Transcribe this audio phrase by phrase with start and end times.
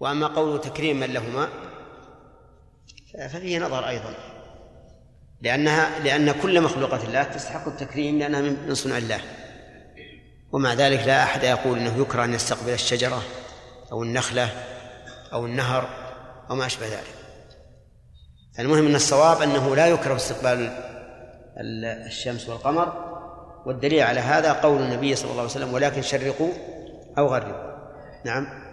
[0.00, 1.48] وأما قول تكريم من لهما
[3.12, 4.14] ففيه نظر أيضا
[5.40, 9.20] لأنها لأن كل مخلوقات الله تستحق التكريم لأنها من صنع الله.
[10.52, 13.22] ومع ذلك لا أحد يقول أنه يكره أن يستقبل الشجرة
[13.92, 14.48] أو النخلة
[15.32, 15.88] أو النهر
[16.50, 17.14] أو ما أشبه ذلك.
[18.58, 20.70] المهم أن الصواب أنه لا يكره استقبال
[22.06, 22.92] الشمس والقمر
[23.66, 26.52] والدليل على هذا قول النبي صلى الله عليه وسلم ولكن شرقوا
[27.18, 27.76] أو غربوا.
[28.24, 28.65] نعم.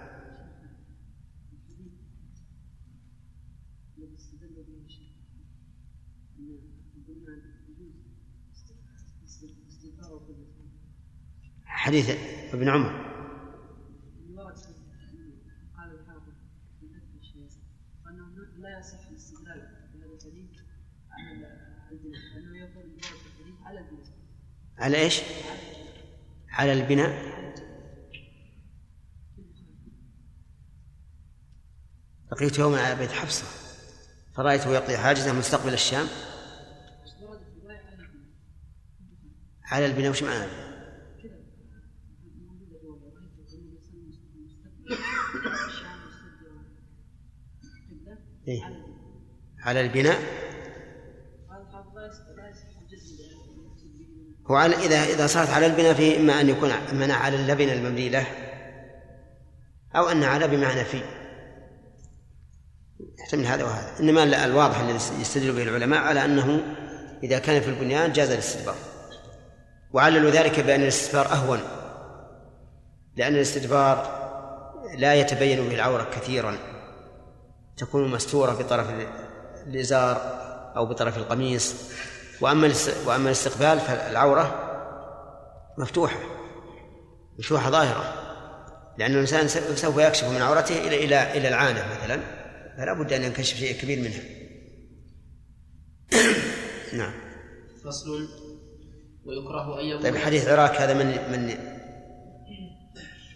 [11.83, 12.09] حديث
[12.53, 13.13] ابن عمر
[24.77, 25.21] على إيش؟
[26.49, 27.33] على البناء
[32.31, 33.45] لقيت يوما على بيت حفصة
[34.33, 36.07] فرأيته يقضي حاجته مستقبل الشام
[39.63, 40.62] على البناء وش معنى؟
[48.47, 48.61] إيه؟
[49.59, 50.19] على البناء.
[54.47, 58.09] هو على إذا إذا صارت على البناء في إما أن يكون منع على اللبن المملي
[58.09, 58.27] له
[59.95, 61.01] أو أن على بمعنى في.
[63.19, 63.99] يحتمل هذا وهذا.
[63.99, 66.75] إنما الواضح الذي يستدل به العلماء على أنه
[67.23, 68.75] إذا كان في البنيان جاز الاستدبار.
[69.93, 71.59] وعللوا ذلك بأن الاستدبار أهون.
[73.15, 74.22] لأن الاستدبار
[74.95, 76.57] لا يتبين به العورة كثيرا.
[77.77, 78.87] تكون مستورة بطرف
[79.67, 80.17] الإزار
[80.75, 81.75] أو بطرف القميص.
[82.41, 82.73] وأما
[83.05, 84.69] وأما الاستقبال فالعورة
[85.77, 86.19] مفتوحة
[87.39, 88.13] مفتوحة ظاهرة.
[88.97, 92.19] لأن الإنسان سوف يكشف من عورته إلى إلى إلى العانة مثلا
[92.77, 94.21] فلا بد أن ينكشف شيء كبير منها.
[96.99, 97.13] نعم.
[97.85, 98.43] فصل.
[99.25, 101.57] ويكره أن طيب حديث عراك هذا من من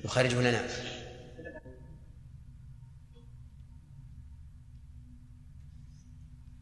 [0.05, 0.61] يخرجه لنا؟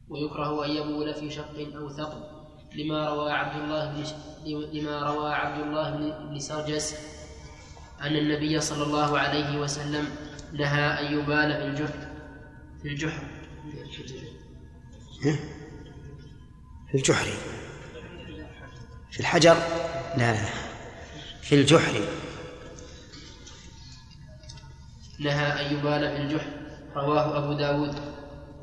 [0.09, 2.23] ويكره أن يبول في شق أو ثقب
[2.75, 4.03] لما روى عبد الله بن
[4.73, 5.89] لما روى عبد الله
[6.29, 6.95] بن سرجس
[8.01, 10.07] أن النبي صلى الله عليه وسلم
[10.53, 12.15] نهى أن يبال في الجحر
[12.81, 13.23] في الجحر.
[16.91, 17.25] في الجحر.
[19.11, 19.55] في الحجر؟
[20.17, 20.49] لا لا.
[21.41, 22.01] في الجحر.
[25.19, 26.49] نهى أن يبال في الجحر
[26.95, 28.14] رواه أبو داود.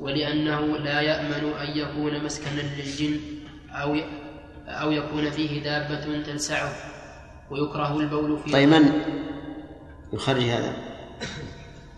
[0.03, 3.19] ولأنه لا يأمن أن يكون مسكنا للجن
[3.71, 3.97] أو
[4.67, 6.73] أو يكون فيه دابة تلسعه
[7.51, 9.01] ويكره البول فيه طيب من؟
[10.13, 10.73] يخرج هذا؟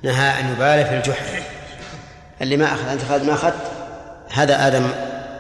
[0.04, 1.44] نهى أن يبال في الجحر.
[2.42, 3.72] اللي ما أخذ؟ أنت أخذ ما أخذت؟
[4.30, 4.90] هذا آدم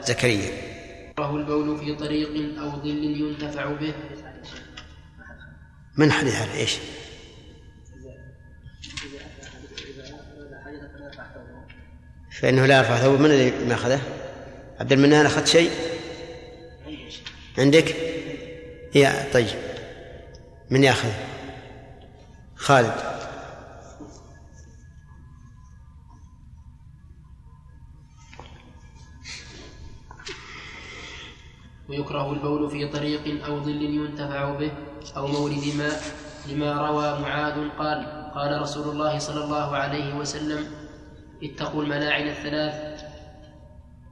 [0.04, 0.52] زكريا.
[1.12, 3.94] يكره البول في طريق أو ظل ينتفع به.
[5.98, 6.78] من حديث هذا؟ إيش؟
[12.46, 14.00] فإنه لا يرفع ثوبه من الذي ما أخذه؟
[14.80, 15.72] عبد المنان أخذت شيء؟
[17.58, 17.96] عندك؟
[18.96, 19.56] يا طيب
[20.70, 21.10] من يأخذ؟
[22.56, 22.94] خالد
[31.90, 34.72] ويكره البول في طريق أو ظل ينتفع به
[35.18, 36.02] أو مورد ماء
[36.50, 40.85] لما روى معاذ قال قال رسول الله صلى الله عليه وسلم
[41.44, 43.04] اتقوا الملاعن الثلاث.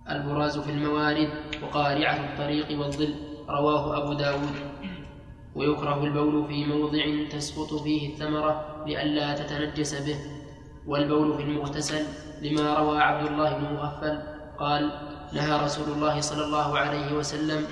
[0.10, 1.30] البراز في الموارد
[1.64, 3.16] وقارعة الطريق والظل
[3.50, 4.56] رواه أبو داود.
[5.56, 10.18] ويكره البول في موضع تسقط فيه الثمرة لئلا تتنجس به.
[10.88, 12.04] والبول في المغتسل
[12.42, 14.20] لما روى عبد الله بن مغفل
[14.60, 14.92] قال
[15.34, 17.68] نهى رسول الله صلى الله عليه وسلم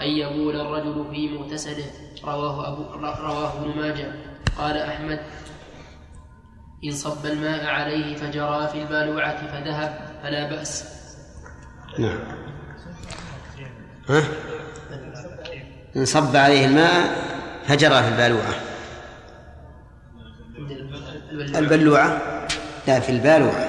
[0.00, 1.86] أن يبول الرجل في مغتسله.
[2.24, 4.12] رواه أبو رواه ابن ماجه.
[4.58, 5.20] قال أحمد
[6.84, 10.84] إن صب الماء عليه فجرى في البالوعة فذهب فلا بأس.
[11.98, 12.18] نعم.
[14.08, 14.22] ها؟
[15.96, 17.16] إن صب عليه الماء
[17.66, 18.54] فجرى في البالوعة
[21.38, 22.20] البلوعة؟
[22.86, 23.68] لا في البالوعة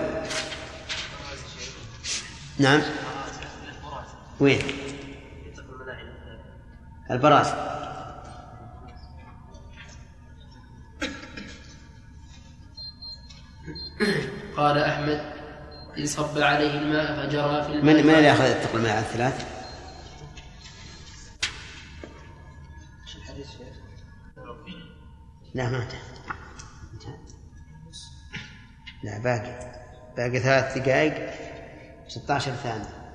[2.60, 2.82] نعم.
[4.40, 4.60] وين؟
[7.12, 7.75] البراز.
[14.58, 15.22] قال أحمد
[15.98, 17.96] إن صب عليه الماء فجرى في الماء.
[17.96, 19.56] من من اللي أخذ اتقوا الماء على الثلاث؟
[25.54, 25.88] لا ما
[29.04, 29.76] لا باقي.
[30.18, 31.34] باقي ثلاث دقائق
[32.08, 33.06] 16 ثانية.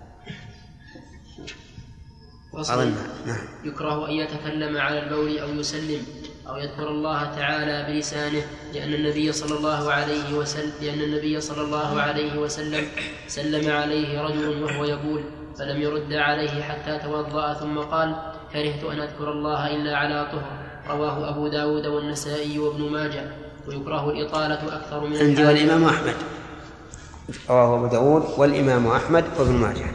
[2.54, 2.94] أظن.
[3.26, 3.46] نعم.
[3.64, 6.06] يكره أن يتكلم على البول أو يسلم.
[6.50, 8.42] أو يذكر الله تعالى بلسانه
[8.74, 12.84] لأن النبي صلى الله عليه وسلم لأن النبي صلى الله عليه وسلم
[13.28, 15.24] سلم عليه رجل وهو يقول
[15.58, 18.16] فلم يرد عليه حتى توضأ ثم قال
[18.52, 23.24] كرهت أن أذكر الله إلا على طهر رواه أبو داود والنسائي وابن ماجه
[23.68, 26.14] ويكره الإطالة أكثر من عندي والإمام أحمد.
[27.50, 29.86] رواه أبو داود والإمام أحمد وابن ماجه.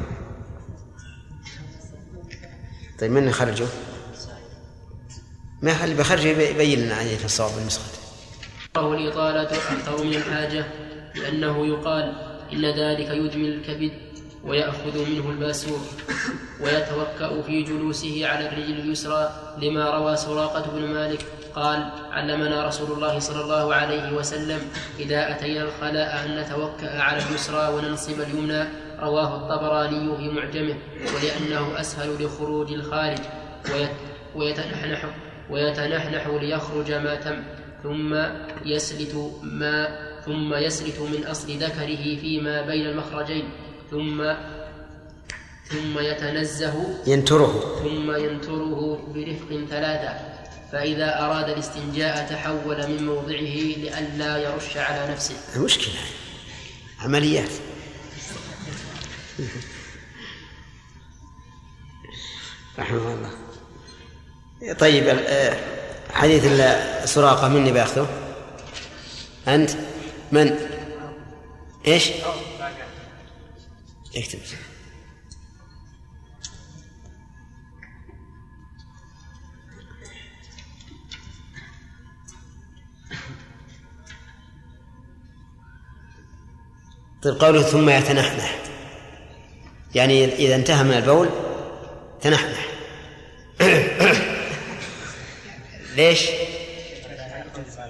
[2.99, 3.65] طيب من خرجه؟
[5.65, 7.83] ما اللي بخرجه يبين لنا في الصواب النسخة
[8.75, 10.65] يكره الإطالة أكثر من الحاجة
[11.15, 12.13] لأنه يقال
[12.53, 13.91] إن ذلك يدمي الكبد
[14.43, 15.79] ويأخذ منه الباسور
[16.61, 19.29] ويتوكأ في جلوسه على الرجل اليسرى
[19.61, 21.25] لما روى سراقة بن مالك
[21.55, 24.59] قال علمنا رسول الله صلى الله عليه وسلم
[24.99, 28.67] إذا أتينا الخلاء أن نتوكأ على اليسرى وننصب اليمنى
[28.99, 30.75] رواه الطبراني في معجمه
[31.15, 33.19] ولأنه أسهل لخروج الخارج
[34.35, 35.05] ويتنحنح
[35.49, 37.43] ويتنحنح ليخرج ما تم
[37.83, 38.15] ثم
[38.65, 43.49] يسلت ما ثم يسلت من أصل ذكره فيما بين المخرجين
[43.91, 44.33] ثم
[45.65, 46.73] ثم يتنزه
[47.07, 47.79] ينتره.
[47.83, 50.13] ثم ينتره برفق ثلاثة.
[50.71, 55.63] فإذا أراد الاستنجاء تحول من موضعه لئلا يرش على نفسه.
[55.63, 56.01] مشكلة
[56.99, 57.51] عمليات.
[62.79, 63.44] رحمه الله.
[64.79, 65.57] طيب آه،
[66.13, 66.45] حديث
[67.05, 68.07] سراقة مني بأخذه؟
[69.47, 69.71] أنت؟
[70.31, 70.57] من؟
[71.87, 72.11] إيش؟
[74.15, 74.39] اكتب.
[87.21, 88.59] طيب قوله ثم يتنحنح.
[89.95, 91.29] يعني إذا انتهى من البول
[92.21, 92.65] تنحنح.
[95.95, 96.29] ليش؟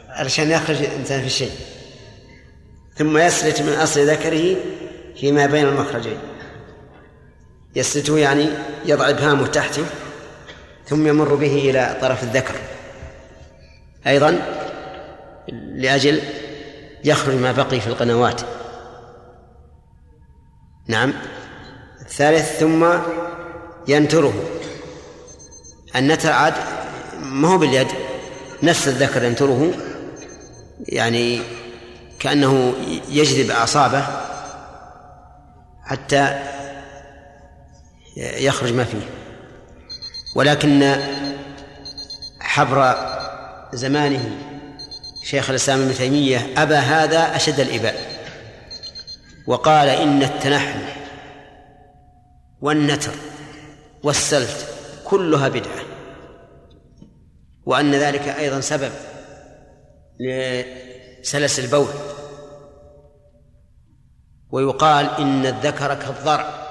[0.09, 1.51] علشان يخرج الإنسان في الشيء.
[2.97, 4.55] ثم يسلت من أصل ذكره
[5.15, 6.17] فيما بين المخرجين.
[7.75, 8.49] يسلته يعني
[8.85, 9.85] يضع إبهامه تحته
[10.87, 12.55] ثم يمر به إلى طرف الذكر.
[14.07, 14.41] أيضا
[15.75, 16.21] لأجل
[17.03, 18.41] يخرج ما بقي في القنوات.
[20.87, 21.13] نعم.
[22.01, 22.85] الثالث ثم
[23.87, 24.33] ينتره.
[25.95, 26.53] النتر عاد
[27.21, 27.87] ما هو باليد؟
[28.63, 29.71] نفس الذكر ينتره
[30.79, 31.41] يعني
[32.19, 32.73] كأنه
[33.09, 34.05] يجذب أعصابه
[35.83, 36.39] حتى
[38.17, 39.09] يخرج ما فيه.
[40.35, 40.95] ولكن
[42.39, 42.95] حبر
[43.73, 44.37] زمانه
[45.23, 48.15] شيخ الإسلام ابن تيمية أبى هذا أشد الإباء.
[49.47, 50.97] وقال إن التنحنح
[52.61, 53.11] والنتر
[54.03, 54.67] والسلت
[55.05, 55.84] كلها بدعة.
[57.65, 58.91] وأن ذلك أيضا سبب
[60.19, 61.87] لسلس البول.
[64.49, 66.65] ويقال إن الذكر كالضرع.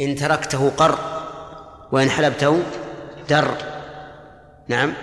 [0.00, 0.98] إن تركته قر
[1.92, 2.62] وإن حلبته
[3.28, 3.48] در.
[4.68, 4.94] نعم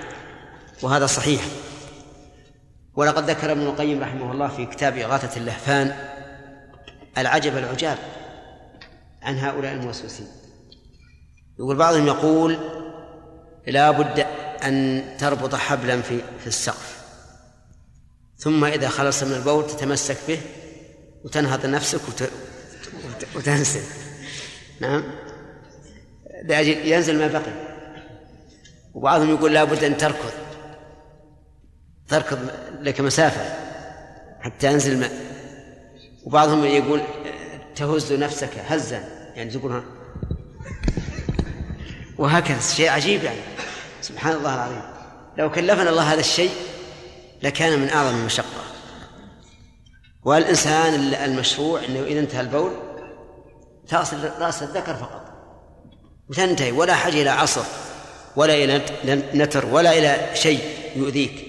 [0.83, 1.41] وهذا صحيح.
[2.95, 5.95] ولقد ذكر ابن القيم رحمه الله في كتاب إغاثة اللهفان
[7.17, 7.97] العجب العجاب
[9.21, 10.27] عن هؤلاء الموسوسين.
[11.59, 12.57] يقول بعضهم يقول
[13.67, 14.25] لا بد
[14.63, 17.03] أن تربط حبلا في في السقف.
[18.37, 20.41] ثم إذا خلص من البول تتمسك به
[21.23, 22.29] وتنهض نفسك وت...
[23.35, 23.81] وتنزل
[24.79, 25.03] نعم.
[26.43, 27.53] لأجل ينزل ما بقي.
[28.93, 30.31] وبعضهم يقول لا بد أن تركض.
[32.07, 32.39] تركض
[32.81, 33.55] لك مسافة
[34.41, 35.11] حتى ينزل الماء
[36.23, 37.01] وبعضهم يقول
[37.75, 39.03] تهز نفسك هزا.
[39.35, 39.83] يعني تقول
[42.17, 42.59] وهكذا.
[42.59, 43.52] شيء عجيب يعني.
[44.03, 44.81] سبحان الله العظيم.
[45.37, 46.51] لو كلفنا الله هذا الشيء
[47.43, 48.63] لكان من أعظم المشقة.
[50.23, 52.71] والإنسان المشروع أنه إذا انتهى البول
[53.87, 55.23] تغسل رأس الذكر فقط.
[56.29, 57.63] وتنتهي ولا حاجة إلى عصر
[58.35, 58.81] ولا إلى
[59.33, 60.59] نتر ولا إلى شيء
[60.95, 61.47] يؤذيك.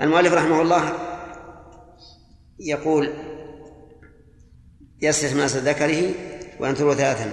[0.00, 0.92] المؤلف رحمه الله
[2.60, 3.12] يقول
[5.02, 6.14] يسلس ماس ذكره
[6.60, 7.32] وينثر ثلاثا.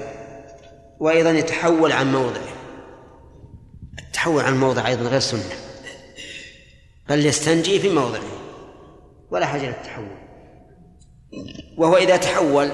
[1.00, 2.55] وأيضا يتحول عن موضعه.
[4.26, 5.50] التحول عن موضع أيضا غير سنة.
[7.10, 8.24] بل يستنجي في موضعه
[9.32, 10.18] ولا حاجة للتحول.
[11.78, 12.72] وهو إذا تحول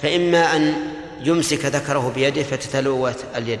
[0.00, 0.74] فإما أن
[1.20, 3.60] يمسك ذكره بيده فتتلوث اليد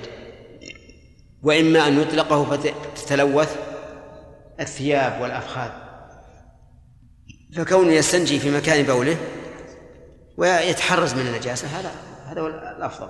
[1.42, 3.56] وإما أن يطلقه فتتلوث
[4.60, 5.70] الثياب والأفخاذ.
[7.56, 9.16] فكونه يستنجي في مكان بوله
[10.36, 11.92] ويتحرز من النجاسة هذا
[12.26, 13.08] هذا هو الأفضل.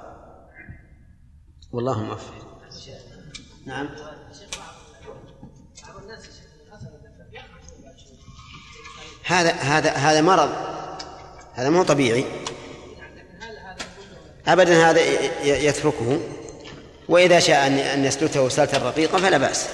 [1.72, 2.51] والله موفق.
[3.66, 3.88] نعم.
[9.24, 10.52] هذا هذا هذا مرض.
[11.54, 12.24] هذا مو طبيعي.
[14.46, 15.00] أبدا هذا
[15.44, 16.20] يتركه.
[17.08, 19.68] وإذا شاء أن يسلته سلتا رقيقا فلا بأس.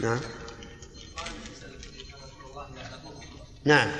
[0.00, 0.20] نعم.
[3.64, 3.92] نعم.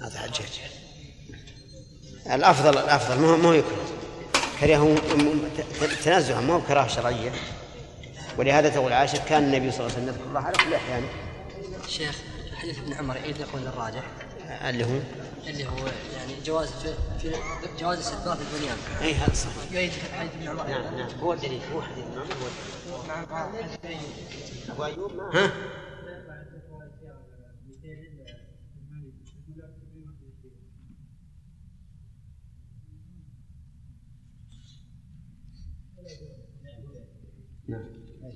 [0.00, 0.73] هذا حجاج.
[2.26, 3.84] الأفضل الأفضل ما هو ما هو يكره
[4.60, 4.96] كرهه
[6.04, 7.32] تنزها ما هو كراهه شرعية.
[8.38, 11.04] ولهذا تقول عائشة كان النبي صلى الله عليه وسلم يذكر الله على كل أحيان.
[11.88, 12.16] شيخ
[12.56, 14.02] حديث ابن عمر يقول الراجح
[14.68, 14.98] اللي هو؟
[15.46, 16.68] اللي هو يعني جواز
[17.22, 17.34] في
[17.80, 18.76] جواز استثمار في البنيان.
[19.02, 20.66] أي هذا صحيح يؤيد حديث ابن عمر.
[20.66, 21.08] نعم نعم.
[21.22, 22.50] هو الدليل هو حديث ابن عمر.
[22.92, 23.26] هو نعم
[24.70, 25.50] ابو ايوب ها؟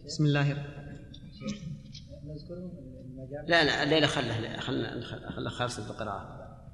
[0.09, 0.57] بسم الله
[3.49, 5.01] لا لا الليلة خله خلنا
[5.37, 6.23] خلنا خالص بالقراءة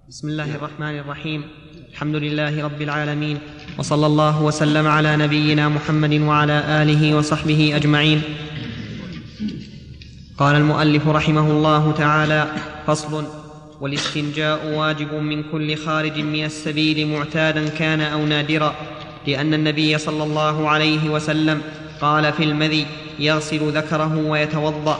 [0.08, 1.44] بسم الله الرحمن الرحيم.
[1.90, 3.38] الحمد لله رب العالمين
[3.78, 8.22] وصلى الله وسلم على نبينا محمد وعلى آله وصحبه أجمعين.
[10.38, 12.52] قال المؤلف رحمه الله تعالى
[12.86, 13.26] فصل
[13.80, 18.74] والاستنجاء واجب من كل خارج من السبيل معتادا كان أو نادرا
[19.26, 21.62] لأن النبي صلى الله عليه وسلم
[22.04, 22.86] قال في المذي
[23.18, 24.98] يغسل ذكره ويتوضأ.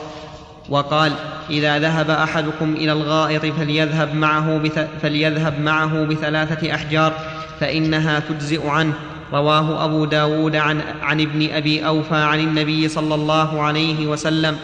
[0.68, 1.12] وقال
[1.50, 7.12] إذا ذهب أحدكم إلى الغائط فليذهب معه, بث فليذهب معه بثلاثة أحجار
[7.60, 8.92] فإنها تجزئ عنه.
[9.32, 14.56] رواه أبو داود عن, عن ابن أبي أوفى عن النبي صلى الله عليه وسلم.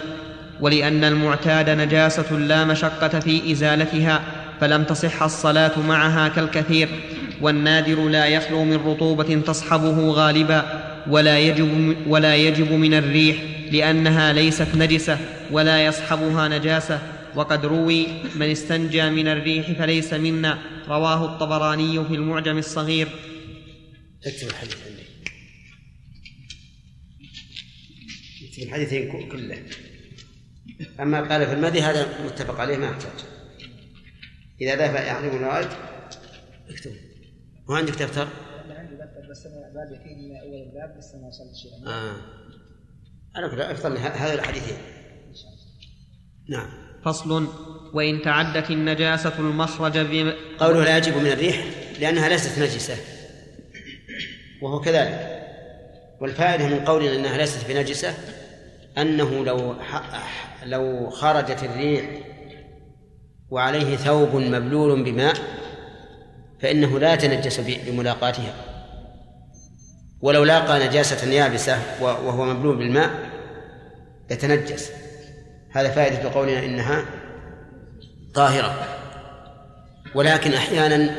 [0.61, 4.21] ولأن المعتاد نجاسة لا مشقة في إزالتها
[4.61, 6.89] فلم تصح الصلاة معها كالكثير.
[7.41, 10.80] والنادر لا يخلو من رطوبة تصحبه غالبا.
[11.09, 13.37] ولا يجب, ولا يجب من الريح
[13.73, 15.19] لأنها ليست نجسة
[15.51, 17.17] ولا يصحبها نجاسة.
[17.35, 20.59] وقد روي من استنجى من الريح فليس منا.
[20.89, 23.09] رواه الطبراني في المعجم الصغير.
[24.27, 25.03] اكتب الحديث عندي.
[28.49, 29.63] اكتب الحديثين كله.
[31.01, 33.25] أما قال في المدي هذا متفق عليه ما يحتاج.
[34.61, 35.71] إذا ذهب يحرم الوالد
[36.71, 36.93] اكتب.
[37.71, 37.95] هو عندك
[39.31, 41.89] بس أنا باب يقين أول الباب لسه ما وصلت شيء.
[41.89, 42.17] آه.
[43.37, 43.47] أنا
[43.99, 44.77] هذا الحديثين
[46.49, 46.69] نعم.
[47.05, 47.47] فصل.
[47.95, 50.33] وإن تعدت النجاسة المخرج بم...
[50.59, 51.65] قوله لا يجب من الريح
[52.01, 52.97] لأنها ليست نجسة.
[54.63, 55.41] وهو كذلك.
[56.21, 58.15] والفائدة من قولنا أنها ليست بنجسة
[58.99, 59.75] أنه لو
[60.67, 62.23] لو خرجت الريح
[63.51, 65.35] وعليه ثوب مبلول بماء
[66.61, 68.70] فإنه لا يتنجس بملاقاتها.
[70.23, 73.11] ولو لاقى نجاسة يابسة وهو مبلول بالماء
[74.31, 74.91] يتنجس.
[75.71, 77.05] هذا فائدة قولنا إنها
[78.35, 78.89] طاهرة.
[80.15, 81.11] ولكن أحيانا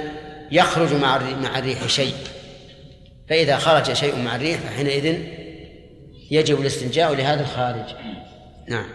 [0.51, 2.13] يخرج مع مع الريح شيء.
[3.29, 5.17] فإذا خرج شيء مع الريح فحينئذ
[6.31, 7.95] يجب الاستنجاء لهذا الخارج.
[8.69, 8.85] نعم.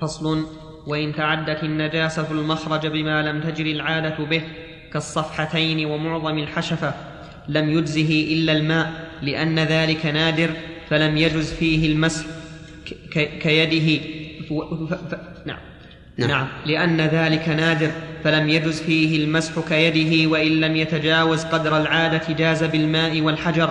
[0.00, 0.46] فصل
[0.86, 4.42] وإن تعدت النجاسة المخرج بما لم تجري العادة به
[4.92, 6.94] كالصفحتين ومعظم الحشفة
[7.48, 8.92] لم يجزه إلا الماء.
[9.24, 10.50] لأن ذلك نادر
[10.90, 12.24] فلم يجز فيه المسح
[13.40, 14.00] كيده.
[15.46, 15.58] نعم.
[16.18, 16.30] نعم.
[16.30, 16.46] نعم.
[16.66, 17.90] لأن ذلك نادر
[18.24, 23.70] فلم يجز فيه المسح كيده وإن لم يتجاوز قدر العادة جاز بالماء والحجر.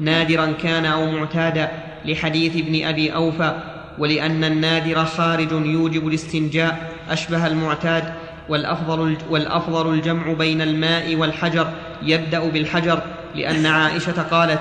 [0.00, 1.68] نادرا كان أو معتادا
[2.04, 3.62] لحديث ابن أبي أوفى
[3.98, 8.14] ولأن النادر خارج يوجب الاستنجاء أشبه المعتاد
[8.48, 11.72] والأفضل, والأفضل الجمع بين الماء والحجر
[12.02, 13.02] يبدأ بالحجر
[13.34, 14.60] لأن عائشة قالت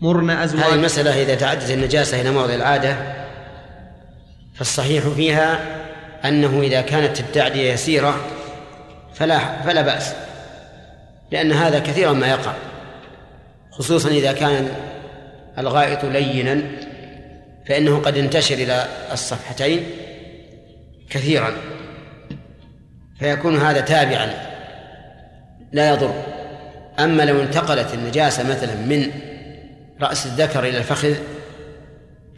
[0.00, 2.96] مرن أزواج هذه المسألة إذا تعدت النجاسة إلى موضع العادة
[4.54, 5.60] فالصحيح فيها
[6.24, 8.20] أنه إذا كانت التعدية يسيرة
[9.14, 10.14] فلا فلا بأس
[11.30, 12.52] لأن هذا كثيرا ما يقع
[13.70, 14.68] خصوصا إذا كان
[15.58, 16.62] الغائط لينا
[17.68, 19.86] فإنه قد انتشر إلى الصفحتين
[21.10, 21.52] كثيرا
[23.18, 24.30] فيكون هذا تابعا
[25.72, 26.22] لا يضر.
[26.98, 29.10] أما لو انتقلت النجاسة مثلا من
[30.02, 31.14] رأس الذكر إلى الفخذ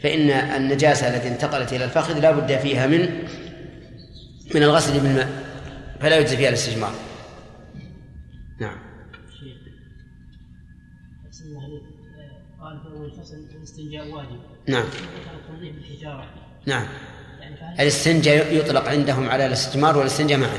[0.03, 3.23] فإن النجاسة التي انتقلت إلى الفخذ لا بد فيها من
[4.55, 5.43] من الغسل بالماء
[5.99, 6.91] فلا يجزي فيها الاستجمار.
[8.59, 8.77] نعم.
[12.61, 14.39] قال في أول فصل الاستنجاء واجب.
[14.67, 14.85] نعم.
[15.47, 16.29] تنظيف الحجارة
[16.65, 16.87] نعم.
[17.41, 20.57] يعني الاستنجاء يطلق عندهم على الاستجمار والاستنجاء معا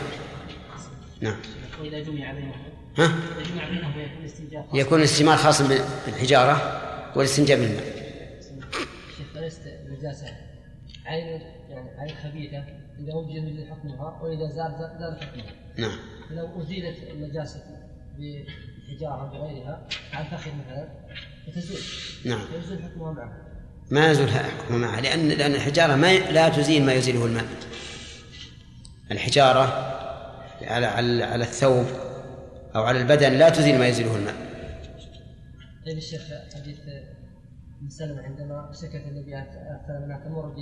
[1.21, 1.37] نعم.
[1.81, 2.53] وإذا جمع بينهم.
[2.99, 4.75] ها؟ إذا جمع بينهم يكون الاستنجاء خاص.
[4.75, 5.69] يكون الاستجمار خاصا
[6.07, 6.84] بالحجارة.
[7.17, 7.85] والاستنجاء بالماء
[9.17, 9.27] شيخ
[9.89, 10.27] نجاسة
[11.07, 11.27] عين
[11.71, 12.59] يعني عين خبيثة
[13.01, 15.99] إذا وجد يزيل حكمها وإذا زال- زال حكمها نعم.
[16.31, 17.61] فلو أزيلت النجاسة
[18.19, 20.89] بحجارة بغيرها عن فخذ مثلا
[21.47, 21.81] فتزول.
[22.25, 22.41] نعم.
[22.61, 23.33] فيزول حكمها معه.
[23.91, 27.45] ما يزول حكمه معها لأن لأن الحجارة ما لا تزيل ما يزيله الماء.
[29.11, 29.63] الحجارة
[30.63, 31.87] على على على الثوب
[32.77, 34.35] أو على البدن لا تزيل ما يزيله الماء.
[35.87, 36.23] طيب الشيخ
[36.55, 36.79] حديث
[37.79, 40.55] ابن سلمة عندما سكت النبي أكثر من تمر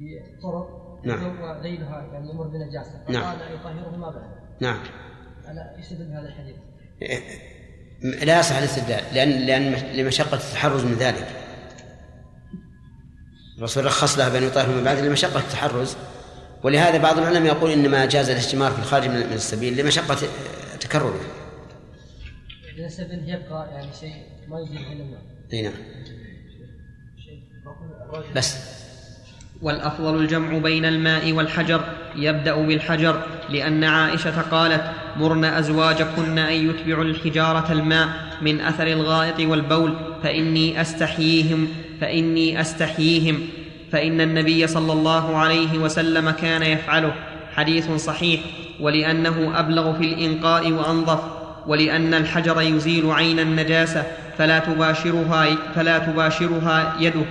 [0.00, 1.40] بطرق نعم.
[1.40, 3.22] وذيلها يعني يمر بنجاسة نعم.
[3.22, 4.30] فقال يطهره ما بعد.
[4.60, 4.80] نعم.
[5.50, 6.56] ألا يستدل بهذا الحديث؟
[8.24, 11.28] لا يصح الاستدلال لأن لأن لمشقة التحرز من ذلك.
[13.58, 15.96] الرسول رخص لها بأن يطهر من بعد لمشقة التحرز.
[16.62, 20.16] ولهذا بعض العلماء يقول إنما جاز الاجتمار في الخارج من من السبيل لمشقة
[20.80, 21.20] تكرره.
[22.78, 24.14] يبقى يعني شيء
[24.48, 25.72] ما الماء إي نعم.
[28.36, 28.74] بس.
[29.62, 31.80] والأفضل الجمع بين الماء والحجر
[32.16, 38.08] يبدأ بالحجر لأن عائشة قالت مرن أزواجكن أن يتبعوا الحجارة الماء
[38.42, 41.68] من أثر الغائط والبول فإني أستحييهم
[42.00, 43.40] فإني أستحييهم.
[43.92, 47.14] فإن النبي صلى الله عليه وسلم كان يفعله.
[47.54, 48.40] حديث صحيح
[48.80, 51.33] ولأنه أبلغ في الإنقاء وأنظف.
[51.66, 54.02] ولأن الحجر يزيل عين النجاسة
[54.38, 57.22] فلا تباشرها فلا تباشرها يده.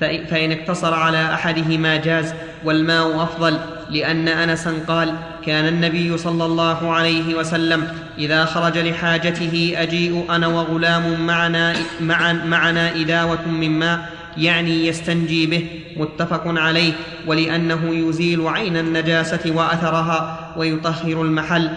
[0.00, 3.58] فإ- فإن اقتصر على أحدهما جاز والماء أفضل
[3.90, 5.14] لأن أنسا قال
[5.46, 12.94] كان النبي صلى الله عليه وسلم إذا خرج لحاجته أجيء أنا وغلام معنا, مع معنا
[12.94, 15.66] إداوة من ماء يعني يستنجي به
[15.96, 16.92] متفق عليه.
[17.26, 21.70] ولأنه يزيل عين النجاسة وأثرها ويطهر المحل.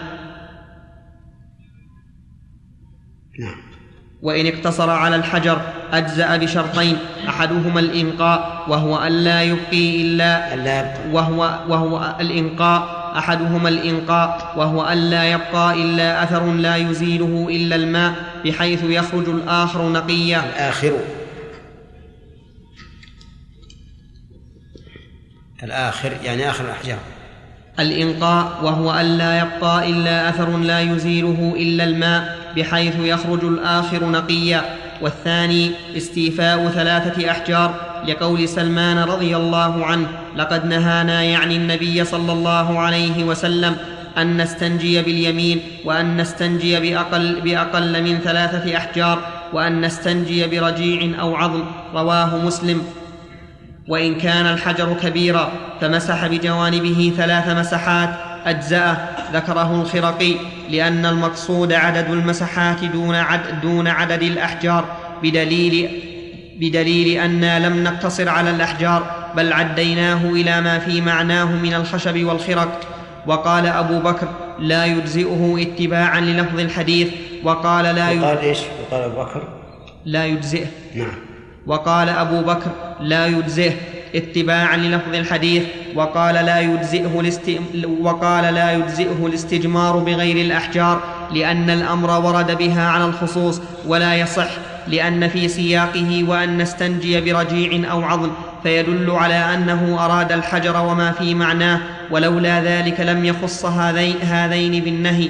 [3.38, 3.56] نعم.
[4.22, 5.60] وإن اقتصر على الحجر
[5.92, 14.92] أجزأ بشرطين أحدهما الإنقاء وهو ألا يبقي إلا ألا وهو وهو الإنقاء أحدهما الإنقاء وهو
[14.92, 18.14] ألا يبقى إلا أثر لا يزيله إلا الماء
[18.44, 20.44] بحيث يخرج الآخر نقيا.
[20.48, 20.98] الآخر.
[25.62, 26.98] الآخر يعني آخر الأحجار.
[27.80, 34.62] الإنقاء وهو ألا يبقى إلا أثر لا يزيله إلا الماء بحيث يخرج الآخر نقيا.
[35.02, 37.74] والثاني استيفاء ثلاثة أحجار
[38.08, 40.06] لقول سلمان رضي الله عنه
[40.36, 43.76] لقد نهانا يعني النبي صلى الله عليه وسلم
[44.18, 49.18] أن نستنجي باليمين وأن نستنجي بأقل, بأقل من ثلاثة أحجار
[49.52, 51.64] وأن نستنجي برجيع أو عظم.
[51.94, 52.82] رواه مسلم.
[53.88, 58.10] وإن كان الحجر كبيرا فمسح بجوانبه ثلاث مسحات
[58.46, 58.96] أجزأه.
[59.32, 60.34] ذكره الخرقي
[60.70, 64.84] لأن المقصود عدد المسحات دون, عد دون عدد الأحجار
[65.22, 65.90] بدليل
[66.60, 72.80] بدليل أنا لم نقتصر على الأحجار بل عديناه إلى ما في معناه من الخشب والخرق.
[73.26, 77.08] وقال أبو بكر لا يجزئه اتباعا للفظ الحديث.
[77.44, 78.38] وقال لا, وقال.
[78.38, 79.42] إيش؟ وقال أبو بكر
[80.04, 80.66] لا يجزئه.
[80.94, 81.31] نعم.
[81.66, 82.70] وقال أبو بكر
[83.00, 83.72] لا يجزئه
[84.14, 85.62] اتباعا للفظ الحديث
[85.94, 87.50] وقال لا يجزئه الاست...
[88.00, 91.00] وقال لا يجزئه الاستجمار بغير الأحجار
[91.34, 94.48] لأن الأمر ورد بها على الخصوص ولا يصح
[94.88, 98.30] لأن في سياقه وأن نستنجي برجيع أو عظم
[98.62, 105.28] فيدل على أنه أراد الحجر وما في معناه ولولا ذلك لم يخص هذين, هذين بالنهي.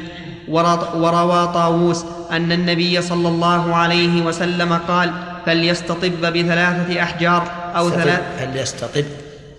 [0.94, 5.12] وروى طاووس أن النبي صلى الله عليه وسلم قال
[5.46, 9.05] فليستطب بثلاثة أحجار أو ثلاث فليستطب.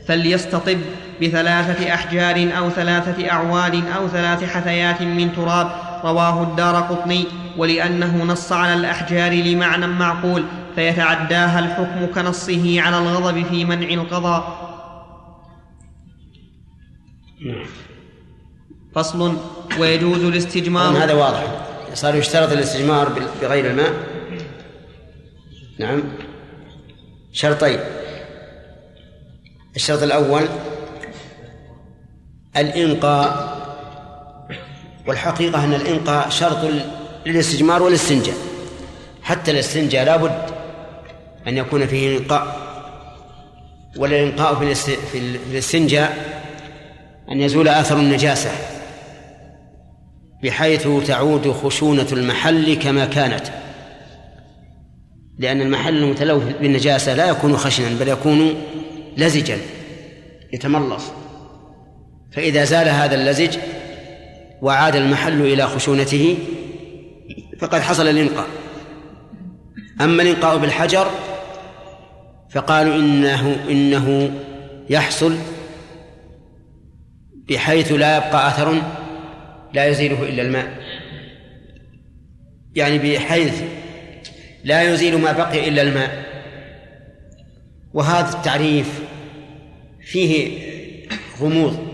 [0.08, 0.78] فليستطب
[1.22, 5.72] بثلاثة أحجار أو ثلاثة أعواد أو ثلاث حثيات من تراب.
[6.04, 7.26] رواه الدار قطني.
[7.58, 10.44] ولأنه نص على الأحجار لمعنى معقول
[10.76, 14.74] فيتعداها الحكم كنصه على الغضب في منع القضاء.
[17.46, 17.66] نعم.
[18.96, 19.38] فصل
[19.80, 21.04] ويجوز الاستجمار.
[21.04, 21.44] هذا واضح.
[21.94, 23.10] صار يشترط الاستجمار
[23.42, 24.13] بغير الماء.
[25.80, 26.04] نعم.
[27.32, 27.80] شرطين.
[29.76, 30.46] الشرط الأول
[32.58, 33.54] الإنقاء
[35.08, 36.72] والحقيقة أن الإنقاء شرط
[37.26, 38.36] للاستجمار والاستنجاء.
[39.24, 40.42] حتى الاستنجاء لا بد
[41.48, 42.64] أن يكون فيه إنقاء
[43.98, 44.74] والإنقاء
[45.12, 45.18] في
[45.52, 46.42] الاستنجاء
[47.32, 48.52] أن يزول أثر النجاسة
[50.44, 53.63] بحيث تعود خشونة المحل كما كانت.
[55.40, 58.56] لأن المحل المتلوث بالنجاسة لا يكون خشنا بل يكون
[59.18, 59.58] لزجا
[60.54, 61.04] يتملص.
[62.32, 63.58] فإذا زال هذا اللزج
[64.62, 66.38] وعاد المحل إلى خشونته
[67.60, 68.48] فقد حصل الإنقاء
[70.02, 71.08] أما الإنقاء بالحجر
[72.50, 74.32] فقالوا إنه إنه
[74.90, 75.36] يحصل
[77.50, 78.82] بحيث لا يبقى أثر
[79.74, 80.78] لا يزيله إلا الماء.
[82.76, 83.62] يعني بحيث
[84.64, 86.26] لا يزيل ما بقي إلا الماء.
[87.94, 89.00] وهذا التعريف
[90.02, 90.60] فيه
[91.40, 91.88] غموض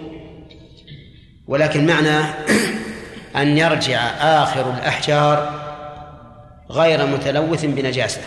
[1.48, 2.34] ولكن معناه
[3.42, 4.00] أن يرجع
[4.44, 5.60] آخر الأحجار
[6.70, 8.22] غير متلوث بنجاسة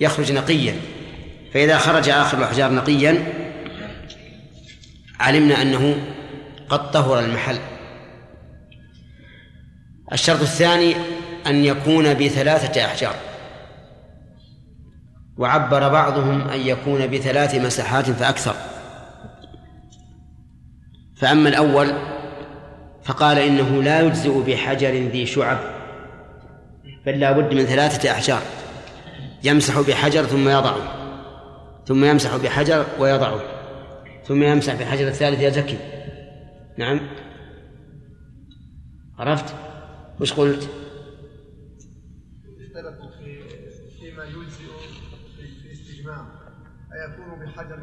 [0.00, 0.76] يخرج نقيا.
[1.54, 3.24] فإذا خرج آخر الأحجار نقيا
[5.20, 5.96] علمنا أنه
[6.68, 7.58] قد طهر المحل.
[10.12, 10.94] الشرط الثاني
[11.46, 13.14] أن يكون بثلاثة أحجار.
[15.36, 18.54] وعبر بعضهم أن يكون بثلاث مساحات فأكثر.
[21.16, 21.92] فأما الأول
[23.04, 25.58] فقال إنه لا يجزئ بحجر ذي شعب
[27.06, 28.42] بل لا بد من ثلاثة أحجار.
[29.44, 31.04] يمسح بحجر ثم يضعه
[31.86, 33.40] ثم يمسح بحجر ويضعه
[34.26, 35.78] ثم يمسح بحجر الثالث يزكي.
[36.78, 37.00] نعم.
[39.18, 39.54] عرفت؟
[40.20, 40.68] وش قلت؟
[47.04, 47.78] أيكون بحجر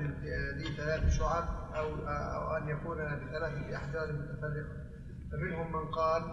[0.58, 4.82] ذي ثلاث شعب أو أو أن يكون بثلاثة أحجار متفرقة.
[5.32, 6.24] فمنهم من قال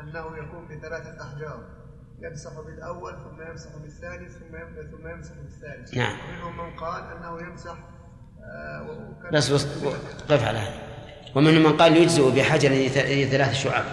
[0.00, 1.60] أنه يكون بثلاثة أحجار.
[2.18, 4.56] يمسح بالأول ثم يمسح بالثاني ثم
[4.90, 5.94] ثم يمسح بالثالث.
[5.94, 6.16] نعم.
[6.28, 7.76] ومنهم من قال أنه يمسح
[8.44, 9.66] آه بس بس
[10.28, 10.78] قف على هذا.
[11.34, 13.84] ومنهم من قال يجزئ بحجر ذي ثلاث شعب.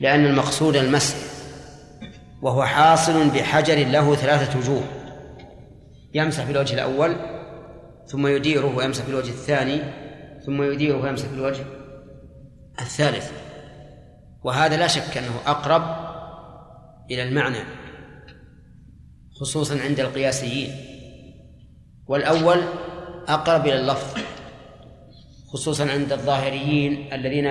[0.00, 1.16] لأن المقصود المسح
[2.42, 5.03] وهو حاصل بحجر له ثلاثة وجوه.
[6.14, 7.16] يمسح بالوجه الأول
[8.06, 9.80] ثم يديره ويمسح بالوجه الثاني
[10.46, 11.64] ثم يديره ويمسح بالوجه
[12.80, 13.32] الثالث.
[14.44, 15.82] وهذا لا شك أنه أقرب
[17.10, 17.64] إلى المعنى
[19.40, 20.70] خصوصا عند القياسيين.
[22.06, 22.60] والأول
[23.28, 24.18] أقرب إلى اللفظ
[25.52, 27.44] خصوصا عند الظاهريين الذين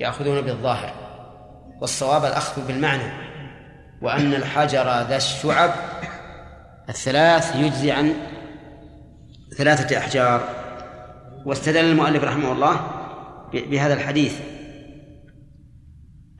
[0.00, 0.94] يأخذون بالظاهر.
[1.80, 3.12] والصواب الأخذ بالمعنى
[4.02, 5.70] وأن الحجر ذا الشعب
[6.88, 8.12] الثلاث يجزي عن
[9.56, 10.48] ثلاثة أحجار.
[11.46, 12.80] واستدل المؤلف رحمه الله
[13.52, 14.40] بهذا الحديث.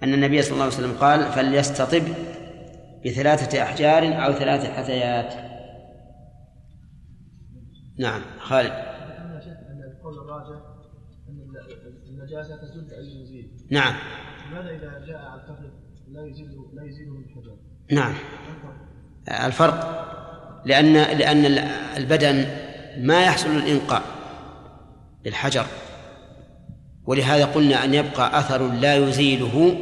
[0.03, 2.03] أن النبي صلى الله عليه وسلم قال فليستطب
[3.05, 5.35] بثلاثة أحجار أو ثلاث حثيات
[7.99, 8.71] نعم خالد.
[8.71, 10.63] أن القول الراجح
[11.29, 11.39] أن
[12.09, 13.95] النجاسة تزول بأي يزيل نعم.
[14.51, 15.71] لماذا إذا جاء على الفقر
[16.09, 17.57] لا يزيل لا يزيله بالحجر
[17.93, 18.15] نعم.
[19.47, 20.07] الفرق.
[20.67, 21.47] لأن لأن
[21.97, 22.47] البدن
[22.99, 24.03] ما يحصل الإنقاء
[25.27, 25.67] للحجر.
[27.07, 29.77] ولهذا قلنا أن يبقى أثر لا يزيله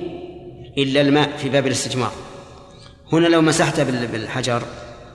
[0.78, 2.12] إلا الماء في باب الاستجمار.
[3.12, 4.62] هنا لو مسحت بالحجر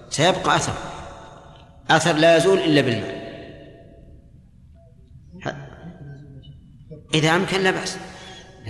[0.09, 0.73] سيبقى أثر.
[1.89, 3.19] أثر لا يزول إلا بالماء.
[7.13, 7.97] إذا أمكن لا بأس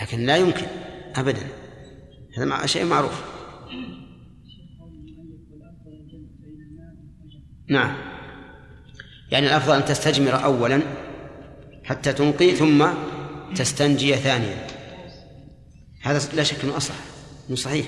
[0.01, 0.65] لكن لا يمكن
[1.15, 1.47] أبدا.
[2.37, 3.23] هذا شيء معروف.
[7.69, 7.95] نعم.
[9.31, 10.81] يعني الأفضل أن تستجمر أولا
[11.83, 12.87] حتى تنقي ثم
[13.55, 14.67] تستنجي ثانيا.
[16.01, 16.95] هذا لا شك أنه أصح
[17.49, 17.85] أنه صحيح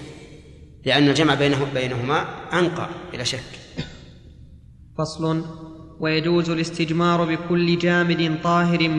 [0.86, 3.44] لأن الجمع بينه بينهما أنقى بلا شك.
[4.98, 5.46] فصل.
[6.00, 8.90] ويجوز الاستجمار بكل جامد طاهر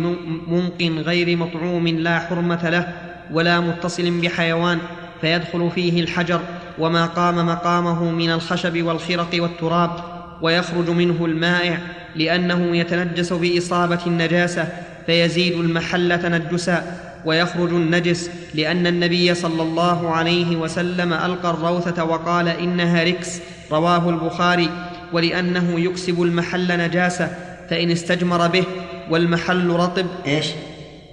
[0.48, 2.94] منق غير مطعوم لا حرمة له
[3.32, 4.78] ولا متصل بحيوان
[5.20, 6.40] فيدخل فيه الحجر
[6.78, 10.11] وما قام مقامه من الخشب والخرق والتراب.
[10.42, 11.78] ويخرج منه المائع
[12.16, 14.68] لأنه يتنجس بإصابة النجاسة
[15.06, 16.98] فيزيد المحل تنجسا.
[17.24, 23.40] ويخرج النجس لأن النبي صلى الله عليه وسلم ألقى الروثة وقال إنها ركس
[23.72, 24.70] رواه البخاري.
[25.12, 27.36] ولأنه يكسب المحل نجاسة
[27.70, 28.64] فإن استجمر به
[29.10, 30.06] والمحل رطب.
[30.26, 30.46] إيش؟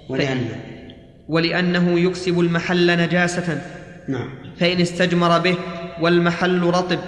[0.08, 0.48] ولأن.
[1.28, 3.60] ولأنه يكسب المحل نجاسة.
[4.08, 4.28] نعم.
[4.60, 5.54] فإن استجمر به
[6.00, 6.98] والمحل رطب.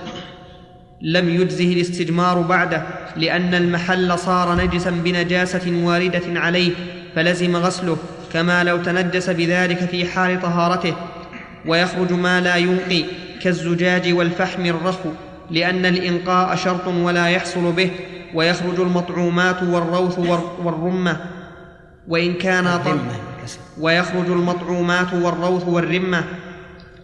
[1.03, 2.83] لم يجزه الاستجمار بعده
[3.17, 6.73] لأن المحل صار نجسا بنجاسة واردة عليه
[7.15, 7.97] فلزم غسله
[8.33, 10.95] كما لو تنجس بذلك في حال طهارته.
[11.67, 13.05] ويخرج ما لا ينقي
[13.43, 15.09] كالزجاج والفحم الرخو
[15.51, 17.91] لأن الإنقاء شرط ولا يحصل به
[18.35, 20.19] ويخرج المطعومات والروث
[20.65, 21.17] والرمة.
[22.09, 22.81] وإن كان
[23.81, 26.25] ويخرج المطعومات والروث والرمة.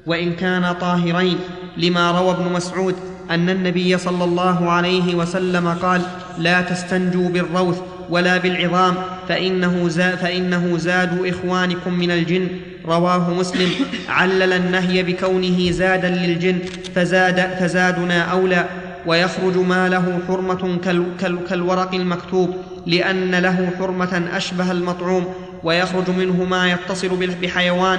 [0.06, 1.38] وإن كانا طاهرين
[1.76, 2.94] لما روى ابن مسعود
[3.30, 6.02] أن النبي صلى الله عليه وسلم قال
[6.38, 7.78] لا تستنجوا بالروث
[8.10, 8.94] ولا بالعظام
[9.28, 12.48] فإنه, زا فإنه زاد إخوانكم من الجن.
[12.86, 13.70] رواه مسلم.
[14.08, 16.58] علل النهي بكونه زادا للجن
[16.94, 18.64] فزاد فزادنا أولى.
[19.06, 20.18] ويخرج ما له
[20.84, 25.24] كال كالورق المكتوب لأن له حرمة أشبه المطعوم.
[25.64, 27.98] ويخرج منه ما يتصل بحيوان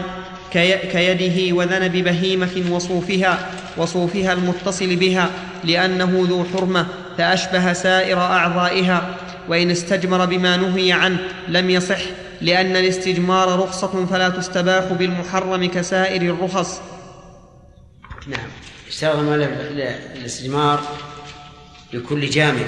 [0.52, 5.30] كيده وذنب بهيمة وصوفها وصوفها المتصل بها
[5.64, 9.16] لأنه ذو حرمة فأشبه سائر أعضائها
[9.48, 12.00] وإن استجمر بما نهي عنه لم يصح
[12.42, 16.82] لأن الاستجمار رخصة فلا تستباح بالمحرم كسائر الرخص.
[18.28, 18.48] نعم.
[18.88, 19.16] اشترط
[20.16, 20.82] الاستجمار
[21.94, 22.68] لكل جامد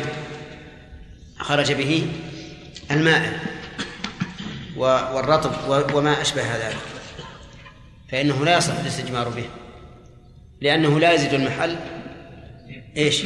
[1.40, 2.08] خرج به
[2.92, 3.40] الماء
[4.78, 5.52] والرطب
[5.94, 6.91] وما أشبه ذلك.
[8.12, 9.46] فإنه لا يصح الاستجمار به.
[10.62, 11.76] لأنه لا يزيد المحل.
[12.98, 13.24] إيش؟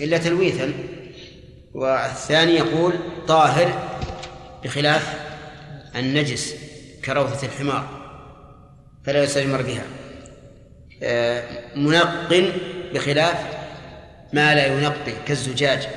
[0.00, 0.72] إلا تلويثا.
[1.74, 2.92] والثاني يقول
[3.28, 3.98] طاهر
[4.64, 5.14] بخلاف
[5.96, 6.54] النجس
[7.04, 7.88] كروثة الحمار
[9.04, 9.84] فلا يستجمر بها.
[11.02, 11.42] آه،
[11.76, 12.52] منق
[12.94, 13.58] بخلاف
[14.32, 15.88] ما لا ينقي كالزجاج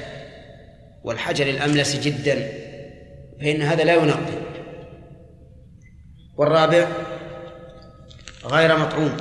[1.03, 2.51] والحجر الأملس جدا
[3.41, 4.41] فإن هذا لا ينقي.
[6.37, 6.87] والرابع
[8.45, 9.17] غير مطعوم.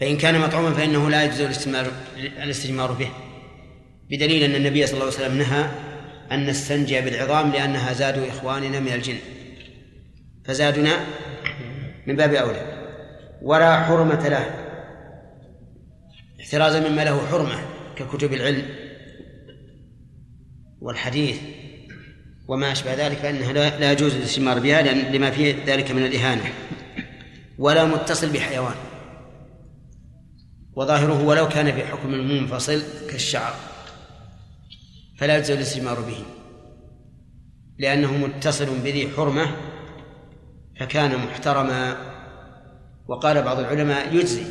[0.00, 1.40] فإن كان مطعوما فإنه لا يجوز
[2.20, 3.08] الاستجمار به.
[4.10, 5.70] بدليل أن النبي صلى الله عليه وسلم نهى
[6.32, 9.16] أن نستنجي بالعظام لأنها زاد إخواننا من الجن.
[10.44, 11.06] فزادنا
[12.06, 12.86] من باب أولى.
[13.42, 14.50] ولا حرمة له.
[16.40, 17.58] احترازا مما له حرمة
[17.96, 18.62] ككتب العلم
[20.80, 21.40] والحديث.
[22.48, 26.52] وما أشبه ذلك فإنها لا يجوز الاستثمار بها لما فيه ذلك من الإهانة.
[27.58, 28.74] ولا متصل بحيوان.
[30.76, 33.54] وظاهره ولو كان في حكم منفصل كالشعر
[35.18, 36.18] فلا يجوز الاستثمار به.
[37.78, 39.56] لأنه متصل بذي حرمة
[40.80, 41.96] فكان محترما.
[43.08, 44.44] وقال بعض العلماء يجزي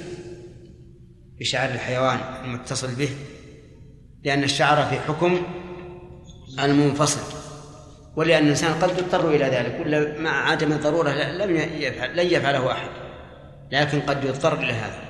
[1.40, 3.10] بشعر الحيوان المتصل به
[4.24, 5.42] لأن الشعر في حكم
[6.60, 7.35] المنفصل.
[8.16, 12.90] ولأن الإنسان قد يضطر إلى ذلك ولا مع عدم الضرورة لم يفعل لن يفعله أحد
[13.72, 15.06] لكن قد يضطر إلى هذا.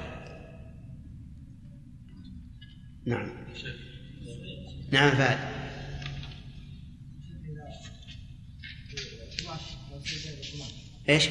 [3.06, 3.30] نعم.
[4.91, 5.56] نعم فهد.
[11.10, 11.30] إيش؟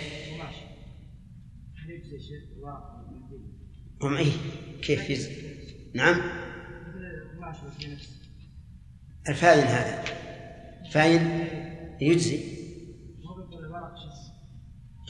[4.01, 4.33] قمعي
[4.83, 5.29] كيف يز...
[5.95, 6.23] نعم.
[9.29, 10.24] الفاين هذا.
[10.95, 11.49] فاين
[12.01, 12.41] يجزي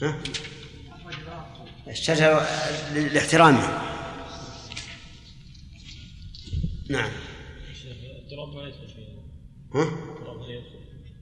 [0.01, 0.21] ها؟
[1.87, 2.41] الشجر
[3.13, 3.67] لاحترامه
[6.89, 7.11] نعم
[8.23, 9.05] التراب ما يدخل في
[9.75, 9.91] ها؟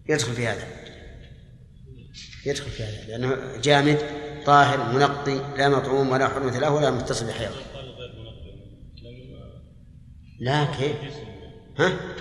[0.10, 0.67] يدخل في هذا
[2.45, 3.99] يدخل في هذا لأنه جامد
[4.45, 7.54] طاهر منقي لا مطعوم ولا حرمة له ولا متصل بحيوان
[10.39, 10.97] لا كيف؟
[11.80, 12.13] ها؟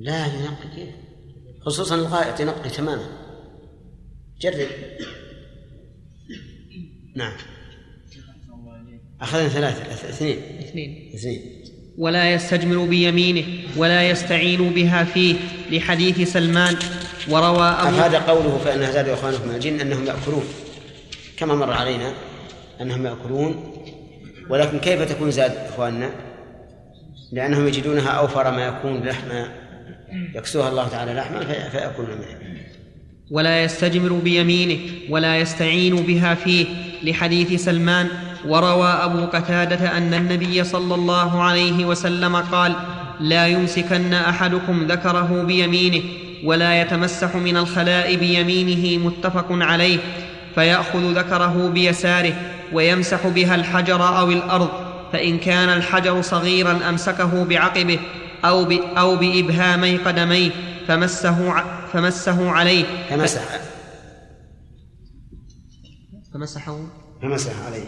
[0.00, 0.76] لا ينقي.
[0.76, 0.94] كيف؟
[1.60, 3.06] خصوصا الغائط ينقي تماما.
[4.40, 4.68] جرب.
[7.16, 7.32] نعم.
[9.20, 10.38] أخذنا ثلاثة اثنين.
[10.60, 11.10] اثنين.
[11.14, 11.64] اثنين.
[11.98, 13.44] ولا يستجمر بيمينه
[13.76, 15.36] ولا يستعين بها فيه
[15.70, 16.76] لحديث سلمان
[17.30, 20.44] وروى أبو هذا قوله فإن زاد إخوانكم من الجن أنهم يأكلون.
[21.36, 22.14] كما مر علينا
[22.80, 23.72] أنهم يأكلون.
[24.50, 26.10] ولكن كيف تكون زاد إخواننا؟
[27.32, 29.63] لأنهم يجدونها أوفر ما يكون لحما
[30.34, 32.38] يكسوها الله تعالى لحما فيأكلون منها.
[33.30, 34.78] ولا يستجمر بيمينه
[35.10, 36.66] ولا يستعين بها فيه.
[37.02, 38.08] لحديث سلمان
[38.48, 42.72] وروى أبو قتادة أن النبي صلى الله عليه وسلم قال
[43.20, 46.02] لا يمسكن أحدكم ذكره بيمينه
[46.44, 49.04] ولا يتمسح من الخلاء بيمينه.
[49.06, 49.98] متفق عليه.
[50.54, 52.34] فيأخذ ذكره بيساره
[52.72, 54.70] ويمسح بها الحجر أو الأرض.
[55.12, 57.98] فإن كان الحجر صغيرا أمسكه بعقبه
[58.44, 60.50] أو, أو بإبهامي قدميه
[60.88, 62.84] فمسه, فمسه عليه.
[63.10, 63.42] فمسح
[66.34, 66.78] فمسحه
[67.22, 67.84] فمسح عليه.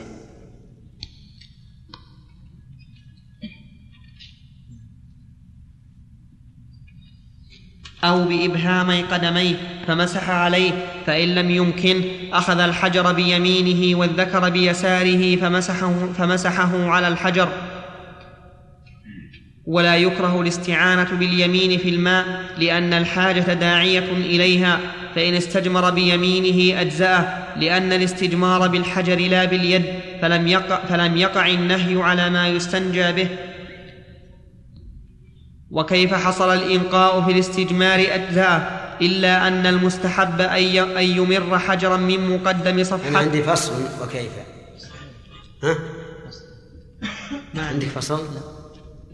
[8.04, 10.72] أو بإبهامي قدميه فمسح عليه.
[11.06, 17.75] فإن لم يمكن أخذ الحجر بيمينه والذكر بيساره فمسحه, فمسحه على الحجر.
[19.66, 22.26] ولا يكره الاستعانة باليمين في الماء
[22.58, 24.80] لأن الحاجة داعية إليها
[25.14, 29.84] فإن استجمر بيمينه أجزأه لأن الاستجمار بالحجر لا باليد
[30.22, 33.28] فلم يقع, فلم يقع النهي على ما يستنجى به
[35.70, 43.08] وكيف حصل الإنقاء في الاستجمار أجزاء إلا أن المستحب أن يمر حجرا من مقدم صفحة
[43.08, 44.32] أنا عندي فصل وكيف
[45.62, 45.76] ها؟
[47.54, 48.55] ما عندك فصل؟ لا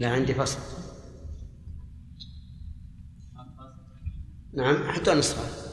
[0.01, 0.59] عندي فصل.
[4.53, 5.63] نعم حتى نصفها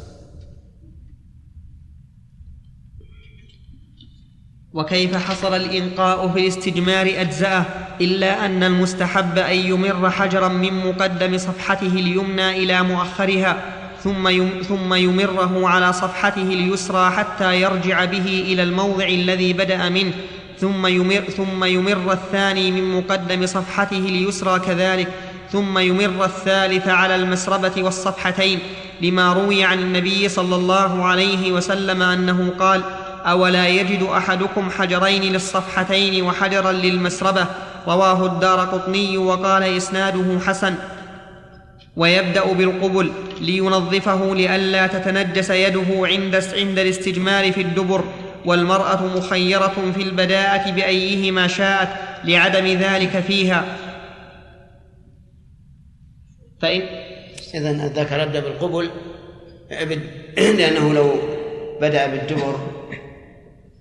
[4.73, 7.65] وكيف حصل الإنقاء في الاستجمار أجزأه؟
[8.01, 13.63] إلا أن المستحب أن يمر حجرا من مقدم صفحته اليمنى إلى مؤخرها
[14.03, 20.13] ثم يم ثم يمره على صفحته اليسرى حتى يرجع به إلى الموضع الذي بدأ منه.
[20.61, 25.09] ثم يمر ثم يمر الثاني من مقدم صفحته اليسرى كذلك
[25.53, 28.59] ثم يمر الثالث على المسربة والصفحتين
[29.01, 32.83] لما روي عن النبي صلى الله عليه وسلم أنه قال
[33.27, 37.47] أولا يجد أحدكم حجرين للصفحتين وحجرا للمسربة؟
[37.89, 40.75] رواه الدار قطني وقال إسناده حسن.
[41.97, 48.05] ويبدأ بالقبل لينظفه لئلا تتنجس يده عند عند الاستجمار في الدبر.
[48.45, 51.89] والمرأة مخيرة في البداءه بأيهما شاءت
[52.25, 53.77] لعدم ذلك فيها.
[56.63, 56.83] فإن
[57.55, 58.91] إذا الذكر يبدأ بالقبل
[60.37, 61.15] لأنه لو
[61.81, 62.67] بدأ بالدبر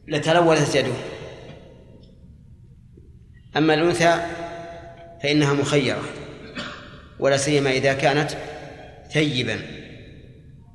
[0.08, 0.94] لتلوثت يده.
[3.58, 4.20] أما الأنثى
[5.24, 6.02] فإنها مخيرة
[7.20, 8.32] ولا سيما إذا كانت
[9.12, 9.60] ثيبا.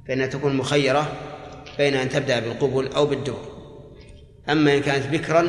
[0.08, 1.12] فإنها تكون مخيرة
[1.78, 3.53] بين أن تبدأ بالقبل أو بالدبر.
[4.48, 5.42] أما إن كانت بكرا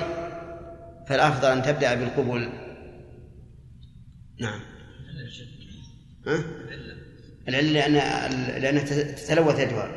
[1.07, 2.49] فالأفضل أن تبدأ بالقبل
[4.41, 4.59] نعم.
[6.27, 6.43] ها؟
[7.47, 9.91] العلة لأن لأنها تتلوث يدها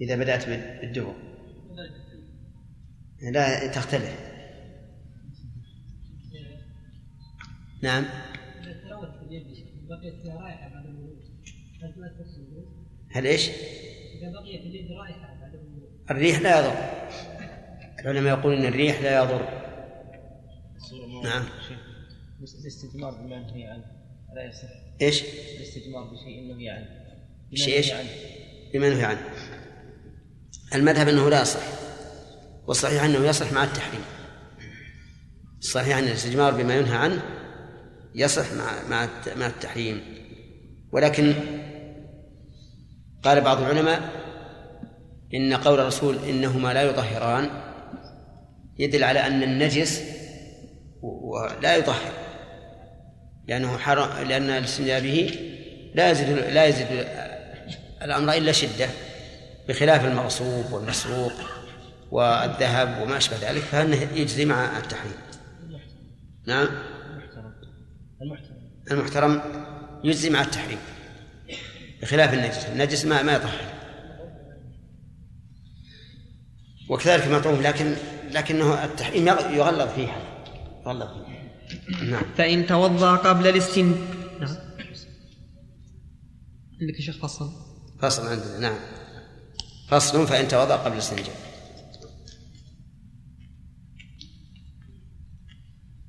[0.00, 1.14] إذا بدأت بالدبر.
[3.32, 4.36] لا تختلف.
[7.82, 8.04] نعم.
[13.10, 13.48] هل إيش؟
[14.18, 15.60] إذا بقيت اليد رائحة بعد
[16.10, 16.96] الريح لا يضر.
[18.00, 19.66] العلماء يقولون إن الريح لا يضر.
[21.24, 21.44] نعم.
[22.60, 23.84] الاستثمار بما نهي عنه
[24.34, 24.68] لا يصح.
[25.02, 25.22] إيش؟
[25.56, 26.86] الاستثمار بشيء نهي عنه
[27.52, 27.92] بشيء إيش؟
[28.74, 29.20] بما نهي عنه
[30.74, 31.60] المذهب إنه لا يصح
[32.66, 34.00] والصحيح أنه يصح مع التحريم.
[35.58, 37.22] الصحيح أن الاستجمار بما ينهى عنه
[38.14, 40.00] يصح مع مع مع التحريم.
[40.92, 41.34] ولكن
[43.22, 44.10] قال بعض العلماء
[45.34, 47.65] إن قول الرسول إنهما لا يطهران
[48.78, 50.02] يدل على أن النجس
[51.62, 52.12] لا يطهر.
[53.48, 55.30] لأنه حرام لأن الاستنجاء به
[55.94, 56.86] لا يزيد لا يزيد
[58.02, 58.88] الأمر إلا شدة
[59.68, 61.32] بخلاف المغصوب والمسروق
[62.10, 65.12] والذهب وما أشبه ذلك فإنه يجزي مع التحريم.
[66.46, 66.68] نعم.
[68.22, 68.56] المحترم.
[68.90, 69.42] المحترم
[70.04, 70.78] يجزي مع التحريم
[72.02, 72.66] بخلاف النجس.
[72.66, 73.60] النجس ما ما يطهر.
[76.88, 77.94] وكذلك المطعوم لكن
[78.36, 80.20] لكنه التحريم يغلظ فيها.
[80.86, 81.36] يغلظ فيها.
[82.04, 82.22] نعم.
[82.36, 83.94] فإن توضأ قبل الاستن
[84.40, 84.56] نعم.
[86.80, 87.50] عندك شيخ فصل.
[88.02, 88.78] فصل عندنا نعم.
[89.88, 91.36] فصل فإن توضأ قبل الاستنجاء.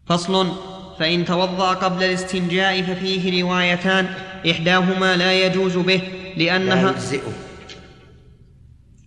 [0.05, 0.51] فصل
[0.99, 4.05] فإن توضأ قبل الاستنجاء ففيه روايتان
[4.51, 6.01] إحداهما لا يجوز به
[6.37, 7.33] لأنها لا يجزئه.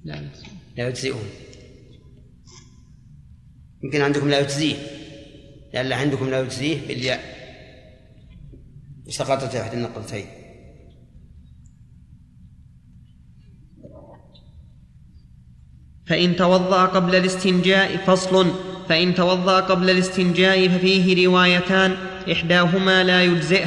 [0.04, 0.30] لا
[0.76, 1.49] لا يجزئه.
[3.82, 4.76] يمكن عندكم لا يجزيه.
[5.72, 7.20] لأن عندكم لا يجزيه بالياء.
[9.08, 10.26] سقطت أحد النقلتين
[16.06, 18.50] فإن توضأ قبل الاستنجاء فصل.
[18.88, 21.96] فإن توضأ قبل الاستنجاء ففيه روايتان.
[22.32, 23.66] إحداهما لا يجزئه.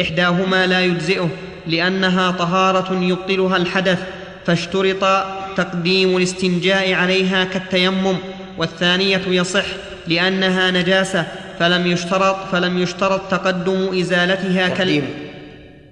[0.00, 1.30] إحداهما لا يجزئه.
[1.66, 4.08] لأنها طهارة يبطلها الحدث.
[4.44, 8.16] فاشترط تقديم الاستنجاء عليها كالتيمم.
[8.58, 9.66] والثانية يصح
[10.06, 11.26] لأنها نجاسة
[11.58, 15.04] فلم يشترط فلم يشترط تقدم إزالتها تقديم.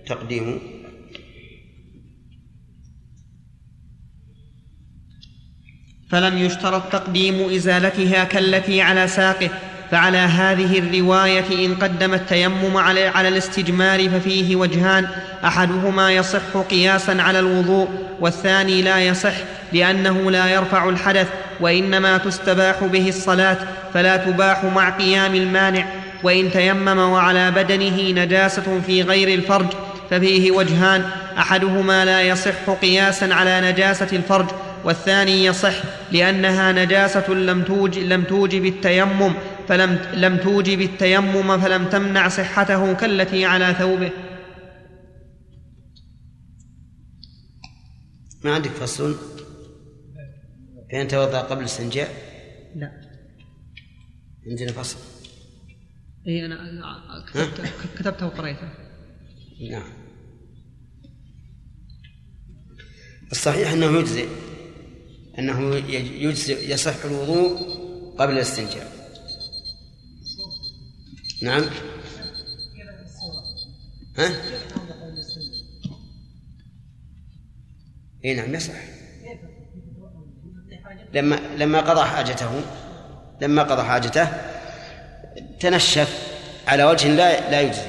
[0.06, 0.60] تقديم.
[6.10, 9.50] فلم يشترط تقديم إزالتها كالتي على ساقه.
[9.94, 15.06] فعلى هذه الرواية إن قدم التيمم على, الاستجمار ففيه وجهان
[15.44, 17.88] أحدهما يصح قياسا على الوضوء
[18.20, 19.32] والثاني لا يصح
[19.72, 21.28] لأنه لا يرفع الحدث
[21.60, 23.56] وإنما تستباح به الصلاة
[23.94, 25.84] فلا تباح مع قيام المانع.
[26.22, 29.66] وإن تيمم وعلى بدنه نجاسة في غير الفرج
[30.10, 31.04] ففيه وجهان
[31.38, 34.46] أحدهما لا يصح قياسا على نجاسة الفرج
[34.84, 35.72] والثاني يصح
[37.46, 39.32] لم توجب, لم توجب التيمم
[39.68, 44.10] فلم لم توجب التيمم فلم تمنع صحته كالتي على ثوبه.
[48.44, 49.16] ما عندك فصل؟
[50.90, 52.14] كان توضأ قبل الاستنجاء؟
[52.76, 52.92] لا.
[54.46, 54.98] عندنا فصل.
[56.26, 58.68] إي أنا كتبت كتبته وقريته.
[59.70, 59.92] نعم.
[63.32, 64.28] الصحيح أنه يجزئ
[65.38, 67.58] أنه يجزئ يصح الوضوء
[68.18, 69.03] قبل الاستنجاء.
[71.44, 71.64] نعم.
[74.18, 74.30] ها؟
[78.24, 78.74] إي نعم يصح.
[81.12, 82.60] لما لما قضى حاجته
[83.40, 84.28] لما قضى حاجته
[85.60, 86.38] تنشف
[86.68, 87.86] على وجه لا لا يجزي.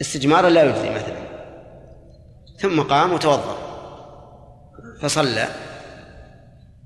[0.00, 1.28] استجمارا لا يجزي مثلا.
[2.58, 3.58] ثم قام وتوضأ.
[5.00, 5.48] فصلى.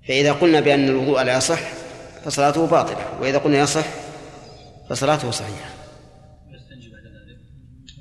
[0.09, 1.61] فإذا قلنا بأن الوضوء لا يصح
[2.25, 3.21] فصلاته باطلة.
[3.21, 3.87] وإذا قلنا يصح
[4.93, 5.71] فصلاته صحيحة.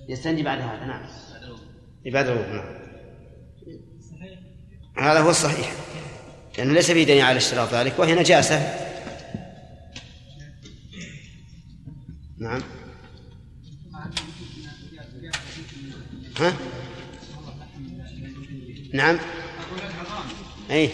[0.09, 1.01] يستنجي بعد هذا نعم.
[2.05, 2.81] بعد الوضوء نعم.
[4.97, 5.73] هذا هو الصحيح.
[6.57, 8.57] لأنه ليس في دليل على اشتراط ذلك وهي نجاسة.
[12.37, 12.61] نعم.
[16.39, 16.53] ها؟
[18.93, 19.19] نعم.
[20.71, 20.89] أي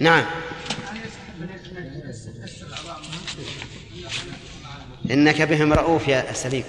[0.00, 0.24] نعم.
[5.10, 6.64] إنك بهم رؤوف يا سليم.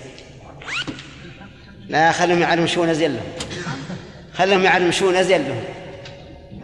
[1.88, 3.24] لا خلهم يعلموا شو نزل لهم.
[4.34, 5.64] خلهم يعلموا شو نزل لهم.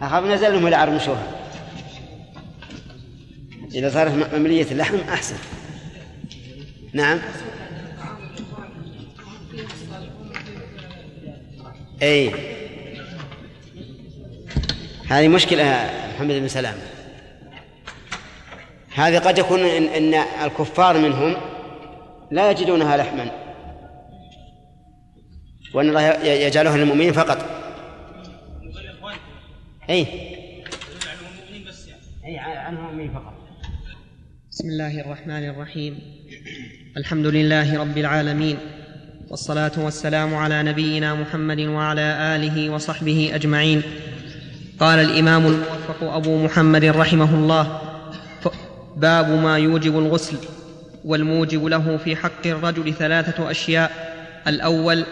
[0.00, 1.26] أخاف نزل لهم ولا يعرمشوها
[3.74, 5.36] إذا صارت مملية اللحم أحسن.
[6.92, 7.20] نعم.
[12.02, 12.34] أي.
[15.08, 16.76] هذه مشكلة محمد بن سلام.
[18.94, 20.14] هذه قد يكون إن, إن
[20.44, 21.36] الكفار منهم
[22.34, 23.30] لا يجدونها لحما.
[25.74, 27.38] وأن الله يجعلها للمؤمنين فقط.
[29.90, 30.06] أي.
[32.24, 33.34] أي المؤمنين فقط.
[34.50, 35.98] بسم الله الرحمن الرحيم.
[36.96, 38.56] الحمد لله رب العالمين.
[39.30, 43.82] والصلاة والسلام على نبينا محمد وعلى آله وصحبه أجمعين.
[44.80, 47.80] قال الإمام الموفق أبو محمد رحمه الله
[48.96, 50.63] باب ما يوجب الغسل.
[51.04, 53.90] والموجب له في حق الرجل ثلاثة اشياء
[54.46, 55.04] الأول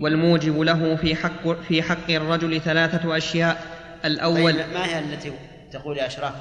[0.00, 3.56] والموجب له في حق في حق الرجل ثلاثة اشياء
[4.04, 5.32] الأول طيب ما هي التي
[5.72, 6.34] تقول يا أشراف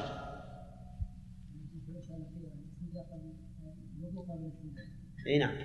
[5.28, 5.58] اي نعم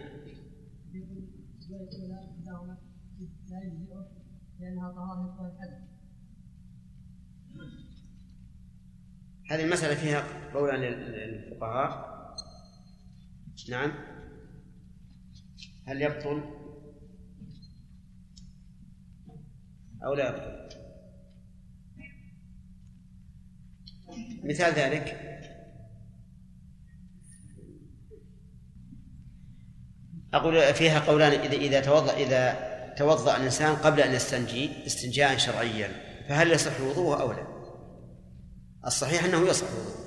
[9.52, 10.24] هذه المسألة فيها
[10.54, 12.12] قولا للفقهاء
[13.68, 13.92] نعم.
[15.86, 16.42] هل يبطل؟
[20.04, 20.76] أو لا يبطل؟
[24.44, 25.28] مثال ذلك.
[30.34, 35.88] أقول فيها قولان إذا إذا توضأ إذا توضأ الإنسان قبل أن يستنجي استنجاء شرعيا
[36.28, 37.51] فهل يصح وضوءه أو لا؟
[38.86, 39.66] الصحيح أنه يصح.
[39.66, 40.02] وضوءه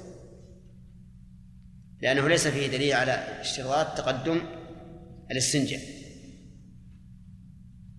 [2.01, 4.41] لأنه ليس فيه دليل على اشتراط تقدم
[5.31, 5.81] الاستنجاء.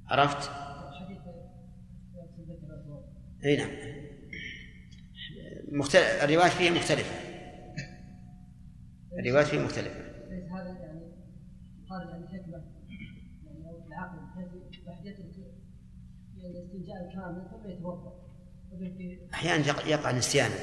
[0.07, 0.51] عرفت؟
[3.45, 3.71] إي نعم.
[5.73, 7.15] مختلف الروايات فيه مختلفة.
[9.19, 10.01] الروايات فيه مختلفة.
[10.53, 11.01] هذا يعني
[11.91, 12.65] قال يعني حكمة
[13.45, 14.19] يعني أو العقل
[15.05, 15.37] يترك
[16.37, 18.26] يعني الاستنجاء الكامل ثم يتوضأ
[19.35, 20.55] أحيانا يقع نسيانا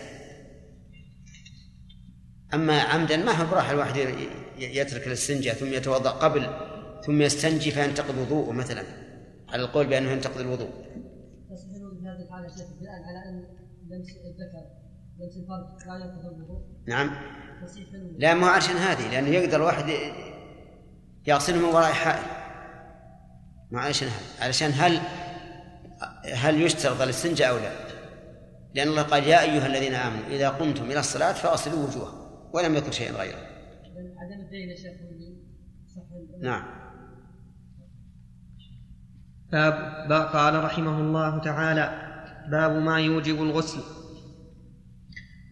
[2.54, 3.96] أما عمدا ما هو براحة الواحد
[4.58, 6.48] يترك الاستنجاء ثم يتوضأ قبل
[7.06, 8.84] ثم يستنجي فينتقض وضوءه مثلا.
[9.50, 10.70] على القول بأنه ينتقض الوضوء.
[12.22, 12.48] الحالة
[12.84, 13.46] على أن
[13.90, 14.84] لمس الذكر
[16.88, 17.16] نعم.
[18.18, 19.86] لا مو عشان هذه لأنه يقدر الواحد
[21.28, 22.24] يغسله من وراء حائل.
[23.72, 25.02] ما علشان هذا علشان هل
[26.34, 27.93] هل يشترط الاستنجاء أو لا؟
[28.74, 32.18] لأن الله قال يا أيها الذين آمنوا إذا قمتم إلى الصلاة فأصلوا وجوهكم
[32.54, 33.38] ولم يذكر شيئا غيره.
[34.18, 34.94] عدم الدين يا شيخ
[36.42, 36.64] نعم.
[40.10, 42.14] باب قال رحمه الله تعالى
[42.52, 43.82] باب ما يوجب الغسل.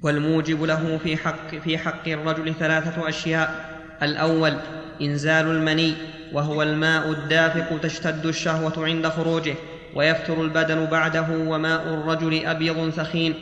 [0.03, 3.71] والموجب له في حق في حق الرجل ثلاثة أشياء.
[4.01, 4.57] الأول
[5.01, 5.95] إنزال المني
[6.33, 9.55] وهو الماء الدافق تشتد الشهوة عند خروجه.
[9.95, 13.33] ويفتر البدن بعده وماء الرجل أبيض ثخين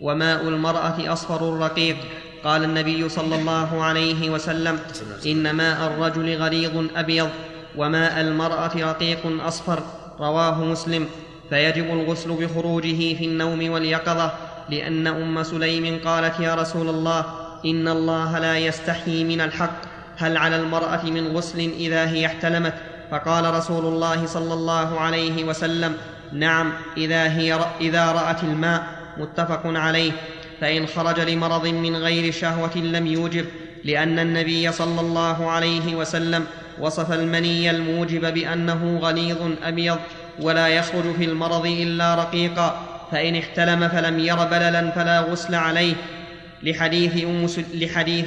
[0.00, 1.96] وماء المرأة أصفر رقيق.
[2.44, 4.78] قال النبي صلى الله عليه وسلم
[5.26, 7.28] إن ماء الرجل غليظ أبيض
[7.76, 9.82] وماء المرأة رقيق أصفر.
[10.20, 11.06] رواه مسلم.
[11.50, 14.32] فيجب الغسل بخروجه في النوم واليقظة
[14.70, 17.24] لأن أم سليم قالت يا رسول الله
[17.64, 19.82] إن الله لا يستحيي من الحق.
[20.16, 22.74] هل على المرأة من غسل إذا هي احتلمت؟
[23.14, 25.96] فقال رسول الله صلى الله عليه وسلم
[26.32, 28.82] نعم إذا, هي إذا رأت الماء.
[29.16, 30.12] متفق عليه.
[30.60, 33.46] فإن خرج لمرض من غير شهوة لم يوجب
[33.84, 36.46] لأن النبي صلى الله عليه وسلم
[36.80, 39.98] وصف المني الموجب بأنه غليظ أبيض
[40.40, 42.80] ولا يخرج في المرض إلا رقيقا
[43.12, 45.94] فإن احتلم فلم ير بللا فلا غسل عليه.
[46.64, 48.24] لحديث أم, لحديث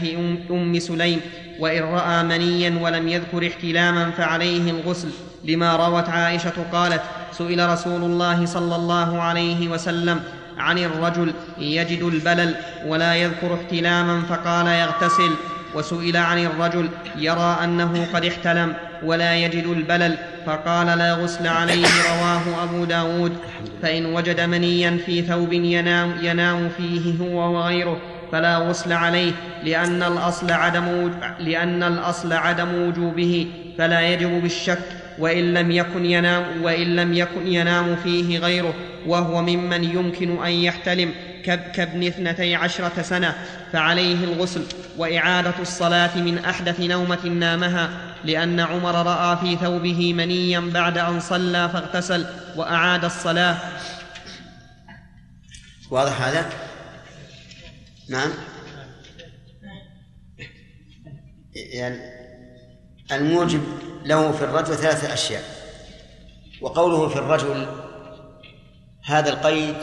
[0.52, 1.22] أم, سليم
[1.60, 5.10] وإن رأى منيا ولم يذكر احتلاما فعليه الغسل
[5.46, 10.20] لما روت عائشة قالت سئل رسول الله صلى الله عليه وسلم
[10.58, 12.56] عن الرجل يجد البلل
[12.88, 15.32] ولا يذكر احتلاما فقال يغتسل.
[15.76, 18.74] وسئل عن الرجل يرى أنه قد احتلم
[19.04, 23.38] ولا يجد البلل فقال لا غسل عليه رواه أبو داود.
[23.82, 27.98] فإن وجد منيا في ثوب ينام, ينام فيه هو وغيره.
[28.32, 29.32] فلا غسل عليه
[29.64, 33.48] لأن الأصل عدم لأن الأصل عدم وجوبه
[33.78, 34.80] فلا يجب بالشك
[35.20, 38.74] وإن لم يكن ينام وإن لم يكن ينام فيه غيره
[39.08, 41.12] وهو ممن يمكن أن يحتلم
[41.46, 43.36] كابن اثنتي عشرة سنة
[43.74, 44.62] فعليه الغسل
[44.98, 47.90] وإعادة الصلاة من أحدث نومة نامها
[48.26, 52.26] لأن عمر رأى في ثوبه منيا بعد أن صلى فاغتسل
[52.56, 53.58] وأعاد الصلاة
[55.92, 56.67] واضح هذا؟
[58.10, 58.32] نعم.
[61.56, 62.18] يعني
[63.12, 63.62] الموجب
[64.06, 65.44] له في الرجل ثلاثة أشياء
[66.62, 67.68] وقوله في الرجل
[69.04, 69.76] هذا القيد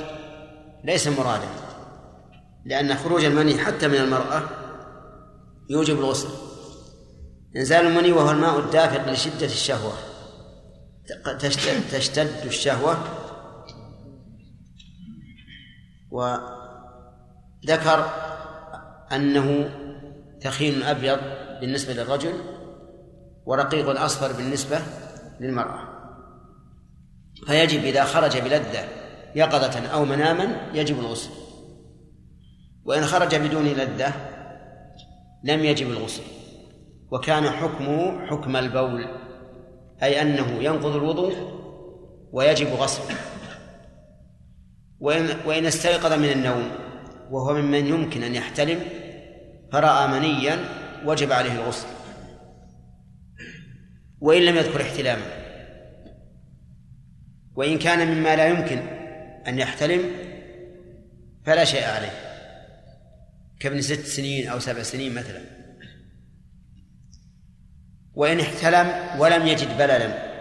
[0.84, 1.48] ليس مرادا
[2.64, 4.42] لأن خروج المني حتى من المرأة
[5.70, 6.28] يوجب الغسل.
[7.56, 9.92] إنزال المني وهو الماء الدافق لشدة الشهوة.
[11.92, 12.98] تشتد الشهوة
[17.64, 18.06] وذكر
[19.12, 19.70] أنه
[20.42, 21.18] ثخين أبيض
[21.60, 22.32] بالنسبة للرجل
[23.46, 24.78] ورقيق أصفر بالنسبة
[25.40, 25.88] للمرأة.
[27.46, 28.88] فيجب إذا خرج بلذة
[29.34, 31.30] يقظة أو مناما يجب الغسل.
[32.84, 34.12] وإن خرج بدون لذة
[35.44, 36.22] لم يجب الغسل.
[37.10, 39.06] وكان حكمه حكم البول
[40.02, 41.34] أي أنه ينقض الوضوء
[42.32, 43.16] ويجب غسله.
[45.00, 46.83] وإن, وإن استيقظ من النوم
[47.34, 48.80] وهو ممن يمكن أن يحتلم
[49.72, 50.58] فرأى منيا
[51.04, 51.86] وجب عليه الغسل.
[54.20, 55.26] وإن لم يذكر احتلاما.
[57.56, 58.78] وإن كان مما لا يمكن
[59.48, 60.10] أن يحتلم
[61.46, 62.12] فلا شيء عليه.
[63.60, 65.40] كابن ست سنين أو سبع سنين مثلا.
[68.14, 70.34] وإن احتلم ولم يجد بللا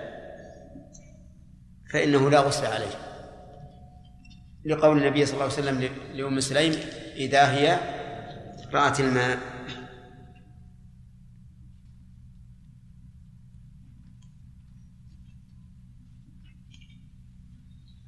[1.93, 3.12] فإنه لا غسل عليه.
[4.65, 6.73] لقول النبي صلى الله عليه وسلم لأم سليم
[7.15, 7.79] إذا هي
[8.73, 9.39] رأت الماء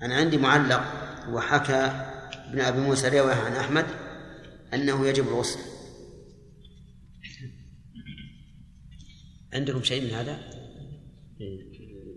[0.01, 0.83] أنا عندي معلق
[1.29, 1.91] وحكى
[2.49, 3.85] ابن أبي موسى رواية عن أحمد
[4.73, 5.59] أنه يجب الغسل
[9.53, 10.39] عندكم شيء من هذا؟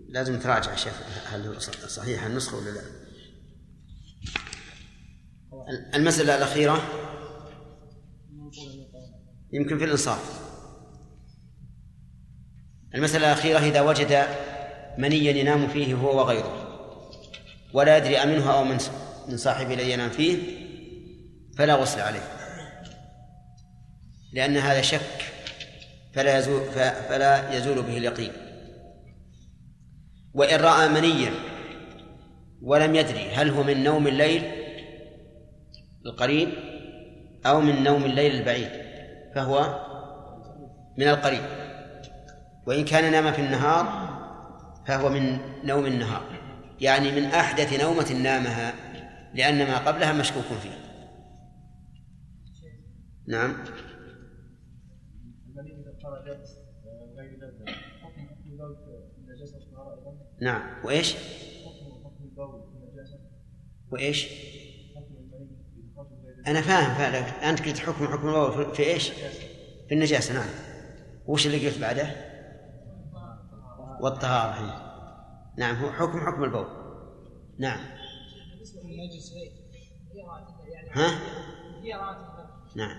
[0.09, 0.93] لازم تراجع شيخ
[1.25, 2.98] هل صحيح النسخة ولا لا؟
[5.69, 6.81] المسألة الأخيرة.
[9.53, 10.39] يمكن في الإنصاف.
[12.95, 14.25] المسألة الأخيرة إذا وجد
[14.97, 16.65] منيا ينام فيه هو وغيره
[17.73, 18.63] ولا يدري أمنه أو
[19.27, 20.37] من صاحبه الذي ينام فيه
[21.57, 22.23] فلا غسل عليه.
[24.33, 25.23] لأن هذا شك
[26.13, 26.61] فلا يزول
[27.09, 28.31] فلا يزول به اليقين.
[30.33, 31.31] وإن رأى منيا
[32.61, 34.58] ولم يدري هل هو من نوم الليل
[36.05, 36.49] القريب
[37.45, 38.69] أو من نوم الليل البعيد
[39.35, 39.85] فهو
[40.97, 41.43] من القريب.
[42.67, 44.09] وإن كان نام في النهار
[44.87, 46.23] فهو من نوم النهار
[46.81, 48.73] يعني من أحدث نومة نامها
[49.33, 50.89] لأن ما قبلها مشكوك فيه.
[53.27, 53.55] نعم.
[60.41, 60.85] نعم.
[60.85, 61.15] وإيش؟
[63.91, 64.48] وإيش؟
[66.49, 69.09] أنا فاهم فعلا أنت قلت حكم حكم البول في- في إيش؟
[69.89, 70.49] في النجاسة نعم
[71.27, 72.15] وش اللي قلت بعده؟
[74.01, 74.89] والطهارة هي.
[75.57, 76.67] نعم هو حكم حكم البول
[77.59, 77.79] نعم
[80.67, 81.19] يعني ها؟
[82.75, 82.89] نعم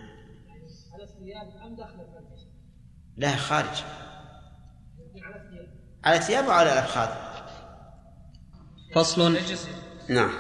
[0.49, 1.97] يعني على الثياب ام داخل؟
[3.17, 3.83] لا خارج
[5.23, 5.69] على الثياب
[6.05, 7.09] على الثياب وعلى الأفخاذ
[8.95, 9.39] فصل
[10.09, 10.31] نعم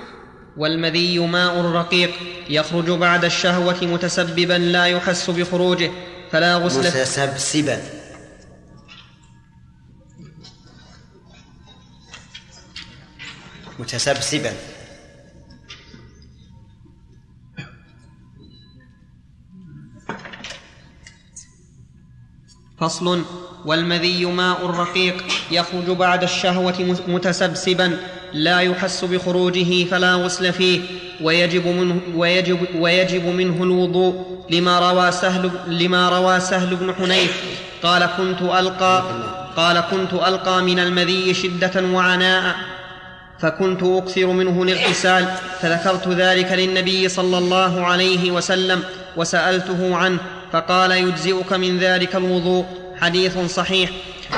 [0.60, 2.10] والمذي ماء رقيق
[2.48, 5.90] يخرج بعد الشهوة متسببا لا يحس بخروجه
[6.32, 7.82] فلا غسل متسبسبا
[13.78, 14.52] متسبسبا
[22.80, 23.24] فصل.
[23.64, 27.98] والمذي ماء رقيق يخرج بعد الشهوة متسبسبا
[28.34, 30.80] لا يحس بخروجه فلا غسل فيه
[31.20, 34.14] ويجب منه, ويجب ويجب منه الوضوء
[34.50, 37.42] لما روى سهل لما روى سهل بن حنيف.
[37.82, 39.04] قال كنت ألقى
[39.56, 42.56] قال كنت ألقى من المذي شدة وعناء
[43.38, 45.28] فكنت أكثر منه الاغتسال
[45.60, 48.82] فذكرت ذلك للنبي صلى الله عليه وسلم
[49.16, 50.18] وسألته عنه
[50.52, 52.64] فقال يجزئك من ذلك الوضوء.
[53.00, 53.90] حديث صحيح.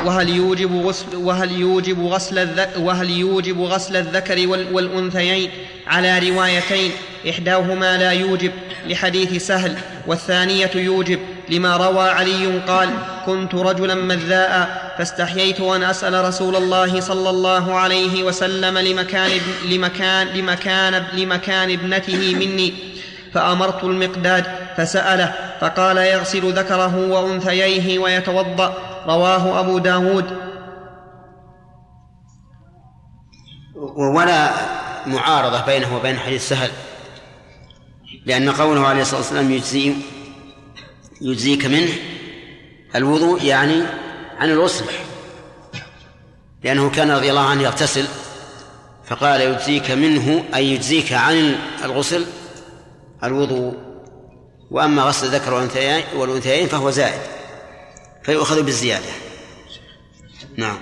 [0.04, 5.50] وهل يوجب غسل وهل يوجب غسل الذكر وهل يوجب غسل الذكر وال- والأنثيين؟
[5.86, 6.90] على روايتين.
[7.30, 8.52] إحداهما لا يوجب
[8.86, 12.88] لحديث سهل والثانية يوجب لما روى علي قال
[13.26, 19.30] كنت رجلا مذاء فاستحييت أن أسأل رسول الله صلى الله عليه وسلم لمكان
[19.70, 22.74] لمكان لمكان لمكان ابنته مني
[23.34, 24.44] فأمرت المقداد
[24.76, 28.74] فسأله فقال يغسل ذكره وأنثييه ويتوضأ.
[29.06, 30.36] رواه أبو داود.
[33.96, 34.52] ولا
[35.06, 36.70] معارضة بينه وبين حديث سهل
[38.26, 39.94] لأن قوله عليه الصلاة والسلام يجزي
[41.20, 41.92] يجزيك منه
[42.94, 43.82] الوضوء يعني
[44.38, 44.84] عن الغسل
[46.64, 48.06] لأنه كان رضي الله عنه يغتسل
[49.04, 52.26] فقال يجزيك منه أي يجزيك عن الغسل
[53.24, 53.74] الوضوء
[54.70, 55.54] وأما غسل الذكر
[56.16, 57.20] والأنثيين فهو زائد
[58.22, 59.12] فيؤخذ بالزيادة.
[60.56, 60.78] نعم.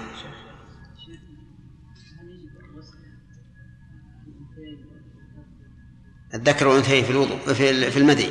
[6.34, 8.30] الذكر والأنثيين في الوضوء في في المدي.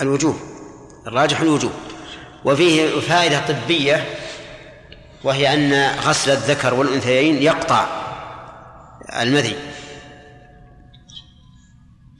[0.00, 0.36] الوجوب
[1.06, 1.72] الراجح الوجوب
[2.44, 4.04] وفيه فائدة طبية
[5.24, 7.86] وهي أن غسل الذكر والأنثيين يقطع
[9.20, 9.56] المذي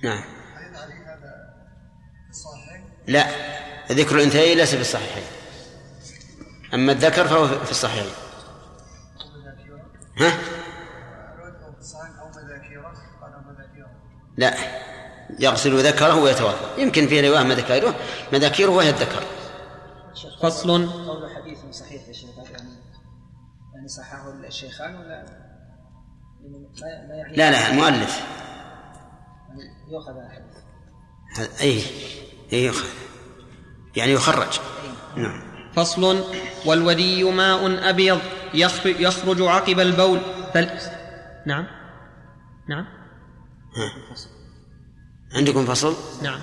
[0.02, 0.22] نعم.
[0.54, 1.54] حديث علي هذا
[2.24, 3.26] في الصحيحين؟ لا.
[3.92, 5.24] ذكر الأنثيين ليس في الصحيحين.
[6.74, 8.12] أما الذكر فهو في الصحيحين.
[10.18, 10.38] ها؟
[14.36, 14.54] لا.
[15.38, 16.76] يغسل ذكره ويتوضأ.
[16.78, 17.94] يمكن في رواية مذاكيره.
[18.32, 19.22] مذاكيره وهي الذكر.
[20.42, 20.88] فصل.
[20.88, 22.30] قول حديث صحيح يا شيخ.
[22.38, 22.68] يعني
[23.74, 25.26] يعني صححه الشيخان ولا
[26.80, 28.41] يعني لا لا المؤلف.
[29.92, 30.56] يؤخذ الحديث
[31.36, 31.82] هذا- اي
[32.52, 32.84] اي يخ-
[33.96, 34.60] يعني يخرج.
[35.16, 35.42] نعم.
[35.76, 36.24] فصل.
[36.66, 38.18] والودي ماء أبيض
[38.54, 40.20] يخر- يخرج عقب البول.
[40.54, 40.68] فل...
[41.46, 41.66] نعم.
[42.68, 42.86] نعم.
[45.34, 46.40] عندكم فصل؟ نعم.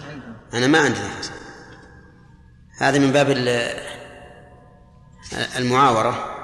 [0.53, 1.31] أنا ما عندنا فصل.
[2.79, 3.79] هذا من باب ال-
[5.57, 6.35] المعاورة.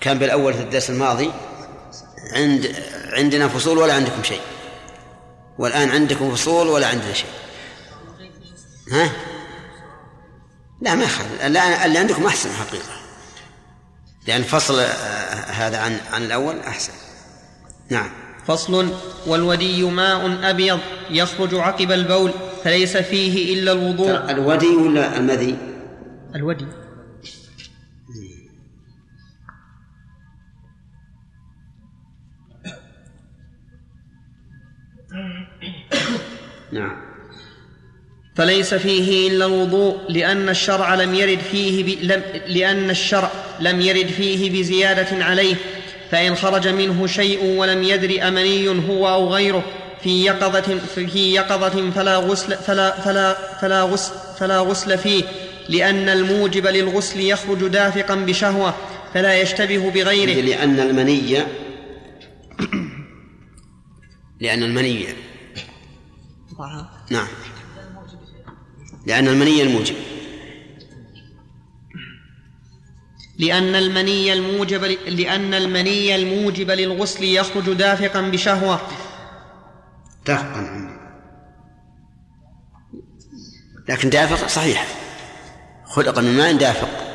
[0.00, 1.30] كان بالأول في الدرس الماضي.
[2.32, 2.74] عند
[3.12, 4.40] عندنا فصول ولا عندكم شيء؟
[5.58, 7.30] والآن عندكم فصول ولا عندنا شيء.
[8.92, 9.10] ها؟
[10.80, 11.44] لا ما يخالف.
[11.44, 12.92] اللي عندكم أحسن حقيقة.
[14.26, 14.84] لأن الفصل آه،
[15.34, 16.92] هذا عن عن الأول أحسن.
[17.90, 18.10] نعم.
[18.46, 18.88] فصل
[19.26, 20.80] والودي ماء أبيض
[21.10, 22.32] يخرج عقب البول
[22.64, 24.30] فليس فيه إلا الوضوء.
[24.30, 25.58] الودي ولا المذي؟
[26.34, 26.66] الودي.
[36.72, 37.08] نعم.
[38.36, 41.98] فليس فيه إلا الوضوء لأن الشرع لم يرد فيه ب...
[42.02, 42.22] لم...
[42.46, 45.54] لأن الشرع لم يرد فيه بزيادة عليه
[46.10, 49.64] فإن خرج منه شيء ولم يدر أمني هو أو غيره
[50.02, 55.24] في يقظة في يقظة فلا غسل فلا فلا فلا غسل فلا غسل فيه
[55.68, 58.74] لأن الموجب للغسل يخرج دافقا بشهوة
[59.14, 60.40] فلا يشتبه بغيره.
[60.40, 61.38] لأن المني
[64.40, 64.62] لأن
[66.58, 67.26] الطعام نعم.
[69.06, 69.96] لأن المني الموجب.
[73.38, 78.80] لأن المني الموجب لأن المني الموجب للغسل يخرج دافقا بشهوة.
[80.26, 80.88] دافقا.
[83.88, 84.86] لكن دافق صحيح.
[85.84, 87.07] خلق من ماء دافق.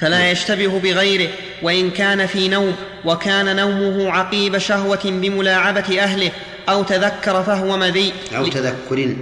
[0.00, 1.28] فلا يشتبه بغيره
[1.62, 6.30] وإن كان في نوم وكان نومه عقيب شهوة بملاعبة أهله
[6.68, 9.16] أو تذكر فهو مذي أو تذكر.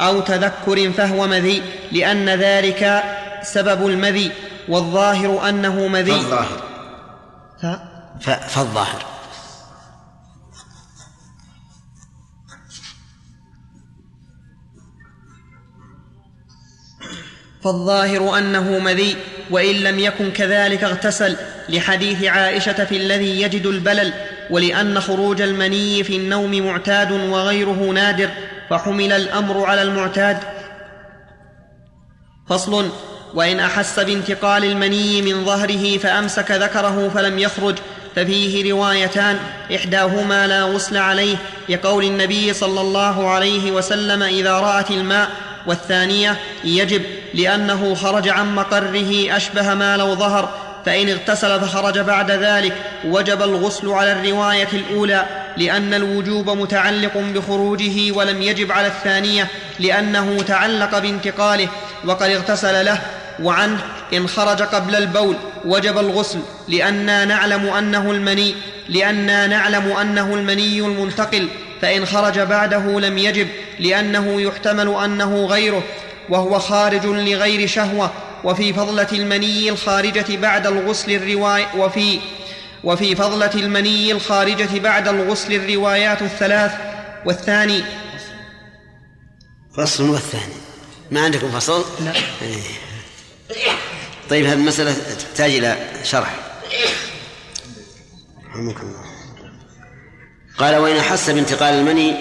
[0.00, 3.02] أو تذكر فهو مذي لأن ذلك
[3.42, 4.30] سبب المذي
[4.68, 6.62] والظاهر أنه مذي فالظاهر.
[8.48, 9.04] فالظاهر.
[17.64, 19.16] فالظاهر أنه مذي
[19.50, 21.36] وإن لم يكن كذلك اغتسل.
[21.68, 24.12] لحديث عائشة في الذي يجد البلل
[24.50, 28.28] ولأن خروج المني في النوم معتاد وغيره نادر
[28.70, 30.38] فحمل الأمر على المعتاد.
[32.48, 32.90] فصل
[33.34, 37.76] وإن أحس بانتقال المني من ظهره فأمسك ذكره فلم يخرج.
[38.16, 39.38] ففيه روايتان
[39.74, 41.36] إحداهما لا غسل عليه
[41.68, 45.30] لقول النبي صلى الله عليه وسلم إذا رأت الماء
[45.66, 47.02] والثانية يجب
[47.34, 50.48] لأنه خرج عن مقره أشبه ما لو ظهر
[50.86, 52.72] فإن اغتسل فخرج بعد ذلك
[53.04, 59.48] وجب الغسل على الرواية الأولى لأن الوجوب متعلق بخروجه ولم يجب على الثانية
[59.78, 61.68] لأنه تعلق بانتقاله
[62.04, 63.00] وقد اغتسل له
[63.42, 63.78] وعنه
[64.12, 68.54] إن خرج قبل البول وجب الغسل لأننا نعلم أنه المني
[68.88, 71.48] لأننا نعلم أنه المني المنتقل.
[71.82, 75.82] فإن خرج بعده لم يجب لأنه يحتمل أنه غيره
[76.28, 78.10] وهو خارج لغير شهوة
[78.44, 82.20] وفي فضلة المني الخارجة بعد الغسل الرواية وفي
[82.84, 86.72] وفي فضلة المني الخارجة بعد الغسل الروايات الثلاث
[87.26, 87.84] والثاني
[89.76, 90.54] فصل والثاني
[91.10, 92.12] ما عندكم فصل؟ لا.
[94.30, 96.34] طيب هذه المسألة تحتاج إلى شرح
[98.48, 99.04] رحمك الله
[100.60, 102.14] قال وإن أحس بانتقال المني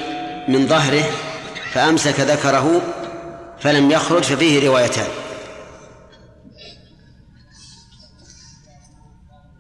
[0.47, 1.03] من ظهره
[1.73, 2.81] فأمسك ذكره
[3.59, 5.07] فلم يخرج ففيه روايتان.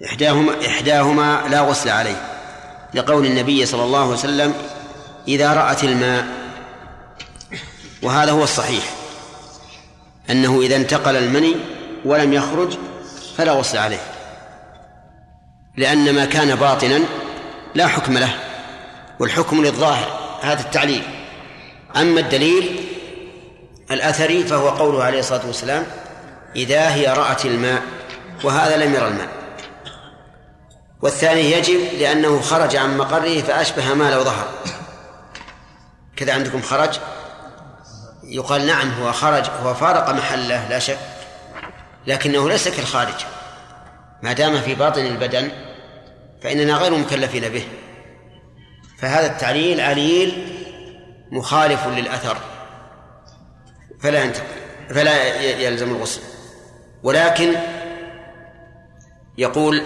[0.05, 2.21] إحداهما إحداهما لا غسل عليه
[2.93, 4.53] لقول النبي صلى الله عليه وسلم
[5.27, 6.25] إذا رأت الماء.
[8.01, 8.83] وهذا هو الصحيح
[10.29, 11.55] أنه إذا انتقل المني
[12.05, 12.77] ولم يخرج
[13.37, 14.01] فلا غسل عليه
[15.77, 16.99] لأن ما كان باطنا
[17.75, 18.48] لا حكم له.
[19.19, 21.03] والحكم للظاهر هذا التعليل.
[21.95, 22.85] أما الدليل
[23.91, 25.85] الأثري فهو قوله عليه الصلاة والسلام
[26.55, 27.81] إذا هي رأت الماء
[28.43, 29.27] وهذا لم يرى الماء.
[31.01, 34.47] والثاني يجب لأنه خرج عن مقره فأشبه ما لو ظهر.
[36.15, 36.99] كذا عندكم خرج.
[38.23, 40.99] يقال نعم هو خرج هو فارق محله لا شك
[42.07, 43.25] لكنه ليس كالخارج.
[44.23, 45.51] ما دام في باطن البدن
[46.43, 47.67] فإننا غير مكلفين به.
[49.01, 50.55] فهذا التعليل عليل
[51.31, 52.37] مخالف للأثر.
[54.01, 54.45] فلا ينتقل
[54.89, 56.21] فلا يلزم الغسل.
[57.03, 57.55] ولكن
[59.37, 59.85] يقول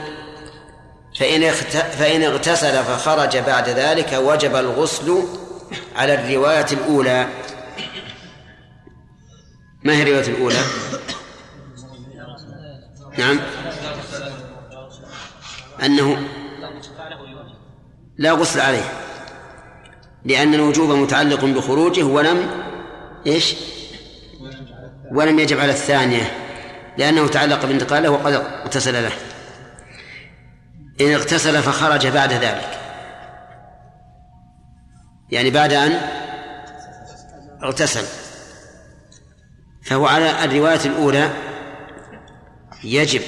[1.19, 1.51] فإن
[1.99, 5.23] فإن اغتسل فخرج بعد ذلك وجب الغسل
[5.95, 7.27] على الرواية الأولى.
[9.83, 10.59] ما هي الرواية الأولى؟
[13.17, 13.39] نعم.
[15.83, 16.27] أنه
[18.17, 19.02] لا غسل عليه.
[20.25, 22.63] لأن الوجوب متعلق بخروجه ولم
[23.27, 23.55] إيش؟
[25.11, 26.37] ولم يجب على الثانية
[26.97, 29.11] لأنه تعلق بانتقاله وقد اغتسل له.
[31.01, 32.79] إن اغتسل فخرج بعد ذلك.
[35.31, 36.01] يعني بعد أن
[37.63, 38.05] اغتسل.
[39.83, 41.29] فهو على الرواية الأولى
[42.83, 43.21] يجب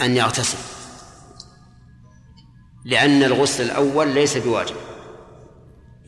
[0.00, 0.58] أن يغتسل
[2.84, 4.76] لأن الغسل الأول ليس بواجب.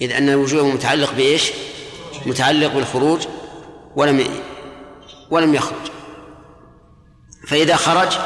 [0.00, 1.52] إذ أن الوجوب متعلق بإيش؟
[2.26, 3.26] متعلق بالخروج
[3.96, 4.24] ولم
[5.30, 5.90] ولم يخرج.
[7.46, 8.18] فإذا خرج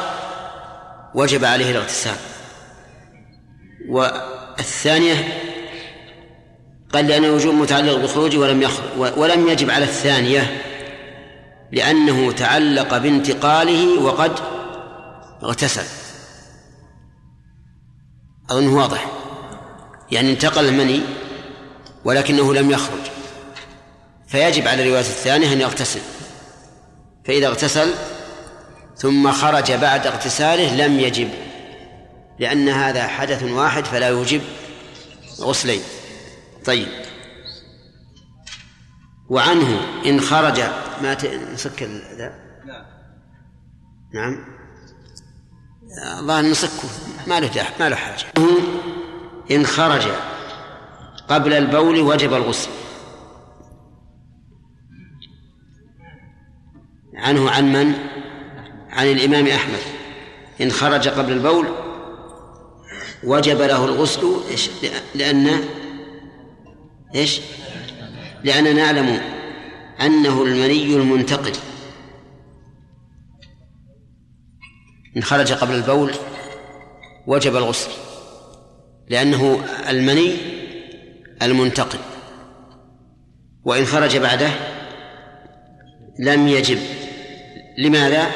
[1.15, 2.17] وجب عليه الاغتسال.
[3.89, 5.15] والثانية
[6.93, 10.63] قال لأن الوجوب متعلق بخروجه ولم يخرج ولم يجب على الثانية
[11.73, 14.33] لأنه تعلق بانتقاله وقد
[15.43, 15.85] اغتسل.
[18.51, 19.07] أظنه واضح.
[20.11, 21.01] يعني انتقل المني
[22.05, 23.01] ولكنه لم يخرج.
[24.27, 26.01] فيجب على الرواية الثانية أن يغتسل.
[27.25, 27.95] فإذا اغتسل
[28.97, 31.31] ثم خرج بعد اغتساله لم يجب
[32.39, 34.43] لأن هذا حدث واحد فلا يوجب
[35.41, 35.83] غسلين.
[36.65, 36.89] طيب.
[39.29, 40.61] وعنه إن خرج
[41.03, 41.17] ما
[41.55, 41.83] نسك
[42.17, 42.35] ذا
[42.67, 42.85] نعم.
[44.15, 44.45] نعم.
[46.19, 46.89] الله نسكه
[47.27, 48.27] ما له ما له حاجة.
[49.51, 50.07] إن خرج
[51.31, 52.71] قبل البول وجب الغسل
[57.15, 57.95] عنه عن من؟
[58.91, 59.79] عن الإمام أحمد
[60.61, 61.67] إن خرج قبل البول
[63.25, 64.71] وجب له الغسل إيش؟
[65.15, 65.65] لأن
[67.15, 67.41] إيش؟
[68.45, 69.21] لأننا نعلم
[70.01, 71.53] أنه المني المنتقل
[75.17, 76.13] إن خرج قبل البول
[77.27, 77.91] وجب الغسل
[79.09, 80.37] لأنه المني
[81.43, 81.99] المنتقل.
[83.65, 84.51] وإن خرج بعده
[86.19, 86.79] لم يجب.
[87.79, 88.27] لماذا؟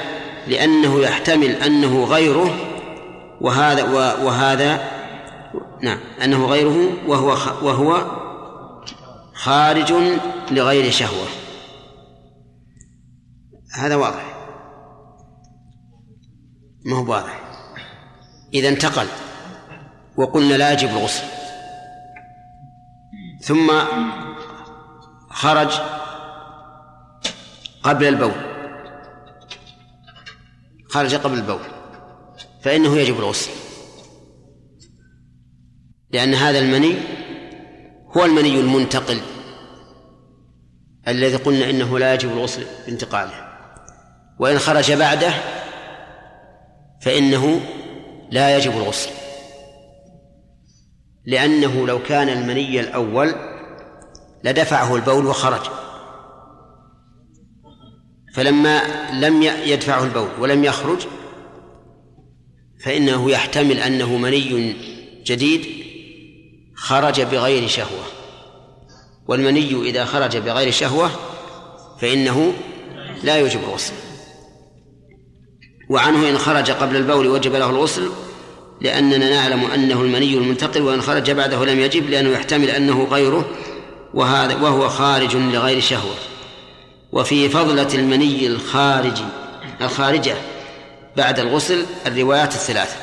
[0.48, 2.55] لأنه يحتمل أنه غيره
[3.40, 3.82] وهذا
[4.24, 4.90] وهذا
[5.82, 7.28] نعم أنه غيره وهو
[7.62, 8.11] وهو
[9.34, 9.94] خارج
[10.50, 11.26] لغير شهوة.
[13.78, 14.34] هذا واضح.
[16.84, 17.40] ما هو واضح؟
[18.55, 19.07] إذا انتقل
[20.16, 21.43] وقلنا لا يجب الغسل.
[23.45, 23.72] ثم
[25.30, 25.80] خرج
[27.82, 28.32] قبل البول.
[30.88, 31.61] خرج قبل البول.
[32.62, 33.51] فإنه يجب الغسل.
[36.11, 36.95] لأن هذا المني
[38.16, 39.20] هو المني المنتقل
[41.09, 43.49] الذي قلنا إنه لا يجب الغسل بانتقاله.
[44.38, 45.34] وإن خرج بعده
[47.03, 47.61] فإنه
[48.30, 49.24] لا يجب الغسل.
[51.27, 53.35] لأنه لو كان المني الأول
[54.45, 55.70] لدفعه البول وخرج.
[58.35, 61.07] فلما لم يدفعه البول ولم يخرج
[62.85, 64.77] فإنه يحتمل أنه مني
[65.25, 65.66] جديد
[66.77, 68.05] خرج بغير شهوة.
[69.27, 71.11] والمني إذا خرج بغير شهوة
[72.01, 72.55] فإنه
[73.22, 73.95] لا يوجب الغسل.
[75.91, 78.11] وعنه إن خرج قبل البول وجب له الغسل
[78.81, 83.51] لأننا نعلم أنه المني المنتقل وإن خرج بعده لم يجب لأنه يحتمل أنه غيره
[84.14, 86.14] وهذا وهو خارج لغير شهوة.
[87.12, 89.25] وفي فضلة المني الخارجي
[89.81, 90.35] الخارجة
[91.16, 92.97] بعد الغسل الروايات الثلاثة.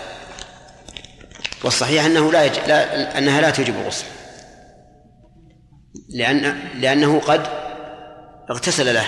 [1.63, 2.53] والصحيح أنه لا, يج...
[2.67, 4.05] لا أنها لا توجب الغسل.
[6.09, 7.47] لأن لأنه قد
[8.51, 9.05] اغتسل له.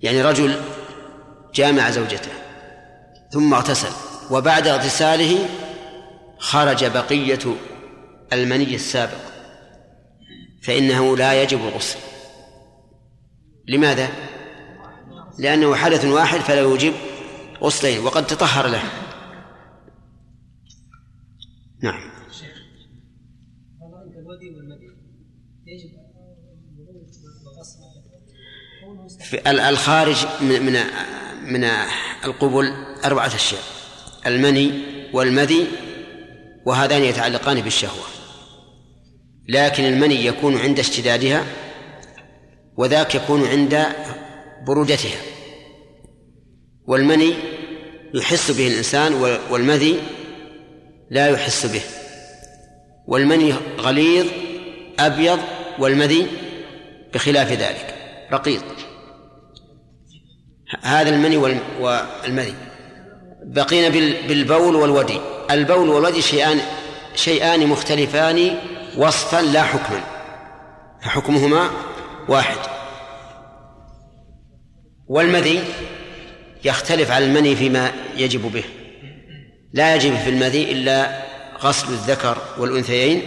[0.00, 0.60] يعني رجل
[1.54, 2.30] جامع زوجته
[3.32, 4.07] ثم اغتسل.
[4.30, 5.48] وبعد اغتساله
[6.38, 7.54] خرج بقية
[8.32, 9.28] المني السابق
[10.62, 11.98] فإنه لا يجب الغسل.
[13.68, 14.08] لماذا؟
[15.38, 16.94] لأنه حدث واحد فلا يوجب
[17.62, 18.82] غسلين وقد تطهر له.
[21.82, 22.10] نعم.
[29.68, 30.76] الخارج من من
[31.52, 31.64] من
[32.24, 32.72] القبل
[33.04, 33.77] أربعة أشياء.
[34.28, 34.70] المني
[35.12, 35.66] والمذي
[36.66, 38.04] وهذان يتعلقان بالشهوة.
[39.48, 41.44] لكن المني يكون عند اشتدادها
[42.76, 43.86] وذاك يكون عند
[44.66, 45.20] برودتها.
[46.86, 47.34] والمني
[48.14, 49.14] يحس به الإنسان
[49.50, 50.00] والمذي
[51.10, 51.82] لا يحس به.
[53.06, 54.26] والمني غليظ
[54.98, 55.38] أبيض
[55.78, 56.26] والمذي
[57.14, 57.94] بخلاف ذلك.
[58.32, 58.64] رقيق.
[60.82, 61.36] هذا المني
[61.80, 62.54] والمذي.
[63.48, 63.88] بقينا
[64.28, 65.20] بالبول والودي.
[65.50, 66.60] البول والودي شيئان
[67.14, 68.58] شيئان مختلفان
[68.96, 70.00] وصفا لا حكما.
[71.02, 71.70] فحكمهما
[72.28, 72.58] واحد.
[75.06, 75.64] والمذي
[76.64, 78.64] يختلف على المني فيما يجب به.
[79.72, 81.24] لا يجب في المذي إلا
[81.62, 83.22] غسل الذكر والأنثيين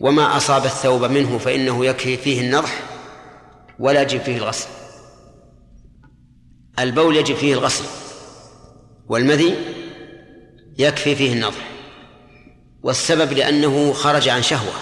[0.00, 2.80] وما أصاب الثوب منه فإنه يكفي فيه النضح
[3.78, 4.68] ولا يجب فيه الغسل.
[6.78, 8.01] البول يجب فيه الغسل.
[9.08, 9.54] والمذي
[10.78, 11.68] يكفي فيه النضح
[12.82, 14.72] والسبب لأنه خرج عن شهوة.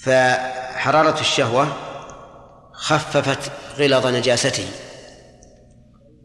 [0.00, 1.76] فحرارة الشهوة
[2.72, 4.66] خففت غلظ نجاسته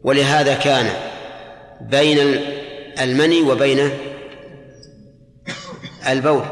[0.02, 0.92] ولهذا كان
[1.80, 2.18] بين
[3.00, 3.90] المني وبين
[6.08, 6.44] البول.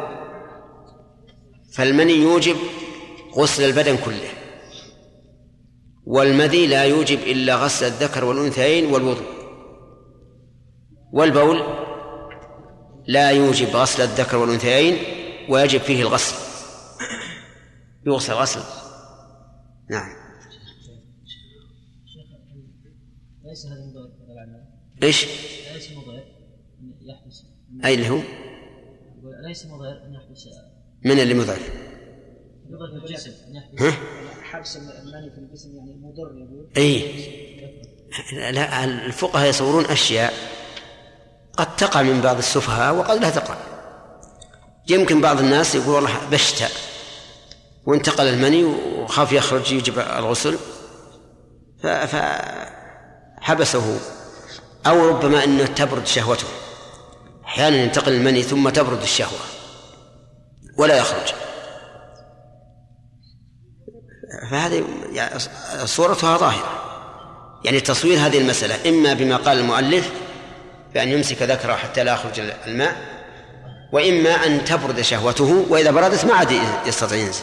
[1.72, 2.56] فالمني يوجب
[3.36, 4.37] غسل البدن كله.
[6.08, 9.26] والمذي لا يوجب إلا غسل الذكر والأنثيين والوضوء.
[11.12, 11.62] والبول
[13.06, 14.98] لا يوجب غسل الذكر والأنثيين
[15.48, 16.36] ويجب فيه الغسل.
[18.06, 18.60] يغسل غسل
[19.90, 20.16] نعم.
[23.44, 24.68] ليس هذا
[25.02, 25.26] إيش؟
[25.74, 26.24] ليس مضيف
[27.02, 27.44] يحبس.
[27.84, 28.20] اي اللي هو؟
[29.48, 30.48] ليس مضيف أن يحبس.
[31.04, 31.72] من اللي مضيف؟
[32.70, 33.94] مضيف الجسم يحبس.
[34.52, 36.68] حبس المني في الجسم يعني مضر يقول.
[36.76, 37.24] اي
[38.52, 40.34] لا الفقهاء يصورون أشياء
[41.56, 43.56] قد تقع من بعض السفهاء وقد لا تقع.
[44.88, 46.68] يمكن بعض الناس يقول والله بشتى.
[47.86, 50.58] وانتقل المني وخاف يخرج يجب الغسل.
[53.40, 54.00] فحبسه
[54.86, 56.46] أو ربما أنه تبرد شهوته.
[57.44, 59.40] أحيانا ينتقل المني ثم تبرد الشهوة.
[60.76, 61.34] ولا يخرج.
[64.50, 65.38] فهذه يعني
[65.84, 66.84] صورتها ظاهرة.
[67.64, 70.10] يعني تصوير هذه المسألة إما بما قال المؤلف
[70.94, 72.96] بأن يمسك ذكره حتى لا يخرج الماء
[73.92, 76.52] وإما أن تبرد شهوته وإذا بردت ما عاد
[76.86, 77.42] يستطيع ينزل.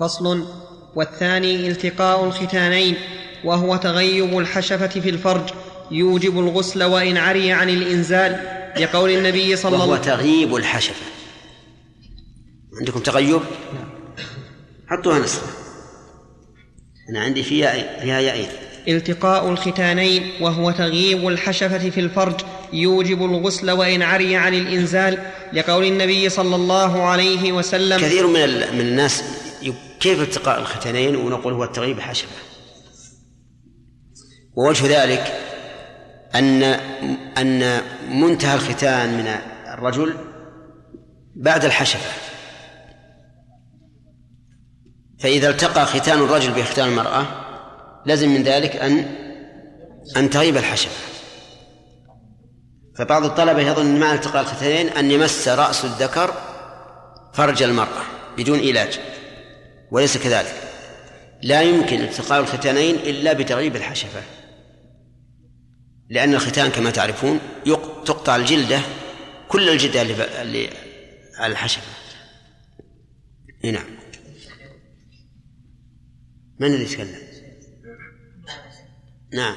[0.00, 0.46] فصل.
[0.96, 2.96] والثاني التقاء الختانين
[3.44, 5.50] وهو تغيب الحشفة في الفرج
[5.90, 8.40] يوجب الغسل وإن عري عن الإنزال
[8.76, 11.06] لقول النبي صلى الله عليه وسلم وهو تغييب الحشفة.
[12.80, 13.40] عندكم تغيب؟
[14.88, 15.67] حطوها نصف
[17.10, 18.48] أنا عندي فيها فيها يائين
[18.88, 22.40] التقاء الختانين وهو تغييب الحشفة في الفرج
[22.72, 25.18] يوجب الغسل وإن عري عن الإنزال
[25.52, 28.00] لقول النبي صلى الله عليه وسلم.
[28.00, 29.24] كثير من من الناس
[30.00, 32.28] كيف التقاء الختانين؟ ونقول هو التغييب الحشفة
[34.54, 35.32] ووجه ذلك
[36.34, 36.62] أن
[37.38, 37.80] أن
[38.10, 39.26] منتهى الختان من
[39.74, 40.14] الرجل
[41.36, 42.27] بعد الحشفة.
[45.20, 47.26] فإذا التقى ختان الرجل بختان المرأة
[48.06, 49.14] لازم من ذلك أن
[50.16, 51.08] أن تغيب الحشفة
[52.96, 56.34] فبعض الطلبة يظن معنى التقاء الختانين أن يمس رأس الذكر
[57.32, 58.02] فرج المرأة
[58.36, 59.00] بدون علاج
[59.90, 60.54] وليس كذلك.
[61.42, 64.22] لا يمكن التقاء الختانين إلا بتغييب الحشفة
[66.10, 67.40] لأن الختان كما تعرفون
[68.04, 68.80] تقطع الجلدة
[69.48, 70.02] كل الجلدة
[70.42, 70.68] اللي
[71.38, 71.82] على الحشفة.
[73.64, 73.97] نعم.
[76.60, 77.28] من اللي يتكلم؟
[79.32, 79.54] نعم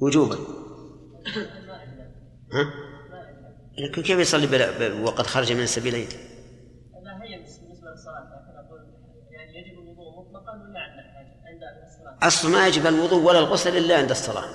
[0.00, 0.36] وجوبا
[2.52, 2.72] ها؟
[3.78, 6.08] لكن كيف يصلي بلا وقد خرج من السبيلين؟
[7.02, 8.80] لا هي بالنسبة للصلاه لكن أقول
[9.30, 10.80] يعني يجب الوضوء مطلقا ولا
[11.46, 14.48] عند الصلاه؟ أصل ما يجب الوضوء ولا الغسل إلا عند الصلاة.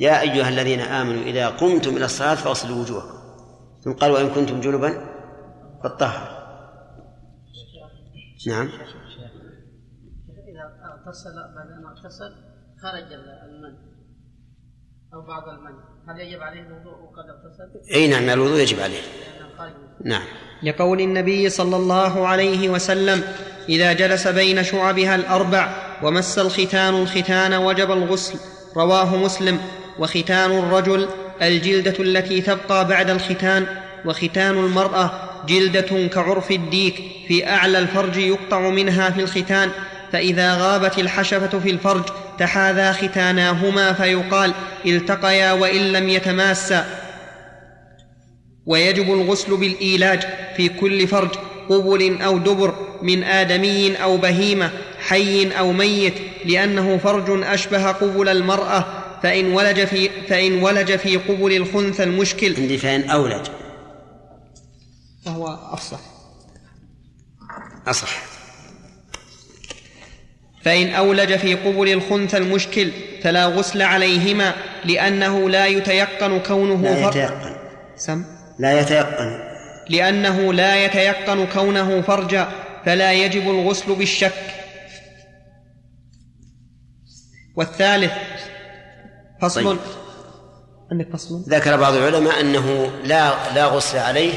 [0.00, 3.25] يا أيها الذين آمنوا إذا قمتم إلى الصلاة فاغسلوا وجوهكم.
[3.86, 4.90] ثم قال وإن كنتم جنبا
[5.84, 6.36] فطهر.
[8.46, 8.68] نعم.
[10.48, 12.32] إذا اغتسل بعد أن اغتسل
[12.82, 13.74] خرج المن
[15.14, 15.74] أو بعض المن
[16.08, 18.98] هل يجب عليه الوضوء وقد اغتسل؟ أي نعم الوضوء يجب عليه
[20.04, 20.26] نعم
[20.62, 23.22] لقول النبي صلى الله عليه وسلم
[23.68, 28.38] إذا جلس بين شعبها الأربع ومس الختان الختان وجب الغسل
[28.76, 29.58] رواه مسلم
[29.98, 31.08] وختان الرجل
[31.42, 33.66] الجلدة التي تبقى بعد الختان
[34.04, 35.10] وختان المرأة
[35.48, 39.70] جلدة كعرف الديك في أعلى الفرج يقطع منها في الختان
[40.12, 42.04] فإذا غابت الحشفة في الفرج
[42.38, 44.52] تحاذا ختاناهما فيقال
[44.86, 46.86] التقيا وإن لم يتماسا.
[48.66, 50.20] ويجب الغسل بالإيلاج
[50.56, 51.30] في كل فرج
[51.68, 54.70] قبل أو دبر من آدمي أو بهيمة
[55.08, 56.14] حي أو ميت
[56.44, 62.78] لأنه فرج أشبه قبل المرأة فإن ولج في فإن ولج في قبل الخنثى المشكل عندي
[62.78, 63.46] فإن أولج.
[65.24, 66.00] فهو افصح
[67.86, 68.22] أصح.
[70.62, 72.90] فإن أولج في قبل الخنثى المشكل
[73.22, 74.54] فلا غسل عليهما
[74.84, 77.56] لأنه لا يتيقن كونه لا يتيقن.
[77.96, 78.24] سم.
[78.58, 79.38] لا يتيقن.
[79.88, 82.48] لأنه لا يتيقن كونه فرجا
[82.84, 84.54] فلا يجب الغسل بالشك.
[87.56, 88.12] والثالث
[89.42, 89.78] فصل؟ طيب.
[90.92, 94.32] عندك فصل؟ ذكر بعض العلماء أنه لا لا غسل عليه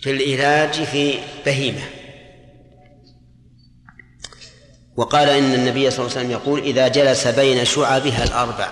[0.00, 1.82] في العلاج في بهيمة.
[4.96, 8.68] وقال إن النبي صلى الله عليه وسلم يقول إذا جلس بين شعبها الأربع.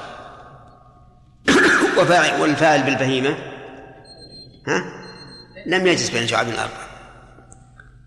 [2.40, 3.30] والفاعل بالبهيمة
[4.66, 4.84] ها؟
[5.66, 6.88] لم يجلس بين شعب الأربع.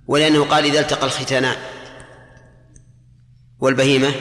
[0.08, 1.56] ولأنه قال إذا التقى الختانان.
[3.60, 4.12] والبهيمة؟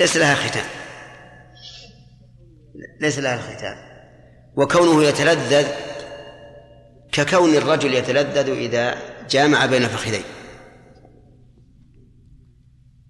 [0.00, 0.64] ليس لها ختان.
[3.00, 3.76] ليس لها الختان
[4.56, 5.66] وكونه يتلذذ
[7.12, 8.98] ككون الرجل يتلذذ إذا
[9.30, 10.22] جامع بين فخذين.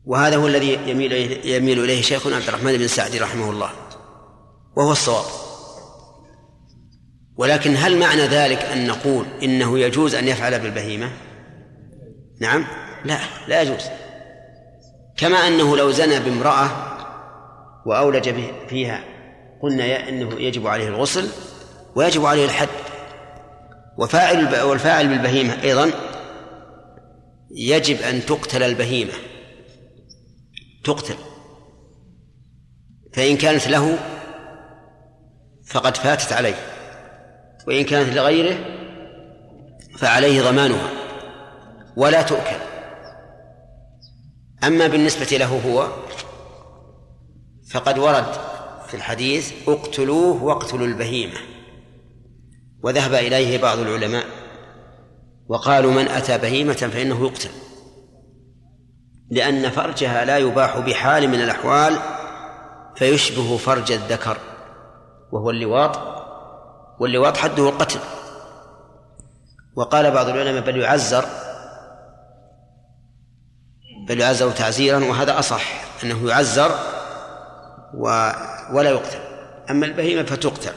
[0.05, 1.13] وهذا هو الذي يميل
[1.47, 3.71] يميل إليه شيخنا عبد الرحمن بن سعدي رحمه الله.
[4.77, 5.25] وهو الصواب.
[7.37, 11.11] ولكن هل معنى ذلك أن نقول إنه يجوز أن يفعل بالبهيمة؟
[12.41, 12.67] نعم.
[13.05, 13.19] لا
[13.49, 13.83] لا يجوز.
[15.17, 16.71] كما أنه لو زنى بامرأة
[17.87, 18.35] وأولج
[18.69, 19.05] فيها
[19.63, 21.29] قلنا إنه يجب عليه الغسل
[21.95, 22.69] ويجب عليه الحد.
[23.99, 25.91] وفاعل والفاعل بالبهيمة أيضا
[27.51, 29.13] يجب أن تقتل البهيمة.
[30.85, 31.17] تقتل.
[33.13, 33.99] فإن كانت له
[35.67, 36.55] فقد فاتت عليه.
[37.69, 38.57] وإن كانت لغيره
[39.99, 40.91] فعليه ضمانها.
[41.97, 42.76] ولا تؤكل.
[44.67, 45.89] أما بالنسبة له هو
[47.71, 48.27] فقد ورد
[48.87, 51.39] في الحديث اقتلوه واقتلوا البهيمة.
[52.83, 54.25] وذهب إليه بعض العلماء
[55.49, 57.51] وقالوا من أتى بهيمة فإنه يقتل.
[59.31, 61.99] لأن فرجها لا يباح بحال من الأحوال
[62.97, 64.37] فيشبه فرج الذكر.
[65.33, 65.99] وهو اللواط
[67.01, 68.01] واللواط حده القتل
[69.77, 71.25] وقال بعض العلماء بل يعزر
[74.09, 76.71] بل يعزر تعزيرا وهذا أصح أنه يعزر
[77.95, 78.05] و
[78.73, 79.19] ولا يقتل.
[79.71, 80.73] أما البهيمة فتقتل.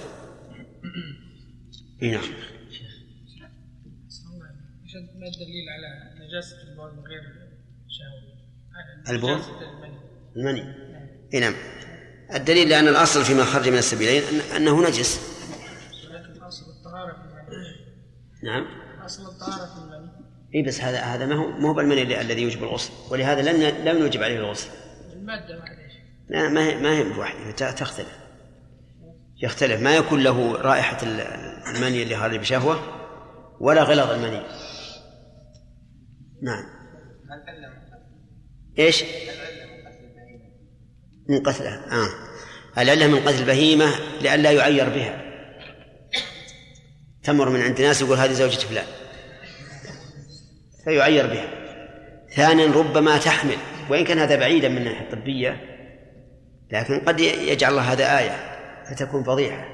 [2.01, 2.21] نعم.
[5.15, 5.89] ما الدليل على
[6.27, 7.21] نجاسة البول من غير
[7.89, 9.41] شهوة؟ البول؟
[10.35, 10.75] المني.
[11.33, 11.55] إي نعم.
[12.33, 14.23] الدليل لأن الأصل فيما خرج من السبيلين
[14.55, 15.19] أنه نجس.
[16.09, 17.75] ولكن أصل الطهارة في المني.
[18.43, 18.65] نعم.
[19.05, 20.18] أصل الطهارة في المني.
[20.55, 22.91] اي بس هذا هذا ما هو مو بالمني الذي يوجب الغسل.
[23.11, 24.69] ولهذا لن لم يوجب عليه الغسل.
[25.89, 26.01] شيخ.
[26.29, 28.19] لا ما هي ما هي بواحدة ت- تختلف.
[29.43, 29.81] يختلف.
[29.81, 31.21] ما يكون له رائحة ال-
[31.75, 32.79] المني اللي خارج بشهوة
[33.59, 34.41] ولا غلظ المني.
[36.41, 36.63] نعم.
[38.79, 39.03] إيش؟
[41.29, 42.09] من قتلها آه.
[42.81, 45.21] العلة من قتل البهيمة لئلا يعير بها؟
[47.23, 48.85] تمر من عند ناس يقول هذه زوجة فلان.
[50.83, 51.49] فيعير بها.
[52.35, 53.57] ثانيا ربما تحمل.
[53.89, 55.61] وإن كان هذا بعيدا من الناحية الطبية
[56.71, 58.59] لكن قد يجعل الله هذا آية
[58.89, 59.65] فتكون فضيحة.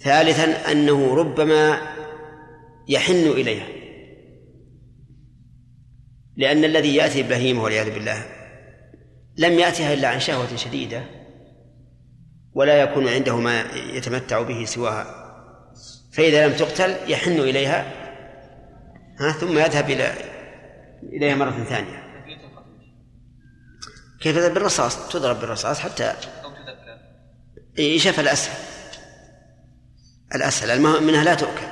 [0.00, 1.80] ثالثا أنه ربما
[2.88, 3.66] يحن إليها.
[6.36, 8.22] لأن الذي يأتي بهيمة والعياذ بالله
[9.36, 11.02] لم يأتها إلا عن شهوة شديدة
[12.54, 13.64] ولا يكون عنده ما
[13.94, 15.26] يتمتع به سواها.
[16.12, 18.05] فإذا لم تقتل يحن إليها
[19.20, 20.12] ها؟ ثم يذهب إلى
[21.02, 22.06] إليها مرة ثانية.
[24.20, 26.12] كيف بالرصاص؟ تضرب بالرصاص حتى
[27.78, 28.54] يشاف الأسهل
[30.34, 31.66] الأسهل المهم منها لا تؤكل.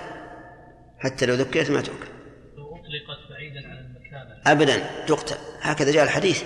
[0.99, 2.09] حتى لو ذكرت ما تؤكل.
[2.57, 4.43] لو أطلقت بعيدا عن المكان.
[4.47, 5.37] أبدا تقتل.
[5.61, 6.43] هكذا جاء الحديث.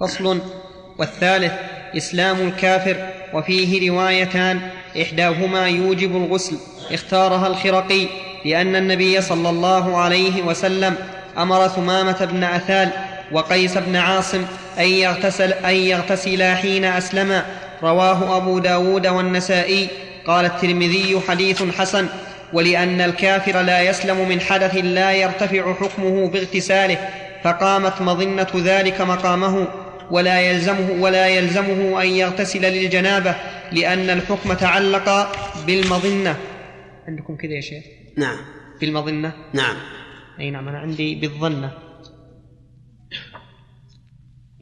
[0.00, 0.40] فصل.
[0.98, 1.52] والثالث
[1.96, 3.12] إسلام الكافر.
[3.34, 4.70] وفيه روايتان
[5.02, 6.58] إحداهما يوجب الغسل
[6.90, 8.25] اختارها الخرقي.
[8.46, 10.94] لأن النبي صلى الله عليه وسلم
[11.38, 12.90] أمر ثمامة بن أثال
[13.32, 14.44] وقيس بن عاصم
[14.78, 17.44] أن يغتسل أن يغتسلا حين أسلما
[17.82, 19.88] رواه أبو داود والنسائي.
[20.26, 22.06] قال الترمذي حديث حسن.
[22.52, 26.98] ولأن الكافر لا يسلم من حدث لا يرتفع حكمه باغتساله
[27.44, 29.66] فقامت مظنة ذلك مقامه
[30.10, 33.34] ولا يلزمه ولا يلزمه أن يغتسل للجنابة
[33.72, 35.36] لأن الحكم تعلق
[35.66, 36.36] بالمظنة.
[37.08, 38.36] عندكم كذا يا شيخ؟ نعم.
[38.80, 39.76] بالمظنة نعم.
[40.40, 41.70] أي نعم أنا عندي بالظنة.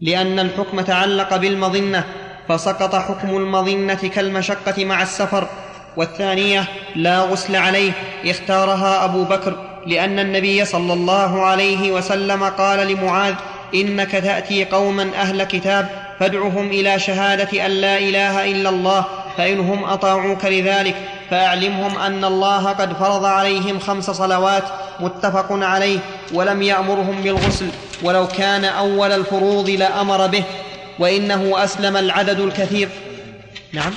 [0.00, 2.05] لأن الحكم تعلق بالمظنة
[2.48, 5.48] فسقط حكم المظنة كالمشقة مع السفر.
[5.96, 6.64] والثانية
[6.96, 7.92] لا غسل عليه
[8.24, 13.34] اختارها أبو بكر لأن النبي صلى الله عليه وسلم قال لمعاذ
[13.74, 15.88] إنك تأتي قوما أهل كتاب
[16.20, 20.96] فادعهم إلى شهادة أن لا إله إلا الله فإنهم أطاعوك لذلك.
[21.30, 24.64] فأعلمهم أن الله قد فرض عليهم خمس صلوات
[25.01, 25.99] متفق عليه
[26.34, 27.68] ولم يأمرهم بالغسل
[28.03, 30.45] ولو كان أول الفروض لأمر به
[30.99, 32.88] وإنه أسلم العدد الكثير.
[33.72, 33.92] نعم.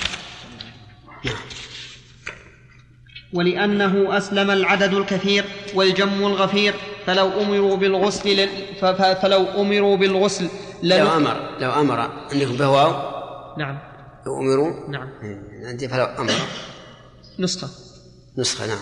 [3.32, 5.44] ولأنه أسلم العدد الكثير
[5.74, 6.74] والجم الغفير
[7.06, 8.48] فلو أمروا بالغسل ل...
[8.80, 8.84] ف...
[8.84, 9.02] ف...
[9.02, 10.48] فلو أمروا بالغسل
[10.82, 10.98] لن...
[10.98, 12.92] لو أمر لو أمر عندكم بهواو
[13.58, 13.78] نعم.
[14.26, 15.08] لو أمروا؟ نعم.
[15.64, 16.32] عندي فلو أمر.
[17.38, 17.68] نسخة.
[18.38, 18.78] نسخة نعم.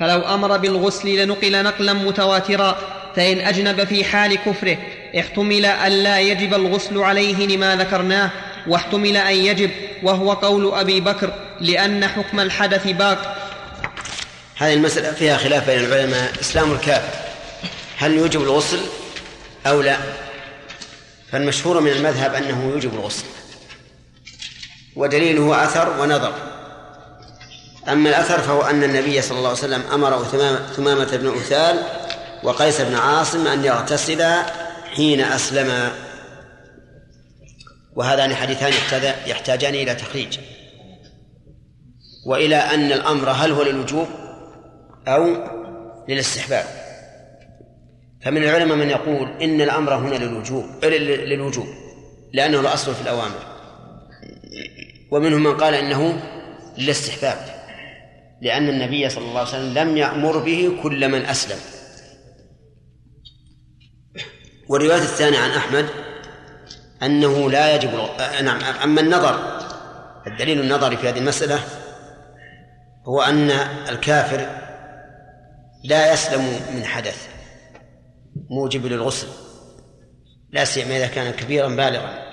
[0.00, 2.78] فلو أمر بالغسل لنقل نقلا متواترا
[3.16, 4.78] فإن أجنب في حال كفره
[5.18, 8.30] احتمل أن لا يجب الغسل عليه لما ذكرناه
[8.66, 9.70] واحتمل أن يجب
[10.02, 13.36] وهو قول أبي بكر لأن حكم الحدث باق.
[14.56, 16.40] هذه المسألة فيها خلاف بين العلماء.
[16.40, 17.18] إسلام الكافر
[17.98, 18.80] هل يوجب الغسل
[19.66, 19.96] أو لا؟
[21.32, 23.24] فالمشهور من المذهب أنه يوجب الغسل.
[24.98, 26.32] ودليله أثر ونظر.
[27.88, 30.24] أما الأثر فهو أن النبي صلى الله عليه وسلم أمر
[30.76, 31.78] ثمامة, بن أثال
[32.42, 34.42] وقيس بن عاصم أن يغتسلا
[34.94, 35.92] حين أسلما
[37.96, 40.38] وهذان حديثان يحتاج- يحتاجان إلى تخريج.
[42.26, 44.08] وإلى أن الأمر هل هو للوجوب
[45.08, 45.26] أو
[46.08, 46.64] للاستحباب.
[48.24, 51.66] فمن العلماء من يقول إن الأمر هنا للوجوب لل- للوجوب
[52.32, 53.57] لأنه الأصل في الأوامر.
[55.10, 56.22] ومنهم من قال إنه
[56.78, 57.38] للاستحباب
[58.42, 61.58] لأن النبي صلى الله عليه وسلم لم يأمر به كل من أسلم.
[64.68, 65.86] والرواية الثانية عن أحمد
[67.02, 67.90] أنه لا يجب
[68.42, 69.58] نعم أما النظر
[70.26, 71.60] الدليل النظري في هذه المسألة
[73.04, 73.50] هو أن
[73.88, 74.46] الكافر
[75.84, 77.28] لا يسلم من حدث
[78.50, 79.26] موجب للغسل
[80.50, 82.27] لا سيما إذا كان كبيرا بالغا.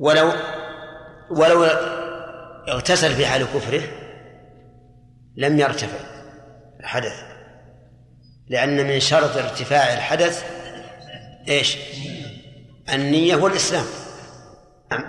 [0.00, 0.32] ولو
[1.30, 1.64] ولو
[2.68, 3.82] اغتسل في حال كفره
[5.36, 5.98] لم يرتفع
[6.80, 7.12] الحدث
[8.48, 10.44] لأن من شرط ارتفاع الحدث
[11.48, 11.76] إيش؟
[12.92, 13.84] النية والإسلام.
[14.90, 15.04] نعم.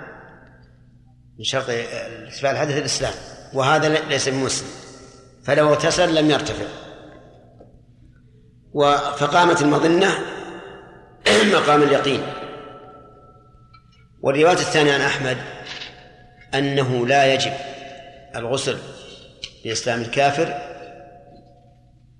[1.38, 3.14] من شرط ارتفاع الحدث الإسلام.
[3.54, 4.68] وهذا ليس بمسلم
[5.44, 6.66] فلو اغتسل لم يرتفع.
[9.18, 10.10] فقامت المظنة
[11.54, 12.24] مقام اليقين.
[14.22, 15.38] والرواية الثانية عن أحمد
[16.54, 17.54] أنه لا يجب
[18.36, 18.78] الغسل
[19.66, 20.54] لإسلام الكافر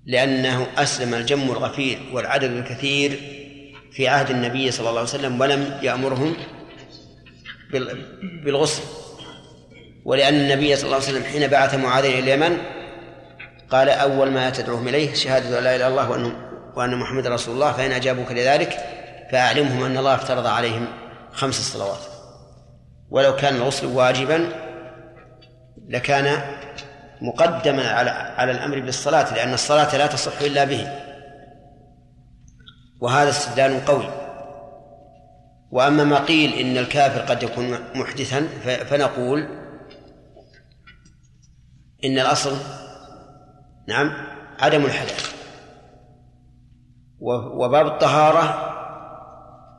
[0.06, 3.20] لأنه أسلم الجم الغفير والعدد الكثير
[3.92, 6.36] في عهد النبي صلى الله عليه وسلم ولم يأمرهم
[8.44, 8.82] بالغسل.
[10.04, 12.58] ولأن النبي صلى الله عليه وسلم حين بعث معاذ إلى اليمن
[13.70, 16.34] قال أول ما تدعوهم إليه شهادة لا إله إلا الله
[16.76, 18.78] وأن محمد رسول الله فإن أجابوك لذلك
[19.32, 21.01] فأعلمهم أن الله افترض عليهم
[21.32, 22.00] خمس صلوات.
[23.10, 24.48] ولو كان الغسل واجبا
[25.88, 26.40] لكان
[27.20, 30.88] مقدما على على الأمر بالصلاة لأن الصلاة لا تصح إلا به.
[33.00, 34.08] وهذا استدلال قوي.
[35.70, 38.46] وأما ما قيل إن الكافر قد يكون محدثا
[38.84, 39.48] فنقول
[42.04, 42.56] إن الأصل
[43.88, 44.12] نعم
[44.58, 45.34] عدم الحدث
[47.20, 48.72] وباب الطهارة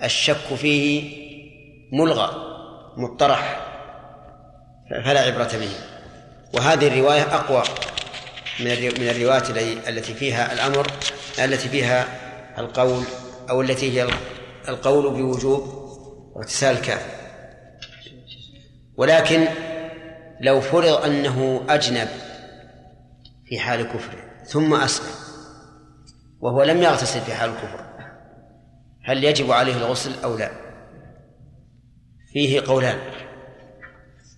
[0.04, 1.23] الشك فيه
[1.94, 2.30] ملغى
[2.98, 3.68] مطرح
[5.06, 5.72] فلا عبرة به.
[6.54, 7.64] وهذه الرواية أقوى
[8.60, 8.66] من
[9.00, 9.50] من الروايات
[9.90, 10.88] التي فيها الأمر
[11.40, 12.08] التي فيها
[12.58, 13.04] القول
[13.50, 14.08] أو التي هي
[14.68, 15.84] القول بوجوب
[16.38, 17.12] اغتسال الكافر
[18.98, 19.48] ولكن
[20.42, 22.08] لو فرض أنه أجنب
[23.46, 25.16] في حال كفره ثم أسلم
[26.40, 27.86] وهو لم يغتسل في حال الكفر
[29.06, 30.63] هل يجب عليه الغسل أو لا؟
[32.34, 32.98] فيه قولان.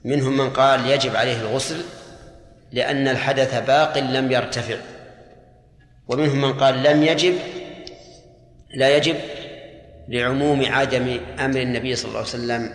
[0.05, 1.81] منهم من قال يجب عليه الغسل
[2.71, 4.77] لأن الحدث باق لم يرتفع.
[6.07, 7.35] ومنهم من قال لم يجب
[8.75, 9.15] لا يجب
[10.07, 12.69] لعموم عدم أمر النبي صلى الله عليه وسلم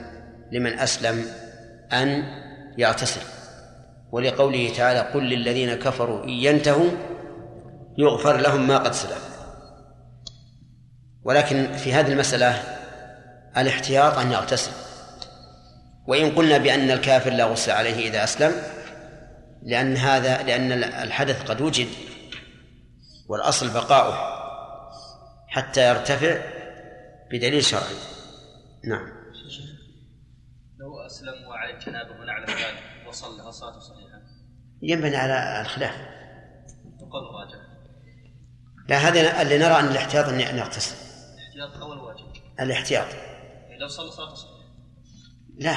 [0.52, 1.24] لمن أسلم
[1.92, 2.24] أن
[2.78, 3.20] يغتسل.
[4.12, 6.90] ولقوله تعالى قل للذين كفروا إن ينتهوا
[7.98, 9.30] يغفر لهم ما قد سلف.
[11.24, 12.62] ولكن في هذه المسألة
[13.56, 14.89] الاحتياط أن يغتسل.
[16.06, 18.52] وإن قلنا بأن الكافر لا غسل عليه إذا أسلم
[19.62, 21.88] لأن هذا لأن الحدث قد وجد
[23.28, 24.40] والأصل بقاؤه
[25.48, 26.40] حتى يرتفع
[27.30, 27.94] بدليل شرعي.
[28.84, 29.20] نعم.
[30.78, 34.20] لو أسلم وعلى الجنابة ونعلم ذلك وصلى صلاته صحيحة؟
[34.82, 35.94] ينبني على الخلاف.
[37.00, 37.70] وقال راجع
[38.88, 40.96] لا هذا اللي نرى أن الاحتياط أن يغتسل.
[41.54, 42.26] الاحتياط أول واجب.
[42.60, 43.06] الاحتياط.
[43.80, 44.49] لو صلى صلاة صحيحة.
[45.58, 45.70] لا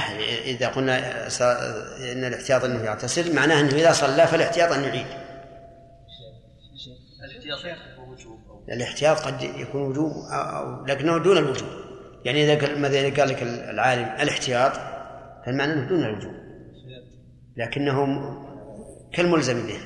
[0.45, 1.27] إذا قلنا
[2.11, 5.07] إن الاحتياط أنه يغتسل معناه أنه إذا صلى فالاحتياط أن يعيد.
[8.69, 11.69] الاحتياط قد يكون وجوب أو لكنه دون الوجوب.
[12.25, 14.71] يعني إذا قال مثلا قال لك العالم الاحتياط
[15.45, 16.33] فالمعنى أنه دون الوجوب.
[17.57, 18.05] لكنه
[19.13, 19.79] كالملزم به.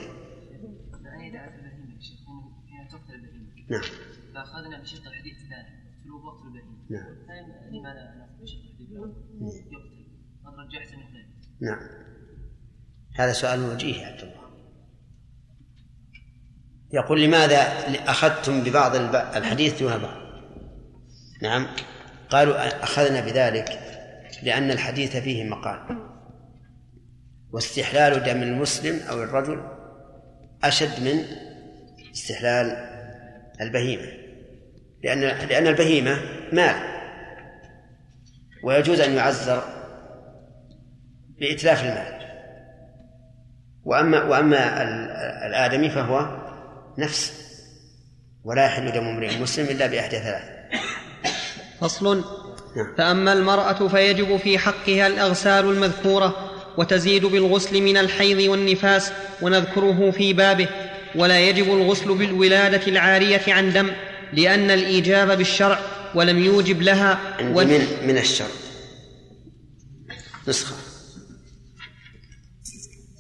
[3.70, 3.82] نعم.
[4.34, 5.70] فأخذنا بشرط الحديث الثاني
[6.04, 7.16] سلوك وقت البهيمة نعم
[7.72, 8.18] لماذا
[11.62, 11.80] نعم.
[13.16, 14.48] هذا سؤال وجيه يا عبد الله.
[16.94, 17.56] يقول لماذا
[18.10, 20.18] أخذتم ببعض الحديث دون بعض؟
[21.42, 21.68] نعم.
[22.30, 23.80] قالوا أخذنا بذلك
[24.44, 25.98] لأن الحديث فيه مقال.
[27.52, 29.68] واستحلال دم المسلم أو الرجل
[30.64, 31.26] أشد من
[32.12, 32.66] استحلال
[33.62, 34.12] البهيمة.
[35.04, 36.20] لأن لأن البهيمة
[36.54, 36.97] مال.
[38.64, 39.64] ويجوز أن يعزر
[41.40, 42.18] بإتلاف المال.
[43.86, 45.12] وأما وأما ال-
[45.50, 46.38] الآدمي فهو
[46.98, 47.34] نفس
[48.44, 50.44] ولا يحل دم امرئ مسلم إلا بإحدى ثلاث.
[51.82, 52.18] فصل.
[52.78, 52.96] نعم.
[52.98, 56.36] فأما المرأة فيجب في حقها الأغسال المذكورة
[56.78, 59.12] وتزيد بالغسل من الحيض والنفاس
[59.42, 60.68] ونذكره في بابه
[61.16, 63.90] ولا يجب الغسل بالولادة العارية عن دم
[64.34, 65.80] لأن الإيجاب بالشرع
[66.18, 68.50] ولم يوجب لها من من الشر.
[70.48, 70.76] نسخة.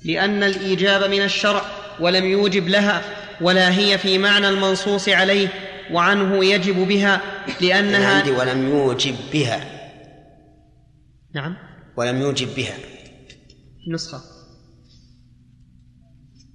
[0.05, 1.61] لأن الإيجاب من الشرع
[1.99, 3.01] ولم يوجب لها
[3.41, 5.47] ولا هي في معنى المنصوص عليه
[5.91, 7.21] وعنه يجب بها
[7.61, 9.59] لأنها عندي ولم يوجب بها.
[11.35, 11.55] نعم.
[11.97, 12.77] ولم يوجب بها.
[13.93, 14.21] نسخة.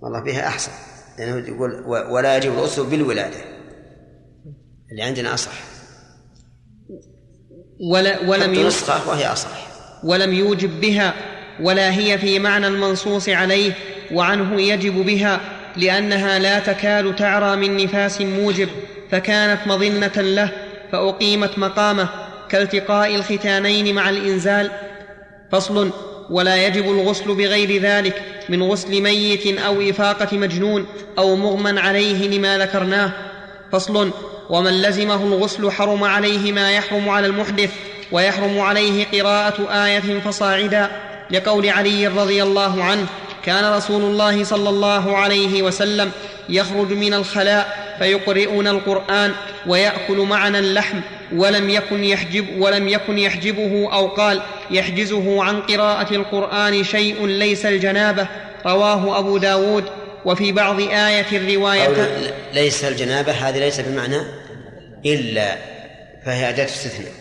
[0.01, 0.73] والله بها أحسن.
[1.19, 3.45] لأنه يقول ولا يجب الغسل بالولادة.
[4.91, 5.72] اللي عندنا أصح.
[7.81, 9.49] ولا ولم نسخة وهي أصح.
[10.05, 11.15] ولم يوجب بها
[11.61, 13.73] ولا هي في معنى المنصوص عليه
[14.13, 15.41] وعنه يجب بها
[15.77, 18.69] لأنها لا تكاد تعرى من نفاس موجب
[19.11, 20.51] فكانت مظنة له
[20.93, 22.09] فأقيمت مقامه
[22.49, 24.71] كالتقاء الختانين مع الإنزال.
[25.53, 25.91] فصل
[26.31, 30.87] ولا يجب الغسل بغير ذلك من غسل ميت أو إفاقة مجنون
[31.19, 33.11] أو مغمى عليه لما ذكرناه.
[33.73, 34.11] فصل
[34.53, 37.71] ومن لزمه الغسل حرم عليه ما يحرم على المحدث
[38.13, 40.91] ويحرم عليه قراءة آية فصاعدا.
[41.31, 43.07] لقول علي رضي الله عنه
[43.45, 46.11] كان رسول الله صلى الله عليه وسلم
[46.49, 49.33] يخرج من الخلاء فيقرئنا القرآن
[49.67, 51.01] ويأكل معنا اللحم
[51.35, 58.27] ولم يكن يحجب ولم يكن يحجبه أو قال يحجزه عن قراءة القرآن شيء ليس الجنابة.
[58.67, 59.85] رواه أبو داود.
[60.25, 61.89] وفي بعض آية الرواية
[62.55, 64.42] ليس الجنابة هذه ليس بمعنى
[65.07, 65.57] إلا
[66.25, 67.13] فهي أداة استثناء.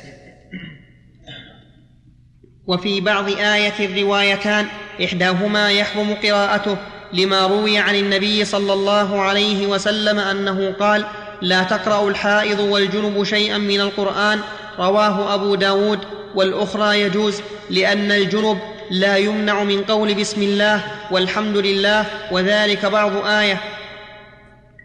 [2.68, 4.66] وفي بعض آية الروايتان
[5.03, 6.78] إحداهما يحرم قراءته
[7.14, 11.06] لما روي عن النبي صلى الله عليه وسلم أنه قال
[11.41, 14.40] لا تقرأ الحائض والجنب شيئا من القرآن
[14.80, 15.99] رواه أبو داود
[16.36, 18.60] والأخرى يجوز لأن الجنب
[18.91, 23.62] لا يمنع من قول بسم الله والحمد لله وذلك بعض آية.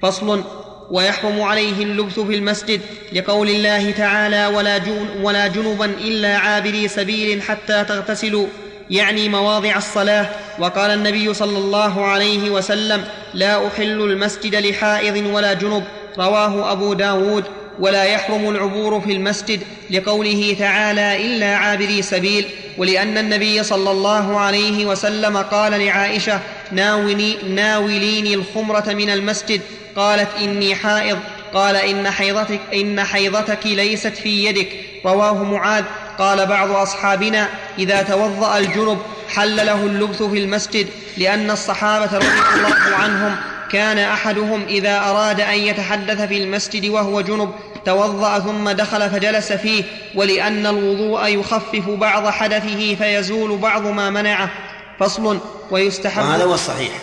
[0.03, 0.45] فصل
[0.91, 2.81] ويحرم عليه اللبث في المسجد
[3.13, 8.47] لقول الله تعالى ولا, جن ولا جنبا إلا عابري سبيل حتى تغتسلوا
[8.91, 10.29] يعني مواضع الصلاة.
[10.59, 13.05] وقال النبي صلى الله عليه وسلم
[13.35, 15.85] لا أحل المسجد لحائض ولا جنب.
[16.19, 17.45] رواه أبو داود
[17.79, 19.61] ولا يحرم العبور في المسجد
[19.91, 22.47] لقوله تعالى إلا عابري سبيل.
[22.79, 26.41] ولأن النبي صلى الله عليه وسلم قال لعائشة
[26.73, 29.61] ناولي ناوليني الخمرة من المسجد.
[29.97, 31.19] قالت إني حائض.
[31.55, 34.69] قال إن حيضتك إن حيضتك ليست في يدك.
[35.05, 35.85] رواه معاذ.
[36.19, 37.49] قال بعض أصحابنا
[37.79, 38.99] إذا توضأ الجنب
[39.35, 40.87] حل له اللبث في المسجد
[41.17, 43.37] لأن الصحابة رضي الله عنهم
[43.73, 47.51] كان أحدهم إذا أراد أن يتحدث في المسجد وهو جنب
[47.85, 49.85] توضأ ثم دخل فجلس فيه
[50.15, 54.51] ولأن الوضوء يخفف بعض حدثه فيزول بعض ما منعه.
[54.99, 55.41] فصل
[55.71, 56.23] ويستحب.
[56.23, 57.01] وهذا هو الصحيح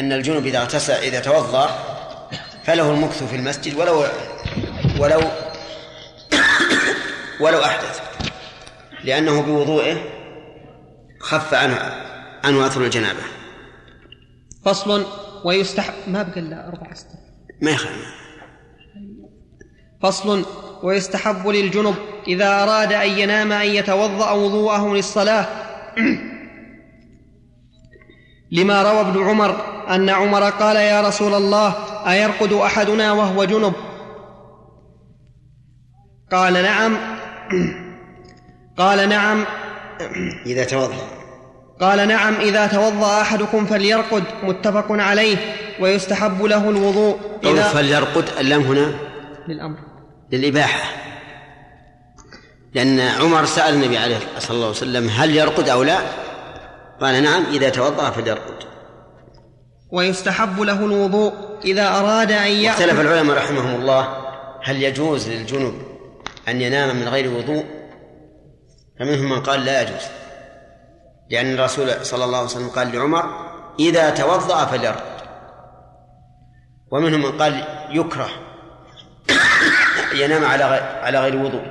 [0.00, 1.70] أن الجنب إذا اغتسل إذا توضأ
[2.64, 4.04] فله المكث في المسجد ولو
[4.98, 5.20] ولو
[7.40, 8.00] ولو أحدث
[9.04, 9.96] لأنه بوضوئه
[11.20, 11.78] خف عنه
[12.44, 13.20] عنه أثر الجنابة.
[14.64, 15.06] فصل
[15.44, 15.94] ويستحب.
[16.06, 17.18] ما بقى إلا أربع أسطر
[17.62, 18.14] ما يخالف.
[20.02, 20.46] فصل
[20.82, 21.94] ويستحب للجنب
[22.28, 25.46] إذا أراد أن ينام أن يتوضأ وضوءه للصلاة.
[28.52, 29.56] لما روى ابن عمر
[29.90, 31.74] أن عمر قال يا رسول الله
[32.08, 33.72] أيرقد أحدنا وهو جنب؟
[36.32, 36.96] قال نعم.
[38.78, 39.44] قال نعم.
[40.46, 40.96] إذا توضأ.
[41.80, 45.36] قال نعم إذا توضأ أحدكم فليرقد متفق عليه
[45.80, 47.18] ويستحب له الوضوء.
[47.44, 48.28] إذا فليرقد.
[48.38, 48.92] اللام هنا.
[49.48, 49.78] للأمر.
[50.32, 50.80] للإباحة.
[52.74, 55.98] لأن عمر سأل النبي عليه صلى الله عليه وسلم هل يرقد أو لا؟
[57.02, 58.64] قال نعم إذا توضأ فليرقد.
[59.92, 61.32] ويستحب له الوضوء
[61.64, 64.16] إذا أراد أن اختلف يأكل العلماء رحمهم الله
[64.64, 65.82] هل يجوز للجنب
[66.48, 67.64] أن ينام من غير وضوء؟
[68.98, 70.02] فمنهم من قال لا يجوز.
[71.30, 73.24] لأن الرسول صلى الله عليه وسلم قال لعمر
[73.78, 75.22] إذا توضأ فليرقد.
[76.90, 78.30] ومنهم من قال يكره
[80.14, 80.64] ينام على
[81.02, 81.66] على غير وضوء.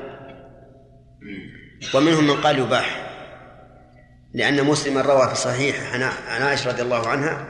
[1.96, 3.01] ومنهم من قال يباح.
[4.34, 7.48] لأن مسلما روى في صحيح عن عائشة رضي الله عنها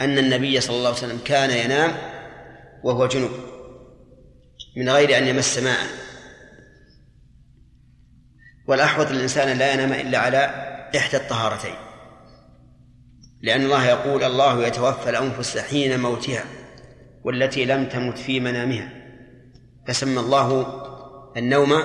[0.00, 1.92] أن النبي صلى الله عليه وسلم كان ينام
[2.84, 3.30] وهو جنب
[4.76, 5.86] من غير أن يمس ماء.
[8.66, 10.38] والأحوط للإنسان لا ينام إلا على
[10.96, 11.74] إحدى الطهارتين.
[13.42, 16.44] لأن الله يقول الله يتوفى الأنفس حين موتها
[17.24, 18.92] والتي لم تمت في منامها.
[19.88, 20.66] فسمى الله
[21.36, 21.82] النوم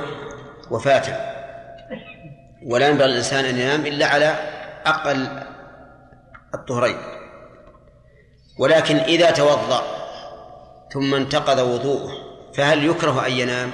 [0.72, 1.33] وفاة
[2.66, 4.26] ولا ينبغي للإنسان أن ينام إلا على
[4.86, 5.28] أقل
[6.56, 6.98] الطهرين
[8.60, 9.84] ولكن إذا توضأ
[10.94, 12.12] ثم انتقض وضوءه
[12.54, 13.72] فهل يكره أن ينام؟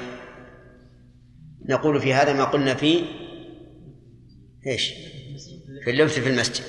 [1.70, 3.06] نقول في هذا ما قلنا في
[4.68, 4.94] إيش؟
[5.84, 6.64] في اللبث في المسجد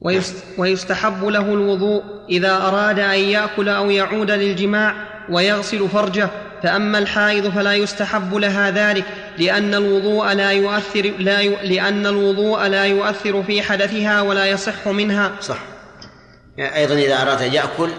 [0.00, 6.30] ويست ويستحب له الوضوء إذا أراد أن يأكل أو يعود للجماع ويغسل فرجه
[6.62, 9.04] فأما الحائض فلا يستحب لها ذلك
[9.38, 11.48] لأن الوضوء لا يؤثر لا ي...
[11.48, 15.32] لأن الوضوء لا يؤثر في حدثها ولا يصح منها.
[15.40, 15.58] صح.
[16.56, 17.90] يعني أيضا إذا أراد أن يأكل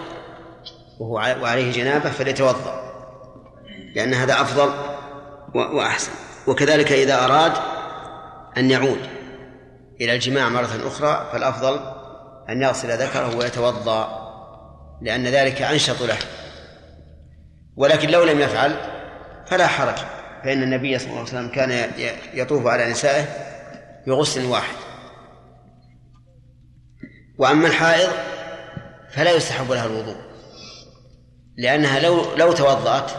[1.00, 2.92] وهو وعليه جنابة فليتوضأ
[3.94, 4.70] لأن هذا أفضل
[5.54, 6.12] وأحسن.
[6.46, 7.52] وكذلك إذا أراد
[8.56, 9.00] أن يعود
[10.00, 11.80] إلى الجماع مرة أخرى فالأفضل
[12.48, 14.24] أن يغسل ذكره ويتوضأ
[15.02, 16.16] لأن ذلك أنشط له.
[17.76, 18.76] ولكن لو لم يفعل
[19.46, 19.96] فلا حرج
[20.44, 21.90] فإن النبي صلى الله عليه وسلم كان
[22.34, 23.24] يطوف على نسائه
[24.06, 24.74] بغسل واحد.
[27.38, 28.10] وأما الحائض
[29.10, 30.16] فلا يستحب لها الوضوء
[31.56, 33.10] لأنها لو لو توضأت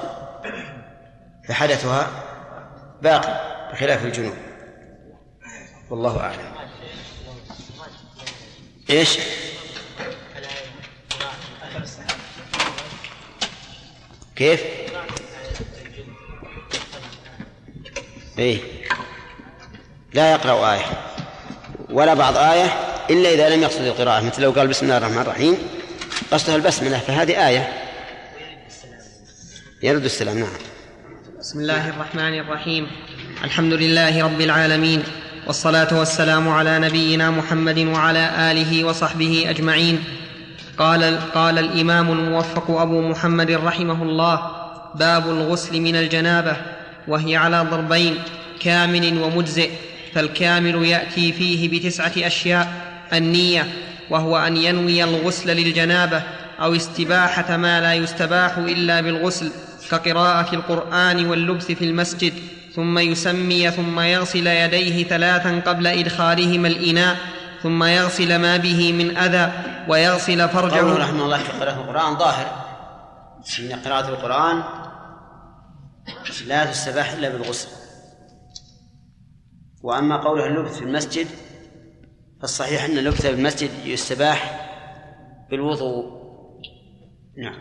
[1.48, 2.08] فحدثها
[3.02, 4.34] باقي بخلاف الجنوب.
[5.90, 6.56] والله أعلم.
[8.90, 9.20] إيش؟
[14.36, 14.62] كيف؟
[18.40, 18.60] إيه.
[20.14, 20.86] لا يقرأ آية
[21.90, 22.66] ولا بعض آية
[23.10, 25.58] إلا إذا لم يقصد القراءة مثل لو قال بسم الله الرحمن الرحيم
[26.32, 27.74] قصدها البسملة فهذه آية.
[29.84, 30.50] يرد السلام نعم.
[31.40, 32.88] بسم الله الرحمن الرحيم.
[33.44, 35.04] الحمد لله رب العالمين
[35.48, 40.04] والصلاة والسلام على نبينا محمد وعلى آله وصحبه أجمعين.
[40.78, 44.52] قال قال الإمام الموفق أبو محمد رحمه الله
[44.96, 46.58] باب الغسل من الجنابة
[47.08, 48.16] وهي على ضربين
[48.60, 49.70] كامل ومجزئ
[50.14, 52.68] فالكامل يأتي فيه بتسعة أشياء
[53.14, 53.68] النية
[54.10, 56.24] وهو أن ينوي الغسل للجنابة
[56.62, 59.52] أو استباحة ما لا يستباح إلا بالغسل
[59.92, 62.34] كقراءة القرآن واللبث في المسجد
[62.76, 67.18] ثم يسمي ثم يغسل يديه ثلاثا قبل إدخالهما الإناء
[67.66, 69.52] ثم يغسل ما به من أذى
[69.90, 72.48] ويغسل قوله فرجه رحمه الله في قراءة القرآن ظاهر.
[73.60, 74.64] أن قراءة القرآن
[76.48, 77.68] لا تستباح إلا بالغسل.
[79.84, 81.28] وأما قوله اللبث في المسجد
[82.42, 84.70] فالصحيح أن اللبث في المسجد يستباح
[85.52, 86.06] بالوضوء.
[87.38, 87.60] نعم.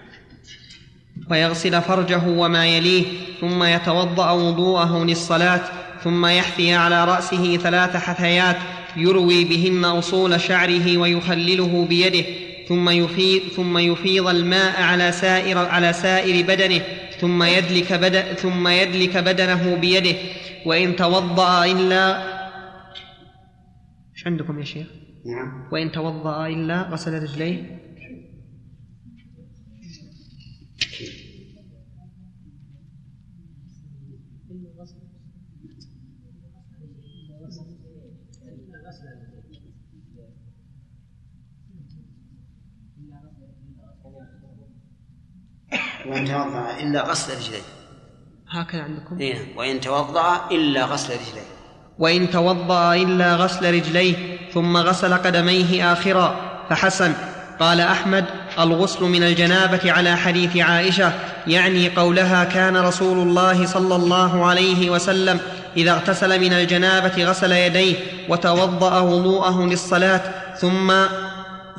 [1.30, 3.06] ويغسل فرجه وما يليه
[3.40, 5.60] ثم يتوضأ وضوءه للصلاة
[6.02, 8.56] ثم يحثي على رأسه ثلاث حثيات
[8.96, 12.24] يروي بهن اصول شعره ويخلله بيده
[12.68, 16.82] ثم يفيض ثم يفيض الماء على سائر على سائر بدنه
[17.20, 20.16] ثم يدلك بدن ثم يدلك بدنه بيده.
[20.66, 22.22] وإن توضأ الا
[24.16, 24.86] إيش عندكم يا شيخ؟
[25.26, 25.68] نعم.
[25.72, 27.83] وإن توضأ إلا غسل رجليه.
[46.06, 47.62] وإن توضأ إلا غسل رجليه.
[48.50, 51.48] هكذا عندكم؟ إيه وإن توضأ إلا غسل رجليه.
[51.98, 56.36] وإن توضأ إلا غسل رجليه ثم غسل قدميه آخرا
[56.70, 57.12] فحسن.
[57.60, 58.24] قال أحمد
[58.58, 61.12] الغسل من الجنابة على حديث عائشة
[61.46, 65.40] يعني قولها كان رسول الله صلى الله عليه وسلم
[65.76, 67.96] إذا اغتسل من الجنابة غسل يديه
[68.28, 70.20] وتوضأ وضوءه للصلاة
[70.56, 70.92] ثم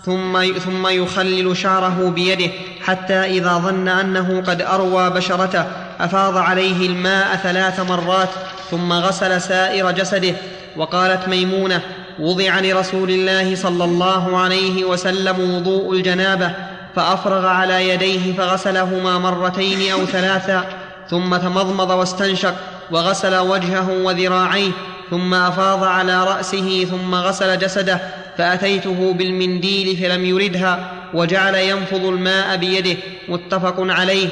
[0.04, 2.52] ثم ثم يخلل شعره بيده
[2.82, 5.66] حتى إذا ظن أنه قد أروى بشرته
[6.00, 8.30] أفاض عليه الماء ثلاث مرات
[8.72, 10.36] ثم غسل سائر جسده.
[10.78, 11.82] وقالت ميمونة
[12.20, 16.52] وضع لرسول الله صلى الله عليه وسلم وضوء الجنابة
[16.96, 20.66] فأفرغ على يديه فغسلهما مرتين أو ثلاثا
[21.10, 22.56] ثم تمضمض واستنشق
[22.92, 24.72] وغسل وجهه وذراعيه
[25.10, 28.00] ثم أفاض على رأسه ثم غسل جسده
[28.38, 32.98] فأتيته بالمنديل فلم يردها وجعل ينفض الماء بيده
[33.30, 34.30] متفق عليه.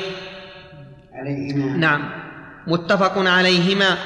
[1.13, 1.77] عليهما.
[1.77, 2.09] نعم.
[2.67, 3.97] متفق عليهما.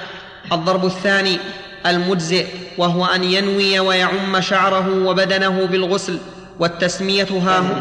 [0.52, 1.38] الضرب الثاني
[1.86, 2.46] المجزئ
[2.78, 6.20] وهو أن ينوي ويعم شعره وبدنه بالغسل
[6.60, 7.76] والتسمية ها هو.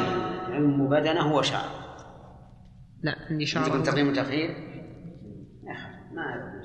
[0.52, 1.76] علم بدنه وشعره.
[3.02, 4.50] لا عندي عندكم شعره تقييم وتأخير؟
[5.68, 6.56] أخي ما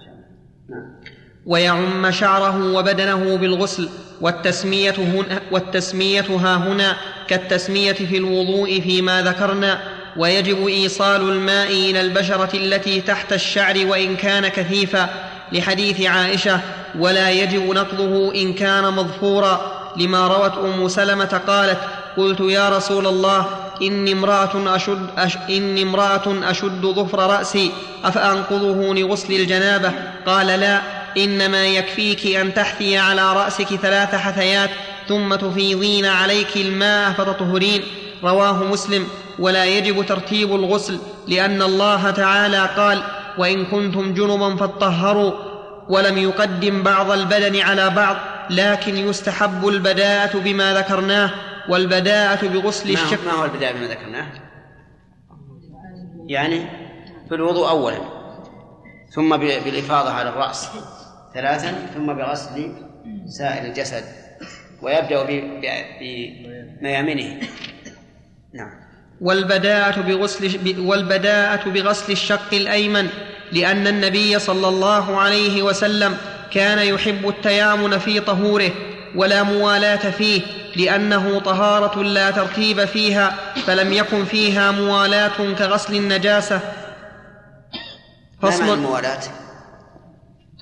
[0.70, 1.02] نعم.
[1.46, 3.90] ويعم شعره وبدنه بالغسل
[4.22, 9.80] والتسمية, هنا والتسمية ها هنا كالتسمية في الوضوء فيما ذكرنا
[10.18, 15.10] ويجب إيصال الماء إلى البشرة التي تحت الشعر وإن كان كثيفا
[15.52, 16.60] لحديث عائشة
[17.00, 21.78] ولا يجب نقضه إن كان مظفورا لما روت أم سلمة قالت
[22.18, 23.46] قلت يا رسول الله
[23.82, 27.72] إني امرأة أشد, أش إني امرأة أشد ظفر رأسي
[28.04, 29.92] أفأنقضه لغسل الجنابة؟
[30.26, 34.70] قال لا إنما يكفيك أن تحثي على رأسك ثلاث حثيات
[35.08, 37.82] ثم تفيضين عليك الماء فتطهرين.
[38.24, 39.08] رواه مسلم.
[39.40, 43.04] ولا يجب ترتيب الغسل لأن الله تعالى قال
[43.38, 45.32] وإن كنتم جنبا فاطهروا
[45.90, 48.16] ولم يقدم بعض البدن على بعض
[48.50, 51.32] لكن يستحب البداءة بما ذكرناه.
[51.70, 54.28] والبداءة بغسل الشق ما هو البداية بما ذكرناه؟
[56.28, 56.66] يعني
[57.30, 57.98] في الوضوء أولا
[59.16, 60.70] ثم ب- بالإفاضة على الرأس.
[61.34, 62.72] ثلاثا ثم بغسل
[63.28, 64.04] سائر الجسد
[64.82, 65.24] ويبدأ
[66.02, 67.40] بميامنه.
[68.54, 68.82] نعم.
[69.22, 73.08] والبداءة بغسل والبداءة بغسل الشق الأيمن
[73.52, 76.18] لأن النبي صلى الله عليه وسلم
[76.52, 78.72] كان يحب التيامن في طهوره
[79.16, 80.42] ولا موالاة فيه
[80.76, 83.30] لأنه طهارة لا ترتيب فيها
[83.66, 86.60] فلم يكن فيها موالاة كغسل النجاسة.
[88.42, 89.22] فصل الموالاة.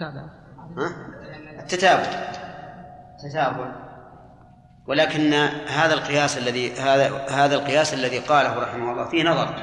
[0.02, 0.39] ها؟
[1.60, 2.34] التتابع.
[3.24, 3.72] تتابع.
[4.88, 5.34] ولكن
[5.68, 9.56] هذا القياس الذي هذا هذا القياس الذي قاله رحمه الله فيه نظر.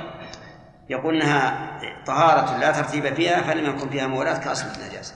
[0.88, 5.14] يقول إنها طهارة لا ترتيب فيها فلم يكن فيها موالاة كأصل النجاسة.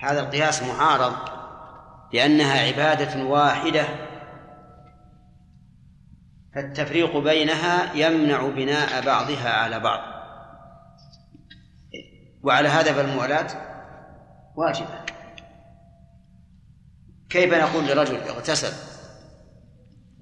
[0.00, 1.14] هذا القياس معارض
[2.12, 3.84] لأنها عبادة واحدة
[6.54, 10.00] فالتفريق بينها يمنع بناء بعضها على بعض.
[12.42, 13.46] وعلى هذا فالموالاة
[14.56, 15.04] واجبة.
[17.30, 18.72] كيف نقول لرجل اغتسل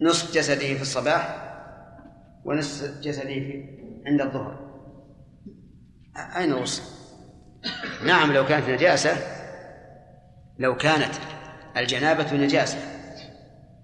[0.01, 1.55] نصف جسده في الصباح
[2.45, 3.65] ونصف جسده في
[4.07, 4.65] عند الظهر؟
[6.37, 6.83] أين الوصل؟
[8.07, 9.17] نعم لو كانت نجاسة
[10.59, 11.15] لو كانت
[11.77, 12.79] الجنابة نجاسة.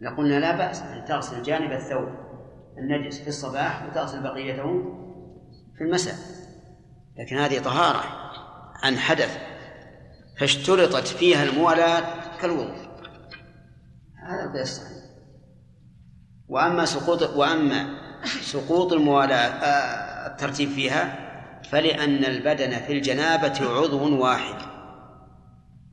[0.00, 2.08] لقلنا لا بأس أن تغسل جانب الثوب
[2.78, 4.64] النجس في الصباح وتغسل بقيته
[5.78, 6.14] في المساء.
[7.16, 8.04] لكن هذه طهارة
[8.82, 9.49] عن حدث
[10.40, 12.02] فاشترطت فيها الموالاة
[12.40, 12.90] كالوضوء.
[14.28, 15.00] هذا الصحيح
[16.48, 21.30] وأما سقوط وأما سقوط الموالاة آه، الترتيب فيها
[21.70, 24.54] فلأن البدن في الجنابة عضو واحد.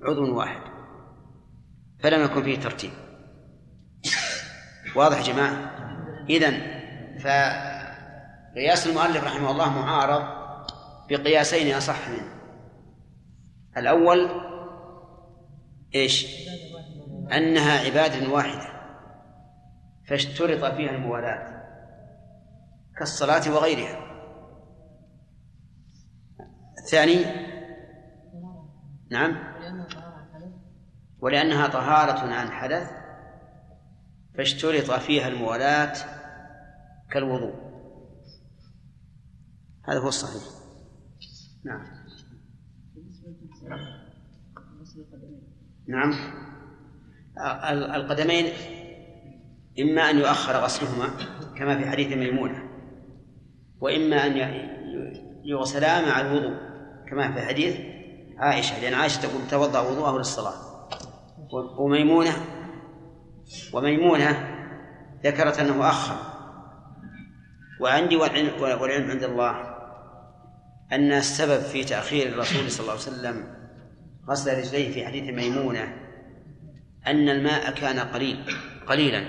[0.01, 0.61] عضو واحد.
[1.99, 2.91] فلم يكن فيه ترتيب.
[4.95, 5.71] واضح يا جماعة؟
[6.29, 6.61] إذن
[7.19, 10.23] فقياس المؤلف رحمه الله معارض
[11.09, 12.36] بقياسين أصح منه.
[13.77, 14.29] الأول
[15.95, 16.47] إيش؟
[17.31, 18.77] أنها عبادة واحدة
[20.09, 21.57] فاشترط فيها الموالاة
[22.97, 24.07] كالصلاة وغيرها.
[26.83, 27.25] الثاني؟
[29.11, 29.57] نعم.
[31.19, 32.91] ولأنها طهارة عن حدث
[34.37, 35.93] فاشترط فيها الموالاة
[37.11, 37.67] كالوضوء.
[39.89, 40.43] هذا هو الصحيح.
[41.65, 41.96] نعم.
[45.87, 46.13] نعم.
[47.69, 48.45] ال- القدمين
[49.79, 51.09] إما أن يؤخر غسلهما
[51.57, 52.63] كما في حديث ميمونة
[53.81, 54.37] وإما أن
[55.45, 56.57] يغسلا مع الوضوء
[57.09, 57.77] كما في حديث
[58.37, 60.53] عائشة لأن عائشة تقول توضأ وضوءه للصلاة.
[61.79, 62.31] وميمونة
[63.73, 64.57] وميمونة
[65.23, 66.15] ذكرت أنه أخر.
[67.81, 69.51] وعندي والعلم عند الله
[70.91, 73.66] أن السبب في تأخير الرسول صلى الله عليه وسلم
[74.29, 75.93] غسل رجليه في حديث ميمونة
[77.07, 78.43] أن الماء كان قليل
[78.87, 79.25] قليلا.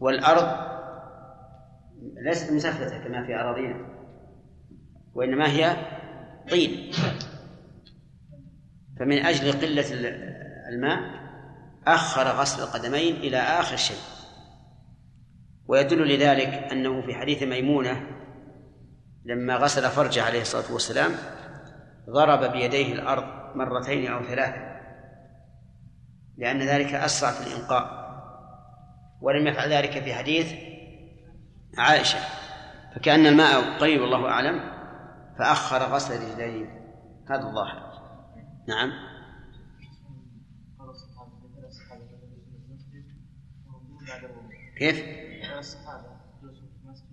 [0.00, 0.70] والأرض
[2.24, 3.86] ليست مسفلة كما في أراضينا
[5.14, 5.76] وإنما هي
[6.50, 6.92] طين.
[8.98, 10.40] فمن أجل قلة ال-
[10.74, 11.20] الماء
[11.86, 13.96] أخر غسل القدمين إلى آخر شيء.
[15.66, 18.06] ويدل لذلك أنه في حديث ميمونة
[19.24, 21.10] لما غسل فرجه عليه الصلاة والسلام
[22.08, 24.70] ضرب بيديه الأرض مرتين أو ثلاثة
[26.38, 28.00] لأن ذلك أسرع في الإنقاء
[29.20, 30.52] ولم يفعل ذلك في حديث
[31.78, 32.18] عائشة.
[32.94, 34.60] فكأن الماء قليل والله أعلم
[35.38, 36.80] فأخر غسل رجليه.
[37.30, 37.90] هذا الظاهر.
[38.68, 38.90] نعم.
[44.78, 45.20] كيف؟
[45.58, 46.08] الصحابة
[46.42, 47.10] جلوسهم في المسجد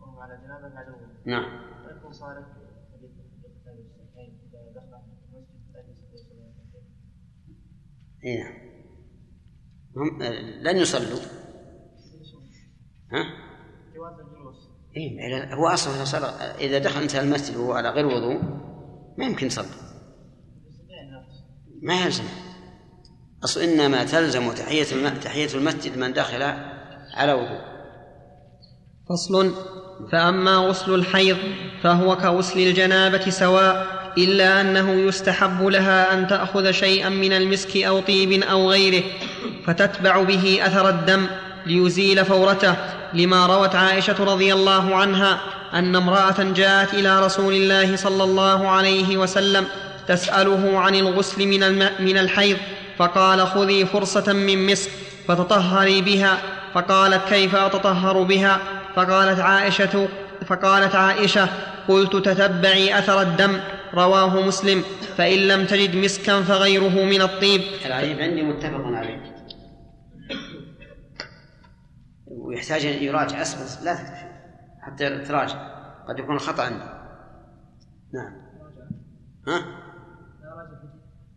[0.00, 1.44] وهم على جنابة بعد الوضوء نعم
[1.86, 2.46] ويكون صالح
[2.92, 5.00] حديث الكتاب الصحيحين إذا دخل
[5.34, 6.56] المسجد فلا يصلي صلاة
[8.26, 8.66] اي نعم
[9.96, 10.22] هم
[10.62, 11.20] لن يصلوا.
[13.12, 13.24] ها؟
[13.96, 14.14] جواز
[14.96, 16.26] إيه هو أصلا إذا صلى
[16.60, 18.40] إذا دخل انت المسجد وهو على غير وضوء
[19.18, 19.66] ما يمكن يصلي.
[21.82, 22.24] ما يلزم
[23.44, 25.20] أصل إنما تلزم تحية الم...
[25.20, 26.42] تحية المسجد من دخل
[27.14, 27.60] على وضوء.
[29.08, 29.54] فصل.
[30.12, 31.36] فأما غسل الحيض
[31.82, 33.95] فهو كغسل الجنابة سواء.
[34.18, 39.02] إلا أنه يستحب لها أن تأخذ شيئا من المسك أو طيب أو غيره
[39.66, 41.26] فتتبع به أثر الدم
[41.66, 42.74] ليزيل فورته
[43.14, 45.40] لما روت عائشة رضي الله عنها
[45.74, 49.66] أن امرأة جاءت إلى رسول الله صلى الله عليه وسلم
[50.08, 51.90] تسأله عن الغسل من, الم...
[52.00, 52.56] من الحيض
[52.98, 54.90] فقال خذي فرصة من مسك
[55.28, 56.38] فتطهري بها
[56.74, 58.58] فقالت كيف أتطهر بها؟
[58.96, 60.08] فقالت عائشة
[60.46, 61.48] فقالت عائشة
[61.88, 63.60] قلت تتبعي أثر الدم.
[63.94, 64.84] رواه مسلم.
[65.16, 67.60] فإن لم تجد مسكا فغيره من الطيب.
[67.86, 69.36] العجيب عندي متفق عليه.
[72.26, 74.26] ويحتاج أن يراجع أسبس لا تكتب
[74.80, 75.76] حتى تراجع.
[76.08, 76.84] قد يكون الخطأ عندي.
[78.14, 78.32] نعم.
[79.48, 79.64] ها؟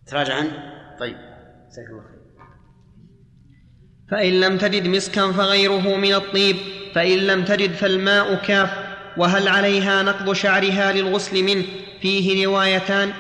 [0.07, 0.51] تراجع عنه
[0.99, 1.17] طيب.
[1.69, 2.19] جزاك الله خير.
[4.11, 6.55] فإن لم تجد مسكا فغيره من الطيب.
[6.95, 8.89] فإن لم تجد فالماء كاف.
[9.17, 11.63] وهل عليها نقض شعرها للغسل منه؟
[12.01, 13.13] فيه روايتان